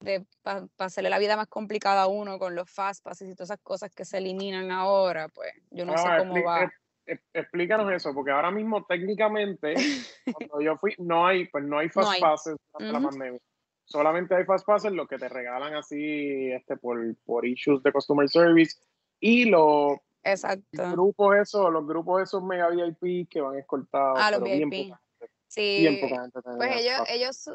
de 0.00 0.24
para 0.42 0.68
hacerle 0.78 1.10
la 1.10 1.18
vida 1.18 1.36
más 1.36 1.48
complicada 1.48 2.02
a 2.02 2.06
uno 2.06 2.38
con 2.38 2.54
los 2.54 2.70
fast 2.70 3.02
passes 3.02 3.28
y 3.28 3.34
todas 3.34 3.50
esas 3.50 3.62
cosas 3.62 3.90
que 3.92 4.04
se 4.04 4.18
eliminan 4.18 4.70
ahora, 4.70 5.28
pues 5.28 5.52
yo 5.70 5.84
no 5.84 5.98
sé 5.98 6.08
cómo 6.18 6.42
va. 6.44 6.62
ex- 6.62 6.80
ex- 7.06 7.24
explícanos 7.32 7.92
eso, 7.92 8.14
porque 8.14 8.30
ahora 8.30 8.52
mismo 8.52 8.84
técnicamente, 8.84 9.74
cuando 10.32 10.60
yo 10.60 10.76
fui, 10.78 10.94
no 10.98 11.26
hay, 11.26 11.48
pues 11.48 11.64
no 11.64 11.78
hay 11.78 11.88
fast 11.88 12.06
No 12.06 12.12
hay. 12.12 12.20
passes 12.20 12.56
durante 12.72 12.92
la 12.92 12.98
Ujú. 13.00 13.08
pandemia. 13.08 13.40
Solamente 13.84 14.34
hay 14.34 14.44
fast 14.44 14.64
passes 14.64 14.92
los 14.92 15.08
que 15.08 15.18
te 15.18 15.28
regalan 15.28 15.74
así 15.74 16.52
este 16.52 16.76
por, 16.76 17.16
por 17.24 17.44
issues 17.46 17.82
de 17.82 17.92
customer 17.92 18.28
service 18.28 18.76
y 19.18 19.46
los 19.46 19.98
Exacto. 20.22 20.90
grupos 20.90 21.36
esos, 21.36 21.72
los 21.72 21.86
grupos 21.86 22.22
esos 22.22 22.42
mega 22.42 22.68
VIP 22.68 23.28
que 23.28 23.40
van 23.40 23.56
escoltados. 23.58 24.18
Ah, 24.20 24.30
los 24.32 24.42
bien 24.42 24.68
VIP. 24.70 24.74
gente, 24.88 24.98
Sí, 25.48 25.80
bien 25.80 26.00
poca 26.00 26.22
gente 26.22 26.42
tenía 26.42 26.58
pues 26.58 26.80
ellos, 26.80 27.00
ellos 27.08 27.50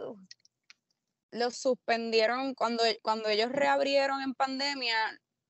los 1.32 1.56
suspendieron 1.56 2.54
cuando, 2.56 2.84
cuando 3.02 3.30
ellos 3.30 3.52
reabrieron 3.52 4.22
en 4.22 4.34
pandemia, 4.34 4.96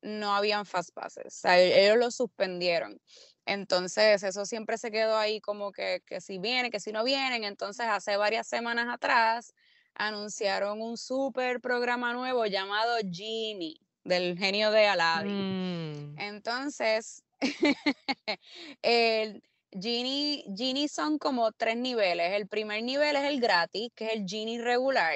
no 0.01 0.36
habían 0.36 0.65
fast 0.65 0.91
passes, 0.93 1.25
o 1.25 1.39
sea, 1.41 1.60
e- 1.60 1.86
ellos 1.86 1.97
los 1.97 2.15
suspendieron. 2.15 2.99
Entonces, 3.45 4.23
eso 4.23 4.45
siempre 4.45 4.77
se 4.77 4.91
quedó 4.91 5.17
ahí 5.17 5.41
como 5.41 5.71
que, 5.71 6.01
que 6.06 6.21
si 6.21 6.38
vienen, 6.38 6.71
que 6.71 6.80
si 6.80 6.91
no 6.91 7.04
vienen. 7.04 7.43
Entonces, 7.43 7.88
hace 7.88 8.15
varias 8.17 8.47
semanas 8.47 8.88
atrás, 8.91 9.54
anunciaron 9.95 10.82
un 10.82 10.97
super 10.97 11.60
programa 11.60 12.13
nuevo 12.13 12.45
llamado 12.45 12.97
Genie, 13.12 13.80
del 14.04 14.38
genio 14.38 14.71
de 14.71 14.88
Aladdin. 14.88 16.13
Mm. 16.13 16.19
Entonces, 16.19 17.23
el 18.82 19.43
Genie, 19.72 20.44
Genie 20.56 20.88
son 20.90 21.18
como 21.18 21.52
tres 21.52 21.78
niveles. 21.78 22.34
El 22.34 22.48
primer 22.48 22.84
nivel 22.84 23.16
es 23.16 23.24
el 23.24 23.40
gratis, 23.40 23.90
que 23.96 24.06
es 24.08 24.14
el 24.14 24.26
Genie 24.28 24.62
regular. 24.62 25.16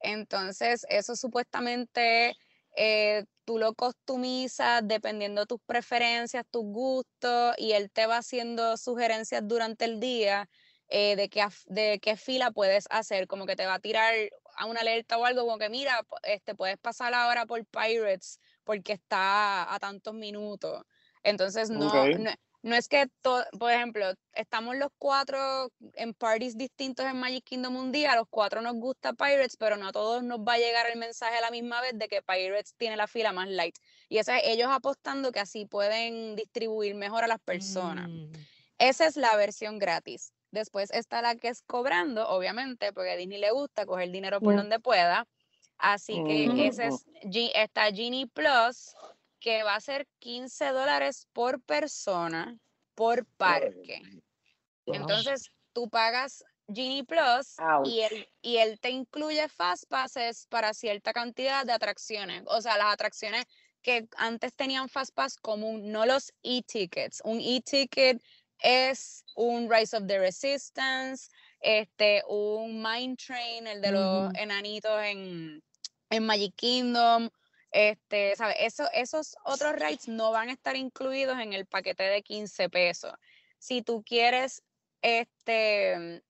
Entonces, 0.00 0.84
eso 0.88 1.16
supuestamente 1.16 2.36
eh, 2.76 3.24
tú 3.44 3.58
lo 3.58 3.74
customizas 3.74 4.82
dependiendo 4.84 5.42
de 5.42 5.46
tus 5.46 5.60
preferencias, 5.66 6.44
tus 6.50 6.64
gustos, 6.64 7.54
y 7.58 7.72
él 7.72 7.90
te 7.90 8.06
va 8.06 8.18
haciendo 8.18 8.76
sugerencias 8.76 9.42
durante 9.46 9.84
el 9.86 10.00
día 10.00 10.48
eh, 10.88 11.16
de, 11.16 11.28
qué, 11.28 11.44
de 11.66 11.98
qué 12.00 12.16
fila 12.16 12.50
puedes 12.50 12.86
hacer, 12.90 13.26
como 13.26 13.46
que 13.46 13.56
te 13.56 13.66
va 13.66 13.74
a 13.74 13.80
tirar 13.80 14.14
a 14.56 14.66
una 14.66 14.80
alerta 14.80 15.18
o 15.18 15.24
algo, 15.24 15.42
como 15.42 15.58
que 15.58 15.68
mira, 15.68 16.02
este, 16.22 16.54
puedes 16.54 16.78
pasar 16.78 17.14
ahora 17.14 17.46
por 17.46 17.64
Pirates 17.66 18.38
porque 18.64 18.92
está 18.94 19.72
a 19.74 19.78
tantos 19.78 20.14
minutos. 20.14 20.82
Entonces, 21.22 21.70
no, 21.70 22.08
Ok. 22.08 22.16
no, 22.16 22.30
no 22.62 22.74
es 22.74 22.88
que, 22.88 23.06
to- 23.22 23.44
por 23.58 23.70
ejemplo, 23.70 24.12
estamos 24.32 24.76
los 24.76 24.88
cuatro 24.98 25.70
en 25.94 26.12
parties 26.14 26.56
distintos 26.56 27.06
en 27.06 27.16
Magic 27.18 27.44
Kingdom 27.44 27.76
un 27.76 27.92
día, 27.92 28.12
a 28.12 28.16
los 28.16 28.26
cuatro 28.28 28.60
nos 28.62 28.74
gusta 28.74 29.12
Pirates, 29.12 29.56
pero 29.56 29.76
no 29.76 29.88
a 29.88 29.92
todos 29.92 30.22
nos 30.22 30.40
va 30.40 30.54
a 30.54 30.58
llegar 30.58 30.86
el 30.90 30.98
mensaje 30.98 31.36
a 31.38 31.40
la 31.40 31.50
misma 31.50 31.80
vez 31.80 31.92
de 31.98 32.08
que 32.08 32.20
Pirates 32.22 32.74
tiene 32.76 32.96
la 32.96 33.06
fila 33.06 33.32
más 33.32 33.48
light. 33.48 33.76
Y 34.08 34.18
eso 34.18 34.32
es 34.32 34.42
ellos 34.44 34.68
apostando 34.70 35.30
que 35.32 35.40
así 35.40 35.66
pueden 35.66 36.34
distribuir 36.36 36.94
mejor 36.94 37.24
a 37.24 37.28
las 37.28 37.40
personas. 37.40 38.08
Mm. 38.08 38.32
Esa 38.78 39.06
es 39.06 39.16
la 39.16 39.34
versión 39.36 39.78
gratis. 39.78 40.32
Después 40.50 40.90
está 40.90 41.20
la 41.22 41.36
que 41.36 41.48
es 41.48 41.62
cobrando, 41.62 42.28
obviamente, 42.28 42.92
porque 42.92 43.10
a 43.10 43.16
Disney 43.16 43.38
le 43.38 43.50
gusta 43.50 43.86
coger 43.86 44.10
dinero 44.10 44.40
por 44.40 44.54
Mm. 44.54 44.56
donde 44.56 44.80
pueda. 44.80 45.26
Así 45.76 46.14
que 46.26 46.48
Mm. 46.48 46.58
ese 46.60 46.86
es, 46.86 47.06
está 47.54 47.92
Genie 47.92 48.26
Plus, 48.26 48.94
que 49.40 49.62
va 49.62 49.74
a 49.74 49.80
ser 49.80 50.06
15 50.18 50.66
dólares 50.72 51.28
por 51.32 51.60
persona 51.62 52.58
por 52.94 53.26
parque. 53.36 54.02
Entonces, 54.86 55.52
tú 55.72 55.88
pagas 55.88 56.44
Genie 56.66 57.04
Plus 57.04 57.56
y 57.84 58.00
él, 58.00 58.28
y 58.42 58.56
él 58.56 58.80
te 58.80 58.90
incluye 58.90 59.48
Fast 59.48 59.84
Passes 59.88 60.46
para 60.48 60.74
cierta 60.74 61.12
cantidad 61.12 61.64
de 61.64 61.72
atracciones. 61.72 62.42
O 62.46 62.60
sea, 62.60 62.76
las 62.76 62.92
atracciones 62.92 63.44
que 63.82 64.08
antes 64.16 64.54
tenían 64.54 64.88
Fast 64.88 65.14
Pass 65.14 65.36
común, 65.36 65.90
no 65.90 66.04
los 66.04 66.32
e-tickets. 66.42 67.22
Un 67.24 67.40
e-ticket 67.40 68.20
es 68.58 69.24
un 69.36 69.70
Rise 69.70 69.96
of 69.96 70.06
the 70.06 70.18
Resistance, 70.18 71.30
este, 71.60 72.22
un 72.28 72.82
Mine 72.82 73.16
Train, 73.16 73.66
el 73.66 73.80
de 73.80 73.92
los 73.92 74.34
enanitos 74.34 75.00
en, 75.02 75.62
en 76.10 76.26
Magic 76.26 76.54
Kingdom. 76.56 77.30
Este, 77.70 78.34
¿sabes? 78.36 78.56
Eso, 78.60 78.84
esos 78.92 79.36
otros 79.44 79.74
rides 79.74 80.08
no 80.08 80.32
van 80.32 80.48
a 80.48 80.52
estar 80.52 80.76
incluidos 80.76 81.38
en 81.38 81.52
el 81.52 81.66
paquete 81.66 82.04
de 82.04 82.22
15 82.22 82.68
pesos. 82.70 83.12
Si 83.58 83.82
tú 83.82 84.02
quieres 84.04 84.62
este, 85.02 86.22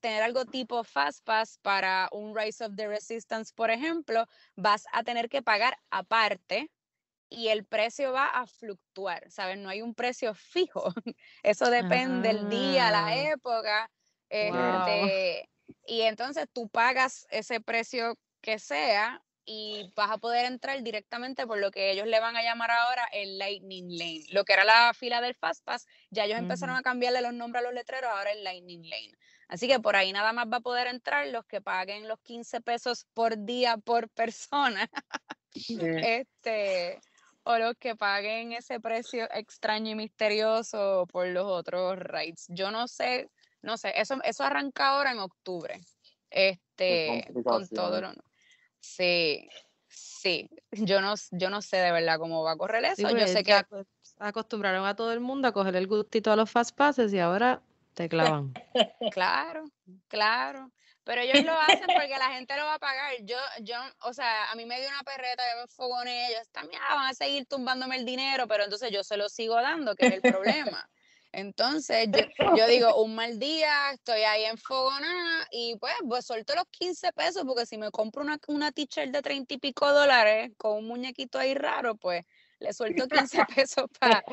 tener 0.00 0.22
algo 0.22 0.44
tipo 0.44 0.84
Fast 0.84 1.24
Pass 1.24 1.58
para 1.62 2.08
un 2.12 2.36
Rise 2.36 2.64
of 2.64 2.74
the 2.76 2.86
Resistance, 2.88 3.52
por 3.54 3.70
ejemplo, 3.70 4.26
vas 4.56 4.84
a 4.92 5.02
tener 5.04 5.28
que 5.28 5.42
pagar 5.42 5.78
aparte 5.90 6.70
y 7.30 7.48
el 7.48 7.64
precio 7.66 8.12
va 8.12 8.26
a 8.26 8.46
fluctuar, 8.46 9.30
¿sabes? 9.30 9.58
No 9.58 9.68
hay 9.68 9.82
un 9.82 9.94
precio 9.94 10.34
fijo. 10.34 10.84
Eso 11.42 11.70
depende 11.70 12.28
del 12.28 12.48
día, 12.48 12.90
la 12.90 13.06
Ah. 13.06 13.16
época. 13.16 13.90
este, 14.30 15.50
y 15.86 16.02
entonces 16.02 16.46
tú 16.52 16.68
pagas 16.68 17.26
ese 17.30 17.60
precio 17.60 18.18
que 18.42 18.58
sea 18.58 19.22
y 19.50 19.90
vas 19.96 20.10
a 20.10 20.18
poder 20.18 20.44
entrar 20.44 20.82
directamente 20.82 21.46
por 21.46 21.58
lo 21.58 21.70
que 21.70 21.90
ellos 21.90 22.06
le 22.06 22.20
van 22.20 22.36
a 22.36 22.42
llamar 22.42 22.70
ahora 22.70 23.08
el 23.12 23.38
Lightning 23.38 23.88
Lane. 23.96 24.26
Lo 24.30 24.44
que 24.44 24.52
era 24.52 24.62
la 24.62 24.92
fila 24.92 25.22
del 25.22 25.34
Fast 25.34 25.64
Pass, 25.64 25.86
ya 26.10 26.26
ellos 26.26 26.38
empezaron 26.38 26.76
a 26.76 26.82
cambiarle 26.82 27.22
los 27.22 27.32
nombres 27.32 27.64
a 27.64 27.64
los 27.64 27.72
letreros, 27.72 28.10
ahora 28.10 28.30
el 28.32 28.44
Lightning 28.44 28.82
Lane. 28.82 29.14
Así 29.48 29.66
que 29.66 29.80
por 29.80 29.96
ahí 29.96 30.12
nada 30.12 30.34
más 30.34 30.48
va 30.52 30.58
a 30.58 30.60
poder 30.60 30.86
entrar 30.86 31.26
los 31.28 31.46
que 31.46 31.62
paguen 31.62 32.08
los 32.08 32.20
15 32.20 32.60
pesos 32.60 33.06
por 33.14 33.42
día 33.42 33.78
por 33.78 34.10
persona. 34.10 34.90
este 35.54 37.00
o 37.44 37.56
los 37.56 37.74
que 37.76 37.96
paguen 37.96 38.52
ese 38.52 38.80
precio 38.80 39.26
extraño 39.32 39.92
y 39.92 39.94
misterioso 39.94 41.06
por 41.10 41.26
los 41.26 41.46
otros 41.46 41.98
rides. 41.98 42.44
Yo 42.48 42.70
no 42.70 42.86
sé, 42.86 43.30
no 43.62 43.78
sé, 43.78 43.98
eso, 43.98 44.18
eso 44.24 44.44
arranca 44.44 44.88
ahora 44.88 45.12
en 45.12 45.20
octubre. 45.20 45.80
Este, 46.28 47.26
con 47.42 47.66
todo 47.68 48.02
lo 48.02 48.12
Sí, 48.80 49.48
sí. 49.88 50.50
Yo 50.70 51.00
no, 51.00 51.14
yo 51.30 51.50
no 51.50 51.62
sé 51.62 51.78
de 51.78 51.92
verdad 51.92 52.18
cómo 52.18 52.42
va 52.42 52.52
a 52.52 52.56
correr 52.56 52.84
eso. 52.84 52.96
Sí, 52.96 53.02
yo 53.02 53.10
pues, 53.10 53.32
sé 53.32 53.42
que 53.42 53.60
pues, 53.68 53.86
acostumbraron 54.18 54.86
a 54.86 54.96
todo 54.96 55.12
el 55.12 55.20
mundo 55.20 55.48
a 55.48 55.52
coger 55.52 55.76
el 55.76 55.86
gustito 55.86 56.30
a 56.32 56.36
los 56.36 56.50
fast 56.50 56.74
passes 56.76 57.12
y 57.12 57.18
ahora 57.18 57.62
te 57.94 58.08
clavan. 58.08 58.52
Claro, 59.12 59.64
claro. 60.08 60.70
Pero 61.08 61.22
ellos 61.22 61.42
lo 61.42 61.58
hacen 61.58 61.86
porque 61.86 62.18
la 62.18 62.32
gente 62.32 62.54
lo 62.54 62.64
va 62.64 62.74
a 62.74 62.78
pagar. 62.78 63.14
Yo, 63.22 63.38
yo, 63.62 63.76
o 64.02 64.12
sea, 64.12 64.50
a 64.50 64.54
mí 64.56 64.66
me 64.66 64.78
dio 64.78 64.90
una 64.90 65.02
perreta, 65.02 65.42
yo 65.50 65.56
me 65.56 65.62
enfogoné, 65.62 66.28
ellos 66.28 66.46
también 66.52 66.82
ah, 66.86 66.96
van 66.96 67.06
a 67.06 67.14
seguir 67.14 67.46
tumbándome 67.46 67.96
el 67.96 68.04
dinero, 68.04 68.46
pero 68.46 68.64
entonces 68.64 68.90
yo 68.90 69.02
se 69.02 69.16
lo 69.16 69.30
sigo 69.30 69.54
dando, 69.54 69.96
que 69.96 70.06
es 70.06 70.12
el 70.12 70.20
problema. 70.20 70.86
Entonces, 71.38 72.08
yo, 72.10 72.56
yo 72.56 72.66
digo, 72.66 73.02
un 73.02 73.14
mal 73.14 73.38
día, 73.38 73.92
estoy 73.92 74.22
ahí 74.22 74.44
enfogonada 74.44 75.46
y 75.52 75.76
pues, 75.78 75.94
pues 76.08 76.26
suelto 76.26 76.54
los 76.54 76.64
15 76.70 77.12
pesos 77.12 77.44
porque 77.46 77.64
si 77.64 77.78
me 77.78 77.90
compro 77.90 78.22
una, 78.22 78.38
una 78.48 78.72
t-shirt 78.72 79.12
de 79.12 79.22
30 79.22 79.54
y 79.54 79.58
pico 79.58 79.92
dólares 79.92 80.50
con 80.56 80.78
un 80.78 80.88
muñequito 80.88 81.38
ahí 81.38 81.54
raro, 81.54 81.94
pues 81.96 82.24
le 82.58 82.72
suelto 82.72 83.06
15 83.06 83.38
pesos 83.54 83.86
para... 84.00 84.24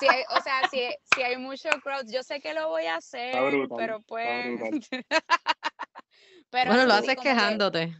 Si 0.00 0.08
hay, 0.08 0.24
o 0.36 0.42
sea, 0.42 0.68
si, 0.68 0.80
si 1.14 1.22
hay 1.22 1.36
mucho 1.36 1.68
crowd, 1.82 2.06
yo 2.10 2.22
sé 2.24 2.40
que 2.40 2.54
lo 2.54 2.68
voy 2.68 2.86
a 2.86 2.96
hacer, 2.96 3.40
brutal, 3.52 3.76
pero 3.78 4.00
pues... 4.02 4.60
pero 6.50 6.70
bueno, 6.70 6.86
lo 6.86 6.94
haces 6.94 7.16
que- 7.16 7.22
quejándote. 7.22 7.96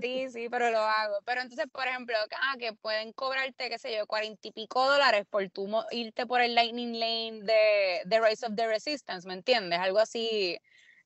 Sí, 0.00 0.28
sí, 0.30 0.48
pero 0.50 0.70
lo 0.70 0.78
hago. 0.78 1.16
Pero 1.24 1.40
entonces, 1.42 1.66
por 1.70 1.86
ejemplo, 1.86 2.16
ah, 2.42 2.54
que 2.58 2.72
pueden 2.74 3.12
cobrarte, 3.12 3.68
qué 3.68 3.78
sé 3.78 3.94
yo, 3.96 4.06
cuarenta 4.06 4.48
y 4.48 4.52
pico 4.52 4.84
dólares 4.86 5.26
por 5.28 5.48
tú 5.50 5.68
irte 5.90 6.26
por 6.26 6.40
el 6.40 6.54
Lightning 6.54 6.98
Lane 6.98 7.42
de, 7.42 8.02
de 8.04 8.20
Rise 8.20 8.46
of 8.46 8.54
the 8.56 8.66
Resistance, 8.66 9.26
¿me 9.26 9.34
entiendes? 9.34 9.78
Algo 9.78 9.98
así 9.98 10.58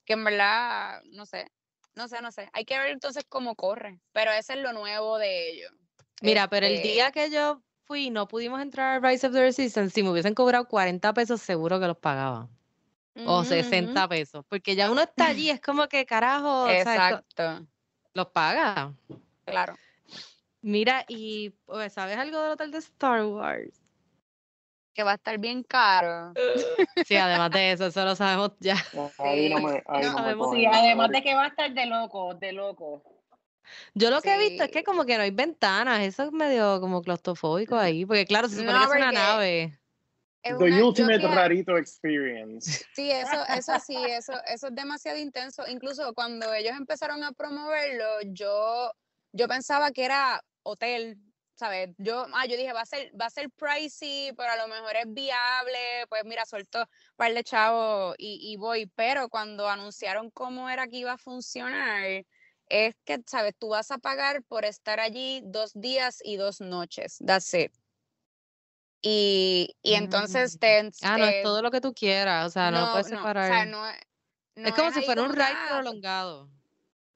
que 0.04 0.12
en 0.14 0.24
verdad, 0.24 1.02
no 1.06 1.26
sé, 1.26 1.50
no 1.94 2.08
sé, 2.08 2.20
no 2.22 2.32
sé. 2.32 2.48
Hay 2.52 2.64
que 2.64 2.78
ver 2.78 2.90
entonces 2.90 3.24
cómo 3.28 3.54
corre, 3.54 4.00
pero 4.12 4.32
ese 4.32 4.54
es 4.54 4.58
lo 4.60 4.72
nuevo 4.72 5.18
de 5.18 5.50
ellos. 5.50 5.72
Mira, 6.22 6.48
pero 6.48 6.66
el 6.66 6.74
Este, 6.74 6.88
día 6.88 7.10
que 7.12 7.30
yo 7.30 7.62
fui 7.84 8.06
y 8.06 8.10
no 8.10 8.28
pudimos 8.28 8.60
entrar 8.60 9.02
a 9.04 9.08
Rise 9.08 9.26
of 9.26 9.32
the 9.32 9.40
Resistance, 9.40 9.94
si 9.94 10.02
me 10.02 10.10
hubiesen 10.10 10.34
cobrado 10.34 10.68
40 10.68 11.12
pesos, 11.12 11.40
seguro 11.40 11.80
que 11.80 11.86
los 11.86 11.96
pagaba. 11.98 12.48
O 13.26 13.40
ujú, 13.40 13.44
60 13.44 14.08
pesos. 14.08 14.44
Porque 14.48 14.74
ya 14.76 14.90
uno 14.90 15.02
está 15.02 15.26
allí, 15.28 15.50
es 15.50 15.60
como 15.60 15.88
que 15.88 16.06
carajo, 16.06 16.62
o 16.64 16.66
sea, 16.66 16.96
esto- 16.96 17.24
Exacto, 17.24 17.66
los 18.14 18.26
paga. 18.28 18.94
claro. 19.44 19.76
Mira, 20.62 21.04
y 21.08 21.50
pues, 21.64 21.92
¿sabes 21.94 22.18
algo 22.18 22.42
del 22.42 22.52
hotel 22.52 22.70
de 22.70 22.78
Star 22.78 23.24
Wars? 23.24 23.80
Que 24.92 25.02
va 25.02 25.12
a 25.12 25.14
estar 25.14 25.38
bien 25.38 25.62
caro. 25.62 26.32
Sí, 27.06 27.16
además 27.16 27.50
de 27.50 27.72
eso, 27.72 27.86
eso 27.86 28.04
lo 28.04 28.14
sabemos 28.14 28.52
ya. 28.60 28.74
Ahí 29.18 29.48
no 29.48 29.60
me, 29.60 29.82
ahí 29.86 30.02
No, 30.02 30.10
no 30.10 30.10
me 30.10 30.12
sabemos 30.12 30.50
Sí, 30.54 30.66
además 30.66 31.10
de 31.10 31.22
que 31.22 31.34
va 31.34 31.44
a 31.44 31.48
estar 31.48 31.72
de 31.72 31.86
loco, 31.86 32.34
de 32.34 32.52
loco. 32.52 33.02
Yo 33.94 34.10
lo 34.10 34.20
que 34.20 34.34
he 34.34 34.38
visto 34.38 34.64
es 34.64 34.70
que 34.70 34.82
como 34.82 35.04
que 35.04 35.16
no 35.16 35.22
hay 35.22 35.30
ventanas, 35.30 36.00
eso 36.00 36.24
es 36.24 36.32
medio 36.32 36.80
como 36.80 37.02
claustrofóbico 37.02 37.76
ahí, 37.76 38.04
porque 38.04 38.26
claro, 38.26 38.48
se 38.48 38.56
supone 38.56 38.72
No, 38.72 38.78
que 38.80 38.84
es 38.84 38.90
una 38.96 39.12
nave. 39.12 39.79
Es 40.42 40.56
The 40.56 40.64
una- 40.64 40.84
ultimate 40.84 41.26
a- 41.26 41.34
rarito 41.34 41.76
experience. 41.76 42.84
Sí, 42.94 43.10
eso, 43.10 43.44
eso 43.56 43.72
sí, 43.80 43.96
eso, 43.96 44.32
eso 44.46 44.68
es 44.68 44.74
demasiado 44.74 45.18
intenso. 45.18 45.66
Incluso 45.68 46.12
cuando 46.14 46.52
ellos 46.54 46.72
empezaron 46.76 47.22
a 47.24 47.32
promoverlo, 47.32 48.04
yo, 48.26 48.92
yo 49.32 49.48
pensaba 49.48 49.90
que 49.90 50.04
era 50.04 50.42
hotel, 50.62 51.18
¿sabes? 51.54 51.90
Yo, 51.98 52.26
ah, 52.34 52.46
yo 52.46 52.56
dije, 52.56 52.72
va 52.72 52.80
a 52.82 52.86
ser, 52.86 53.12
va 53.20 53.26
a 53.26 53.30
ser 53.30 53.50
pricey, 53.50 54.32
pero 54.36 54.50
a 54.52 54.56
lo 54.56 54.68
mejor 54.68 54.96
es 54.96 55.06
viable. 55.12 55.78
Pues 56.08 56.24
mira, 56.24 56.46
suelto 56.46 56.80
un 56.80 56.86
par 57.16 57.34
de 57.34 57.44
chavos 57.44 58.14
y, 58.18 58.38
y 58.52 58.56
voy. 58.56 58.86
Pero 58.94 59.28
cuando 59.28 59.68
anunciaron 59.68 60.30
cómo 60.30 60.70
era 60.70 60.86
que 60.88 60.96
iba 60.96 61.12
a 61.12 61.18
funcionar, 61.18 62.24
es 62.66 62.94
que, 63.04 63.18
¿sabes? 63.26 63.54
Tú 63.58 63.68
vas 63.68 63.90
a 63.90 63.98
pagar 63.98 64.42
por 64.44 64.64
estar 64.64 65.00
allí 65.00 65.42
dos 65.44 65.72
días 65.74 66.20
y 66.24 66.36
dos 66.36 66.60
noches. 66.62 67.18
That's 67.26 67.52
it. 67.52 67.72
Y, 69.02 69.74
y 69.82 69.94
entonces 69.94 70.56
Mm. 70.56 70.58
te, 70.58 70.90
Ah, 71.02 71.18
no, 71.18 71.24
es 71.26 71.42
todo 71.42 71.62
lo 71.62 71.70
que 71.70 71.80
tú 71.80 71.94
quieras, 71.94 72.46
o 72.46 72.50
sea, 72.50 72.70
no, 72.70 72.90
puedes 72.90 73.06
o 73.06 73.08
sea, 73.08 73.16
separar. 73.18 73.66
no, 73.66 73.82
no 74.56 74.68
es 74.68 74.74
como 74.74 74.90
si 74.92 75.02
fuera 75.02 75.22
un 75.22 75.32
ride 75.32 75.56
prolongado. 75.68 76.50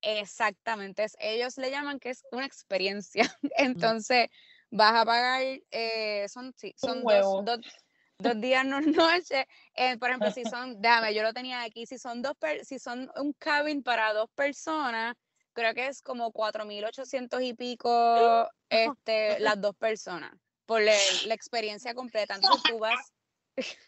Exactamente, 0.03 1.07
ellos 1.19 1.57
le 1.57 1.71
llaman 1.71 1.99
que 1.99 2.11
es 2.11 2.25
una 2.33 2.47
experiencia. 2.47 3.25
Mm. 3.43 3.49
Entonces, 3.57 4.29
vas 4.71 4.95
a 4.95 5.05
pagar, 5.05 5.43
eh, 5.71 6.27
son, 6.29 6.53
sí, 6.57 6.75
son 6.77 7.05
dos, 7.07 7.45
dos, 7.45 7.59
dos 8.19 8.41
días, 8.41 8.65
no 8.67 8.81
noches. 8.81 9.45
Eh, 9.75 9.97
por 9.99 10.11
ejemplo, 10.11 10.31
si 10.31 10.47
son, 10.47 10.81
déjame, 10.81 11.15
yo 11.15 11.23
lo 11.23 11.33
tenía 11.33 11.63
aquí, 11.63 11.87
si 11.87 11.99
son 11.99 12.23
dos, 12.23 12.35
per- 12.39 12.65
si 12.65 12.79
son 12.79 13.11
un 13.17 13.33
cabin 13.35 13.83
para 13.83 14.13
dos 14.13 14.29
personas, 14.35 15.15
creo 15.53 15.75
que 15.75 15.87
es 15.89 16.03
como 16.03 16.33
4.800 16.33 17.43
y 17.43 17.55
pico 17.55 18.49
este, 18.69 19.39
las 19.41 19.61
dos 19.61 19.75
personas, 19.77 20.33
por 20.67 20.81
la, 20.83 20.97
la 21.27 21.35
experiencia 21.35 21.95
completa. 21.95 22.35
Entonces 22.35 22.63
tú 22.67 22.79
vas, 22.79 23.13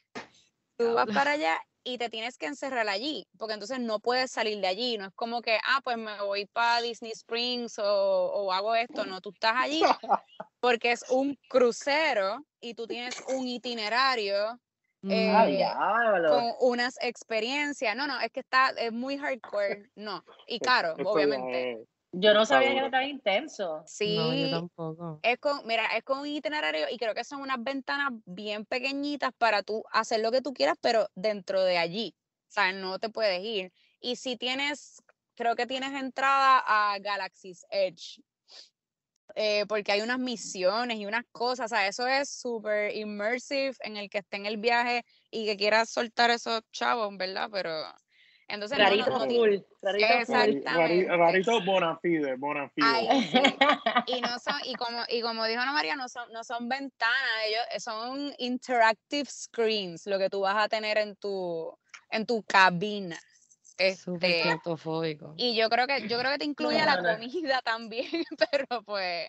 tú 0.77 0.95
vas 0.95 1.07
para 1.07 1.33
allá 1.33 1.61
y 1.85 1.99
te 1.99 2.11
tienes 2.11 2.37
que 2.37 2.47
encerrar 2.47 2.89
allí, 2.89 3.27
porque 3.39 3.55
entonces 3.55 3.79
no 3.79 4.01
puedes 4.01 4.31
salir 4.31 4.61
de 4.61 4.67
allí. 4.67 4.99
No 4.99 5.07
es 5.07 5.15
como 5.15 5.41
que, 5.41 5.59
ah, 5.65 5.81
pues 5.85 5.97
me 5.97 6.21
voy 6.23 6.47
para 6.47 6.83
Disney 6.83 7.13
Springs 7.13 7.79
o, 7.79 7.85
o 7.85 8.53
hago 8.53 8.75
esto. 8.75 9.05
No, 9.05 9.21
tú 9.21 9.31
estás 9.31 9.55
allí 9.57 9.83
porque 10.61 10.93
es 10.93 11.05
un 11.11 11.39
crucero 11.49 12.45
y 12.61 12.75
tú 12.75 12.87
tienes 12.87 13.23
un 13.29 13.47
itinerario 13.47 14.61
Mm, 15.03 15.37
Ah, 15.37 15.47
eh, 15.47 15.57
diablo. 15.57 16.29
con 16.31 16.71
unas 16.71 16.97
experiencias. 17.01 17.95
No, 17.95 18.07
no, 18.07 18.21
es 18.21 18.31
que 18.33 18.41
está, 18.41 18.71
es 18.71 18.93
muy 18.93 19.17
hardcore. 19.17 19.91
No, 19.95 20.25
y 20.49 20.59
caro, 20.59 20.95
obviamente. 21.05 21.87
Yo 22.19 22.33
no 22.33 22.47
sabía 22.47 22.71
que 22.71 22.79
era 22.79 22.91
tan 22.91 23.05
intenso. 23.05 23.83
Sí, 23.87 24.17
No, 24.17 24.35
yo 24.35 24.51
tampoco. 24.51 25.21
es 25.23 25.39
con, 25.39 25.67
mira, 25.67 25.87
es 25.97 26.03
con 26.03 26.21
un 26.21 26.27
itinerario 26.27 26.87
y 26.91 26.97
creo 26.97 27.15
que 27.15 27.25
son 27.25 27.43
unas 27.43 27.63
ventanas 27.63 28.11
bien 28.25 28.65
pequeñitas 28.65 29.33
para 29.37 29.63
tú 29.63 29.85
hacer 29.93 30.21
lo 30.21 30.33
que 30.33 30.41
tú 30.41 30.55
quieras, 30.55 30.79
pero 30.81 31.09
dentro 31.15 31.63
de 31.63 31.77
allí. 31.77 32.15
O 32.49 32.53
sea, 32.53 32.73
no 32.73 32.99
te 32.99 33.11
puedes 33.11 33.45
ir. 33.45 33.71
Y 34.01 34.17
si 34.17 34.39
tienes, 34.39 35.03
creo 35.35 35.57
que 35.57 35.67
tienes 35.67 35.93
entrada 35.93 36.63
a 36.67 36.99
Galaxy's 37.01 37.67
Edge, 37.69 38.23
eh, 39.35 39.67
porque 39.67 39.93
hay 39.93 40.01
unas 40.01 40.19
misiones 40.19 40.99
y 40.99 41.05
unas 41.05 41.25
cosas, 41.33 41.67
o 41.67 41.75
sea, 41.75 41.87
eso 41.87 42.07
es 42.07 42.31
súper 42.31 42.97
immersive 42.97 43.75
en 43.81 43.99
el 43.99 44.09
que 44.09 44.19
esté 44.19 44.39
en 44.39 44.47
el 44.47 44.57
viaje 44.57 45.05
y 45.31 45.45
que 45.45 45.59
quiera 45.59 45.85
soltar 45.85 46.31
esos 46.31 46.63
chavos, 46.73 47.15
¿verdad? 47.19 47.51
Pero 47.53 47.71
entonces 48.49 48.79
no, 48.79 48.85
no, 48.85 48.91
Rarito 48.91 49.11
no 49.11 49.27
ti- 49.29 49.37
full. 49.37 49.57
Rarito 49.83 50.07
Rari- 50.07 50.21
Exactamente. 50.21 50.69
rari- 50.69 51.07
Rarito 51.07 51.61
bona 51.65 51.97
fide, 51.99 52.37
bona 52.37 52.69
fide. 52.71 52.87
Ay, 52.87 53.09
sí. 53.31 53.39
full. 53.39 53.51
y 54.07 54.21
no 54.21 54.39
son 54.39 54.55
y 54.65 54.75
como 54.77 55.03
y 55.09 55.21
como 55.21 55.45
dijo 55.47 55.61
Ana 55.61 55.73
María 55.73 55.97
no 55.97 56.09
son 56.09 56.33
no 56.33 56.45
son 56.45 56.69
ventanas 56.69 57.19
ellos 57.47 57.63
eh, 57.73 57.81
son 57.81 58.33
interactive 58.39 59.29
screens 59.31 60.07
lo 60.07 60.19
que 60.19 60.31
tú 60.31 60.41
vas 60.41 60.57
a 60.65 60.69
tener 60.69 60.99
en 60.99 61.17
tu 61.17 61.77
en 62.11 62.25
tu 62.27 62.43
cabina 62.45 63.19
Súper 63.97 64.31
este, 64.31 64.43
claustrofóbico. 64.43 65.35
y 65.37 65.55
yo 65.57 65.69
creo 65.69 65.87
que 65.87 66.07
yo 66.09 66.19
creo 66.19 66.31
que 66.33 66.39
te 66.39 66.45
incluye 66.45 66.79
la 66.85 67.01
Bueno. 67.01 67.19
comida 67.19 67.61
también 67.63 68.07
pero 68.51 68.83
pues 68.85 69.29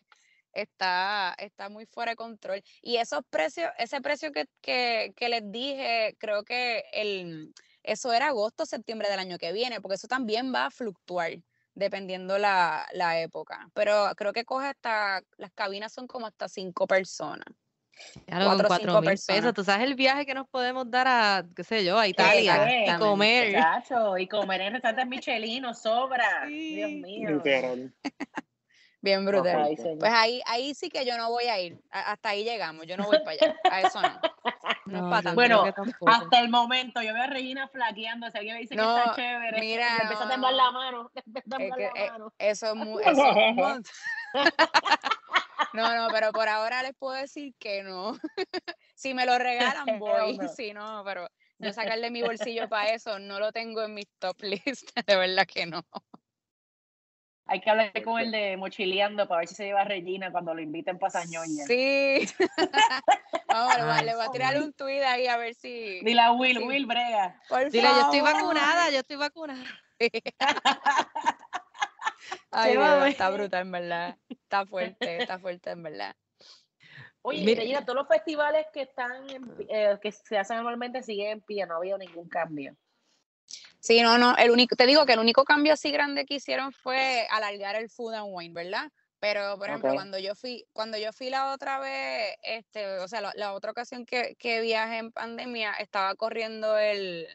está 0.53 1.35
está 1.37 1.69
muy 1.69 1.85
fuera 1.85 2.11
de 2.11 2.15
control 2.15 2.63
y 2.81 2.97
esos 2.97 3.21
precios 3.29 3.69
ese 3.77 3.99
precio 4.01 4.31
que, 4.31 4.45
que, 4.61 5.13
que 5.15 5.29
les 5.29 5.51
dije 5.51 6.15
creo 6.19 6.43
que 6.43 6.83
el 6.93 7.53
eso 7.87 8.13
era 8.13 8.27
agosto 8.27 8.65
septiembre 8.65 9.09
del 9.09 9.19
año 9.19 9.37
que 9.37 9.51
viene 9.53 9.81
porque 9.81 9.95
eso 9.95 10.07
también 10.07 10.53
va 10.53 10.65
a 10.67 10.71
fluctuar 10.71 11.31
dependiendo 11.73 12.37
la, 12.37 12.87
la 12.93 13.19
época. 13.19 13.69
Pero 13.73 14.09
creo 14.15 14.33
que 14.33 14.45
coge 14.45 14.67
hasta, 14.67 15.21
las 15.37 15.51
cabinas 15.53 15.93
son 15.93 16.07
como 16.07 16.27
hasta 16.27 16.47
cinco 16.47 16.87
personas. 16.87 17.45
Ya 18.27 18.39
lo 18.39 18.45
con 18.45 18.57
Cuatro 18.57 18.67
cuatro 18.67 19.01
mil 19.01 19.09
personas. 19.09 19.39
pesos. 19.41 19.53
Tú 19.53 19.63
sabes 19.63 19.87
el 19.87 19.95
viaje 19.95 20.25
que 20.25 20.33
nos 20.33 20.47
podemos 20.47 20.89
dar 20.89 21.07
a, 21.07 21.45
qué 21.55 21.63
sé 21.63 21.83
yo, 21.83 21.97
a 21.97 22.07
Italia 22.07 22.85
y 22.85 22.99
comer. 22.99 23.55
Y 24.19 24.27
comer 24.27 24.61
en 24.61 24.73
restaurantes 24.73 25.07
Michelin 25.07 25.73
sobra. 25.73 26.45
Sí. 26.47 26.75
Dios 26.75 26.91
mío. 26.91 27.41
Bien 29.07 29.23
brutal. 29.25 29.77
Señor. 29.77 29.99
Pues 29.99 30.11
ahí, 30.13 30.41
ahí 30.45 30.73
sí 30.75 30.89
que 30.89 31.05
yo 31.05 31.17
no 31.17 31.29
voy 31.29 31.45
a 31.45 31.57
ir. 31.61 31.79
A- 31.91 32.11
hasta 32.11 32.29
ahí 32.29 32.43
llegamos. 32.43 32.85
Yo 32.85 32.97
no 32.97 33.05
voy 33.05 33.19
para 33.19 33.31
allá. 33.31 33.55
A 33.71 33.81
eso 33.81 34.01
no. 34.01 34.09
No, 34.09 34.97
es 34.97 35.01
No, 35.01 35.09
para. 35.09 35.33
Bueno. 35.33 35.63
Hasta 36.05 36.39
el 36.41 36.49
momento, 36.49 37.01
yo 37.01 37.13
veo 37.13 37.23
a 37.23 37.27
Regina 37.27 37.69
flaqueando. 37.69 38.29
Si 38.29 38.37
alguien 38.37 38.55
me 38.55 38.61
dice 38.61 38.75
No, 38.75 38.83
que 38.95 38.99
está 38.99 39.15
chévere, 39.15 39.59
mira, 39.61 39.95
le 39.95 40.01
empieza 40.01 40.25
a 40.25 40.29
temblar 40.29 40.53
la 40.53 40.71
mano. 40.71 41.11
Es 41.15 41.43
temblar 41.49 41.77
que, 41.77 41.83
la 41.83 42.05
eh, 42.05 42.11
mano. 42.11 42.33
eso 42.37 42.67
es 42.67 42.75
muy. 42.75 43.01
Eso 43.05 43.31
es 43.31 43.91
no, 45.73 45.95
no, 45.95 46.07
pero 46.11 46.33
por 46.33 46.49
ahora 46.49 46.83
les 46.83 46.93
puedo 46.95 47.13
decir 47.13 47.55
que 47.57 47.83
no. 47.83 48.17
si 48.93 49.13
me 49.13 49.25
lo 49.25 49.37
regalan, 49.37 49.99
voy. 49.99 50.37
no. 50.37 50.49
Si 50.49 50.73
no, 50.73 51.01
pero 51.05 51.29
yo 51.59 51.71
sacarle 51.71 52.11
mi 52.11 52.23
bolsillo 52.23 52.67
para 52.67 52.89
eso 52.91 53.19
no 53.19 53.39
lo 53.39 53.53
tengo 53.53 53.83
en 53.83 53.93
mis 53.93 54.07
top 54.19 54.41
list. 54.41 54.89
De 55.07 55.15
verdad 55.15 55.45
que 55.47 55.65
no. 55.65 55.81
Hay 57.49 57.61
que 57.61 57.69
hablar 57.69 57.91
con 58.03 58.19
el 58.19 58.31
de 58.31 58.57
mochileando 58.57 59.27
para 59.27 59.39
ver 59.39 59.47
si 59.47 59.55
se 59.55 59.65
lleva 59.65 59.81
a 59.81 59.85
Regina 59.85 60.31
cuando 60.31 60.53
lo 60.53 60.61
inviten 60.61 60.99
para 60.99 61.11
Sañoña. 61.11 61.65
Sí. 61.65 62.27
Vamos, 63.47 63.75
le 63.77 63.83
voy 63.83 63.91
a- 63.91 63.95
Ay, 63.95 64.05
le 64.05 64.15
voy 64.15 64.25
a 64.25 64.31
tirar 64.31 64.57
un 64.61 64.73
tweet 64.73 65.03
ahí 65.03 65.27
a 65.27 65.37
ver 65.37 65.53
si. 65.55 66.01
Dile 66.01 66.21
a 66.21 66.31
Will, 66.33 66.57
Sí. 66.57 66.63
Will, 66.65 66.85
brega. 66.85 67.41
Por 67.47 67.69
Dile, 67.71 67.87
yo 67.87 68.01
estoy 68.01 68.21
vacunada, 68.21 68.89
yo 68.91 68.97
estoy 68.99 69.15
vacunada. 69.15 69.63
Ay, 72.51 72.71
Dios, 72.73 73.05
está 73.07 73.29
brutal, 73.29 73.61
en 73.61 73.71
verdad. 73.71 74.17
Está 74.29 74.65
fuerte, 74.65 75.17
está 75.21 75.39
fuerte, 75.39 75.71
en 75.71 75.83
verdad. 75.83 76.15
Oye, 77.21 77.43
Mira- 77.43 77.61
Regina, 77.61 77.81
todos 77.85 77.95
los 77.97 78.07
festivales 78.07 78.65
que 78.73 78.81
están 78.83 79.29
en 79.29 79.41
pi- 79.55 79.67
eh, 79.69 79.97
que 80.01 80.11
se 80.11 80.37
hacen 80.37 80.57
anualmente 80.57 81.03
siguen 81.03 81.31
en 81.31 81.41
pie, 81.41 81.65
no 81.65 81.73
ha 81.75 81.77
habido 81.77 81.97
ningún 81.97 82.27
cambio. 82.29 82.75
Sí, 83.79 84.01
no, 84.01 84.17
no, 84.17 84.35
el 84.37 84.51
único, 84.51 84.75
te 84.75 84.85
digo 84.85 85.05
que 85.05 85.13
el 85.13 85.19
único 85.19 85.45
cambio 85.45 85.73
así 85.73 85.91
grande 85.91 86.25
que 86.25 86.35
hicieron 86.35 86.71
fue 86.73 87.27
alargar 87.29 87.75
el 87.75 87.89
food 87.89 88.13
and 88.13 88.27
wine, 88.29 88.53
¿verdad? 88.53 88.91
Pero, 89.19 89.57
por 89.57 89.69
ejemplo, 89.69 89.93
cuando 89.93 90.19
yo 90.19 90.35
fui, 90.35 90.65
cuando 90.73 90.97
yo 90.97 91.11
fui 91.11 91.29
la 91.29 91.51
otra 91.51 91.79
vez, 91.79 92.35
este, 92.43 92.99
o 92.99 93.07
sea, 93.07 93.21
la, 93.21 93.31
la 93.35 93.53
otra 93.53 93.71
ocasión 93.71 94.05
que, 94.05 94.35
que 94.35 94.61
viajé 94.61 94.97
en 94.97 95.11
pandemia, 95.11 95.73
estaba 95.73 96.13
corriendo 96.15 96.77
el, 96.77 97.27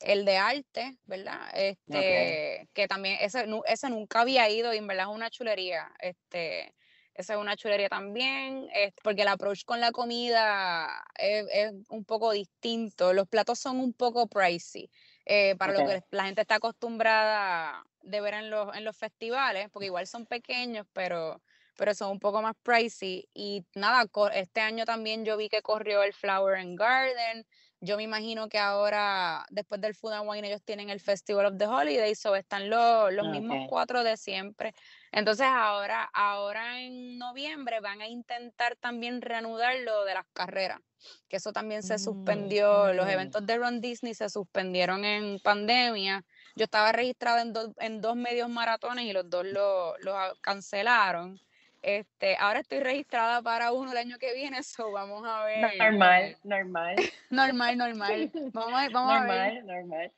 el 0.00 0.24
de 0.24 0.36
arte, 0.36 0.98
¿verdad? 1.04 1.40
Este, 1.54 2.68
que 2.72 2.88
también, 2.88 3.18
ese, 3.20 3.46
ese 3.66 3.90
nunca 3.90 4.20
había 4.20 4.48
ido 4.50 4.74
y 4.74 4.78
en 4.78 4.86
verdad 4.86 5.06
es 5.10 5.14
una 5.14 5.30
chulería. 5.30 5.92
Este, 6.00 6.74
esa 7.14 7.34
es 7.34 7.38
una 7.38 7.56
chulería 7.56 7.88
también, 7.88 8.68
este, 8.74 9.00
porque 9.04 9.22
el 9.22 9.28
approach 9.28 9.64
con 9.64 9.80
la 9.80 9.92
comida 9.92 11.04
es, 11.16 11.46
es 11.52 11.72
un 11.88 12.04
poco 12.04 12.32
distinto. 12.32 13.12
Los 13.12 13.28
platos 13.28 13.60
son 13.60 13.78
un 13.78 13.92
poco 13.92 14.26
pricey 14.26 14.90
eh, 15.24 15.56
para 15.56 15.72
lo 15.72 15.84
que 15.84 16.02
la 16.10 16.24
gente 16.24 16.40
está 16.42 16.56
acostumbrada 16.56 17.84
de 18.00 18.20
ver 18.20 18.34
en 18.34 18.50
los, 18.50 18.74
en 18.76 18.84
los 18.84 18.96
festivales, 18.96 19.68
porque 19.70 19.86
igual 19.86 20.06
son 20.06 20.26
pequeños, 20.26 20.86
pero, 20.92 21.42
pero 21.76 21.94
son 21.94 22.10
un 22.12 22.18
poco 22.20 22.42
más 22.42 22.54
pricey. 22.62 23.28
Y 23.34 23.64
nada, 23.74 24.04
este 24.34 24.60
año 24.60 24.84
también 24.84 25.24
yo 25.24 25.36
vi 25.36 25.48
que 25.48 25.62
corrió 25.62 26.02
el 26.02 26.12
Flower 26.12 26.56
and 26.56 26.78
Garden. 26.78 27.46
Yo 27.80 27.96
me 27.96 28.04
imagino 28.04 28.48
que 28.48 28.58
ahora, 28.58 29.44
después 29.50 29.80
del 29.80 29.94
Food 29.94 30.12
and 30.12 30.28
Wine, 30.28 30.48
ellos 30.48 30.62
tienen 30.64 30.90
el 30.90 31.00
Festival 31.00 31.46
of 31.46 31.58
the 31.58 31.66
Holidays, 31.66 32.18
so 32.20 32.34
están 32.36 32.70
los, 32.70 33.12
los 33.12 33.26
mismos 33.26 33.58
Ok. 33.58 33.64
cuatro 33.64 34.04
de 34.04 34.16
siempre. 34.16 34.74
Entonces 35.12 35.46
ahora, 35.46 36.08
ahora 36.14 36.80
en 36.80 37.18
noviembre 37.18 37.80
van 37.80 38.00
a 38.00 38.08
intentar 38.08 38.76
también 38.76 39.20
reanudar 39.20 39.76
lo 39.80 40.04
de 40.04 40.14
las 40.14 40.24
carreras, 40.32 40.80
que 41.28 41.36
eso 41.36 41.52
también 41.52 41.82
se 41.82 41.96
Mm, 41.96 41.98
suspendió, 41.98 42.92
los 42.94 43.06
eventos 43.08 43.46
de 43.46 43.58
Ron 43.58 43.80
Disney 43.82 44.14
se 44.14 44.30
suspendieron 44.30 45.04
en 45.04 45.38
pandemia. 45.40 46.24
Yo 46.56 46.64
estaba 46.64 46.92
registrada 46.92 47.42
en, 47.42 47.52
dos- 47.52 47.72
en 47.78 48.00
dos 48.00 48.16
medios 48.16 48.48
maratones 48.48 49.04
y 49.04 49.12
los 49.12 49.28
dos 49.28 49.44
lo- 49.46 49.96
los 49.98 50.14
a- 50.14 50.32
cancelaron. 50.40 51.38
Este, 51.82 52.36
ahora 52.36 52.60
estoy 52.60 52.80
registrada 52.80 53.42
para 53.42 53.72
uno 53.72 53.90
el 53.92 53.98
año 53.98 54.16
que 54.18 54.32
viene, 54.34 54.62
so 54.62 54.92
vamos 54.92 55.24
a 55.26 55.44
ver. 55.44 55.60
Normal, 55.78 56.36
normal, 56.42 56.96
Normal, 57.30 57.76
normal. 57.76 58.30
Vamos 58.52 58.80
a, 58.80 58.88
vamos 58.88 59.12
a 59.12 59.20
ver. 59.26 59.62
normal, 59.62 59.66
normal. 59.66 60.12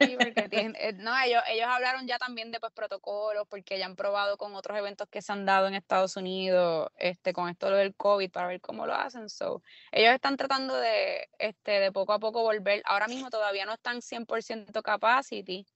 Eh, 0.00 0.92
no, 0.94 1.12
ellos, 1.22 1.42
ellos 1.48 1.66
hablaron 1.68 2.06
ya 2.06 2.18
también 2.18 2.50
de 2.50 2.60
pues, 2.60 2.72
protocolos, 2.72 3.46
porque 3.48 3.78
ya 3.78 3.86
han 3.86 3.96
probado 3.96 4.36
con 4.36 4.54
otros 4.54 4.76
eventos 4.78 5.08
que 5.08 5.22
se 5.22 5.32
han 5.32 5.44
dado 5.44 5.68
en 5.68 5.74
Estados 5.74 6.16
Unidos, 6.16 6.90
este, 6.96 7.32
con 7.32 7.48
esto 7.48 7.70
del 7.70 7.94
COVID, 7.94 8.30
para 8.30 8.48
ver 8.48 8.60
cómo 8.60 8.86
lo 8.86 8.94
hacen. 8.94 9.28
So, 9.28 9.62
ellos 9.92 10.14
están 10.14 10.36
tratando 10.36 10.74
de, 10.76 11.28
este, 11.38 11.72
de 11.72 11.92
poco 11.92 12.12
a 12.12 12.18
poco 12.18 12.42
volver. 12.42 12.82
Ahora 12.84 13.08
mismo 13.08 13.30
todavía 13.30 13.66
no 13.66 13.74
están 13.74 14.00
100% 14.00 14.82
capacity, 14.82 15.66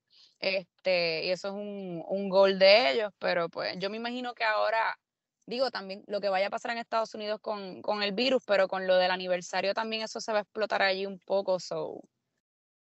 este, 0.41 1.25
y 1.25 1.31
eso 1.31 1.49
es 1.49 1.55
un, 1.55 2.05
un 2.07 2.29
goal 2.29 2.59
de 2.59 2.93
ellos, 2.93 3.13
pero 3.19 3.49
pues 3.49 3.77
yo 3.79 3.91
me 3.91 3.97
imagino 3.97 4.35
que 4.35 4.45
ahora, 4.45 4.99
digo 5.47 5.71
también, 5.71 6.05
lo 6.07 6.21
que 6.21 6.29
vaya 6.29 6.49
a 6.49 6.51
pasar 6.51 6.73
en 6.73 6.79
Estados 6.79 7.15
Unidos 7.15 7.41
con, 7.41 7.83
con 7.83 8.03
el 8.03 8.13
virus, 8.13 8.43
pero 8.47 8.69
con 8.69 8.87
lo 8.87 8.97
del 8.97 9.11
aniversario 9.11 9.75
también 9.75 10.03
eso 10.03 10.21
se 10.21 10.33
va 10.33 10.39
a 10.39 10.43
explotar 10.43 10.83
allí 10.83 11.07
un 11.07 11.19
poco, 11.21 11.61
so, 11.61 12.01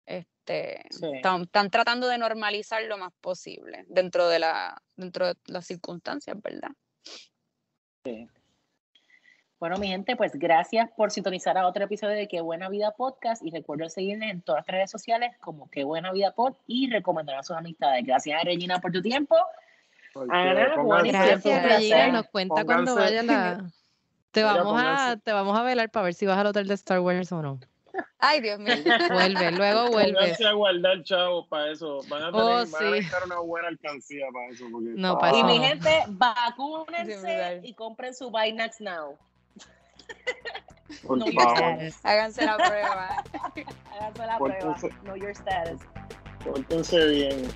este, 0.06 0.84
Sí. 0.90 1.10
están, 1.14 1.42
están 1.42 1.70
tratando 1.70 2.06
de 2.08 2.18
normalizar 2.18 2.82
lo 2.84 2.98
más 2.98 3.12
posible 3.20 3.84
dentro 3.88 4.28
de 4.28 4.38
la, 4.38 4.82
dentro 4.96 5.26
de 5.26 5.34
las 5.46 5.66
circunstancias, 5.66 6.36
¿verdad? 6.42 6.70
Bueno, 9.58 9.78
mi 9.78 9.88
gente, 9.88 10.14
pues 10.14 10.32
gracias 10.34 10.90
por 10.94 11.10
sintonizar 11.10 11.56
a 11.56 11.66
otro 11.66 11.84
episodio 11.84 12.14
de 12.14 12.28
Qué 12.28 12.42
Buena 12.42 12.68
Vida 12.68 12.90
Podcast 12.90 13.42
y 13.42 13.50
recuerden 13.50 13.88
seguirnos 13.88 14.28
en 14.28 14.42
todas 14.42 14.60
las 14.66 14.66
redes 14.66 14.90
sociales 14.90 15.34
como 15.40 15.70
Qué 15.70 15.84
Buena 15.84 16.12
Vida 16.12 16.32
Pod 16.32 16.56
y 16.66 16.90
recomendar 16.90 17.36
a 17.36 17.42
sus 17.42 17.56
amistades. 17.56 18.04
Gracias, 18.04 18.44
Regina, 18.44 18.80
por 18.80 18.92
tu 18.92 19.00
tiempo. 19.00 19.36
Ana, 20.28 20.74
Juan 20.76 21.08
Gracias, 21.08 21.62
Regina. 21.62 22.08
Nos 22.08 22.26
cuenta 22.26 22.62
cuando 22.64 22.94
vaya 22.94 23.22
la. 23.22 23.64
Te 24.32 24.42
vamos, 24.42 24.74
a, 24.84 25.16
te 25.16 25.32
vamos 25.32 25.56
a 25.56 25.62
velar 25.62 25.90
para 25.90 26.06
ver 26.06 26.14
si 26.14 26.26
vas 26.26 26.36
al 26.36 26.48
hotel 26.48 26.66
de 26.66 26.74
Star 26.74 26.98
Wars 26.98 27.30
o 27.30 27.40
no. 27.40 27.60
Ay, 28.18 28.40
Dios 28.40 28.58
mío. 28.58 28.74
Vuelve, 29.10 29.52
luego 29.52 29.90
vuelve. 29.90 30.14
Pónganse 30.18 30.46
a 30.46 30.52
guardar, 30.52 31.02
chavos, 31.04 31.46
para 31.48 31.70
eso. 31.70 32.00
Van 32.08 32.22
a 32.22 32.32
tener 32.32 32.44
Oh, 32.44 32.56
van 32.70 32.84
a 32.94 33.00
sí. 33.00 33.06
una 33.24 33.38
buena 33.40 33.68
alcancía 33.68 34.26
para 34.32 34.48
eso. 34.48 34.64
Porque, 34.72 34.88
No, 34.96 35.18
para 35.18 35.36
Y 35.36 35.40
eso 35.40 35.46
mi 35.46 35.58
gente, 35.58 35.90
Sí, 36.06 36.10
vacúnense 36.16 37.60
y 37.62 37.74
compren 37.74 38.14
su 38.14 38.30
Binax 38.30 38.80
Now. 38.80 39.16
por 41.06 41.18
No, 41.18 41.26
your 41.26 41.34
favor, 41.34 41.58
status. 41.58 42.00
Háganse 42.04 42.44
la 42.46 42.56
prueba. 42.56 43.24
Háganse 43.92 44.26
la 44.26 44.38
Por 44.38 44.56
prueba. 44.56 44.76
Know 45.02 45.16
your 45.16 45.30
status. 45.30 45.80
pórtense 46.44 47.06
bien. 47.06 47.48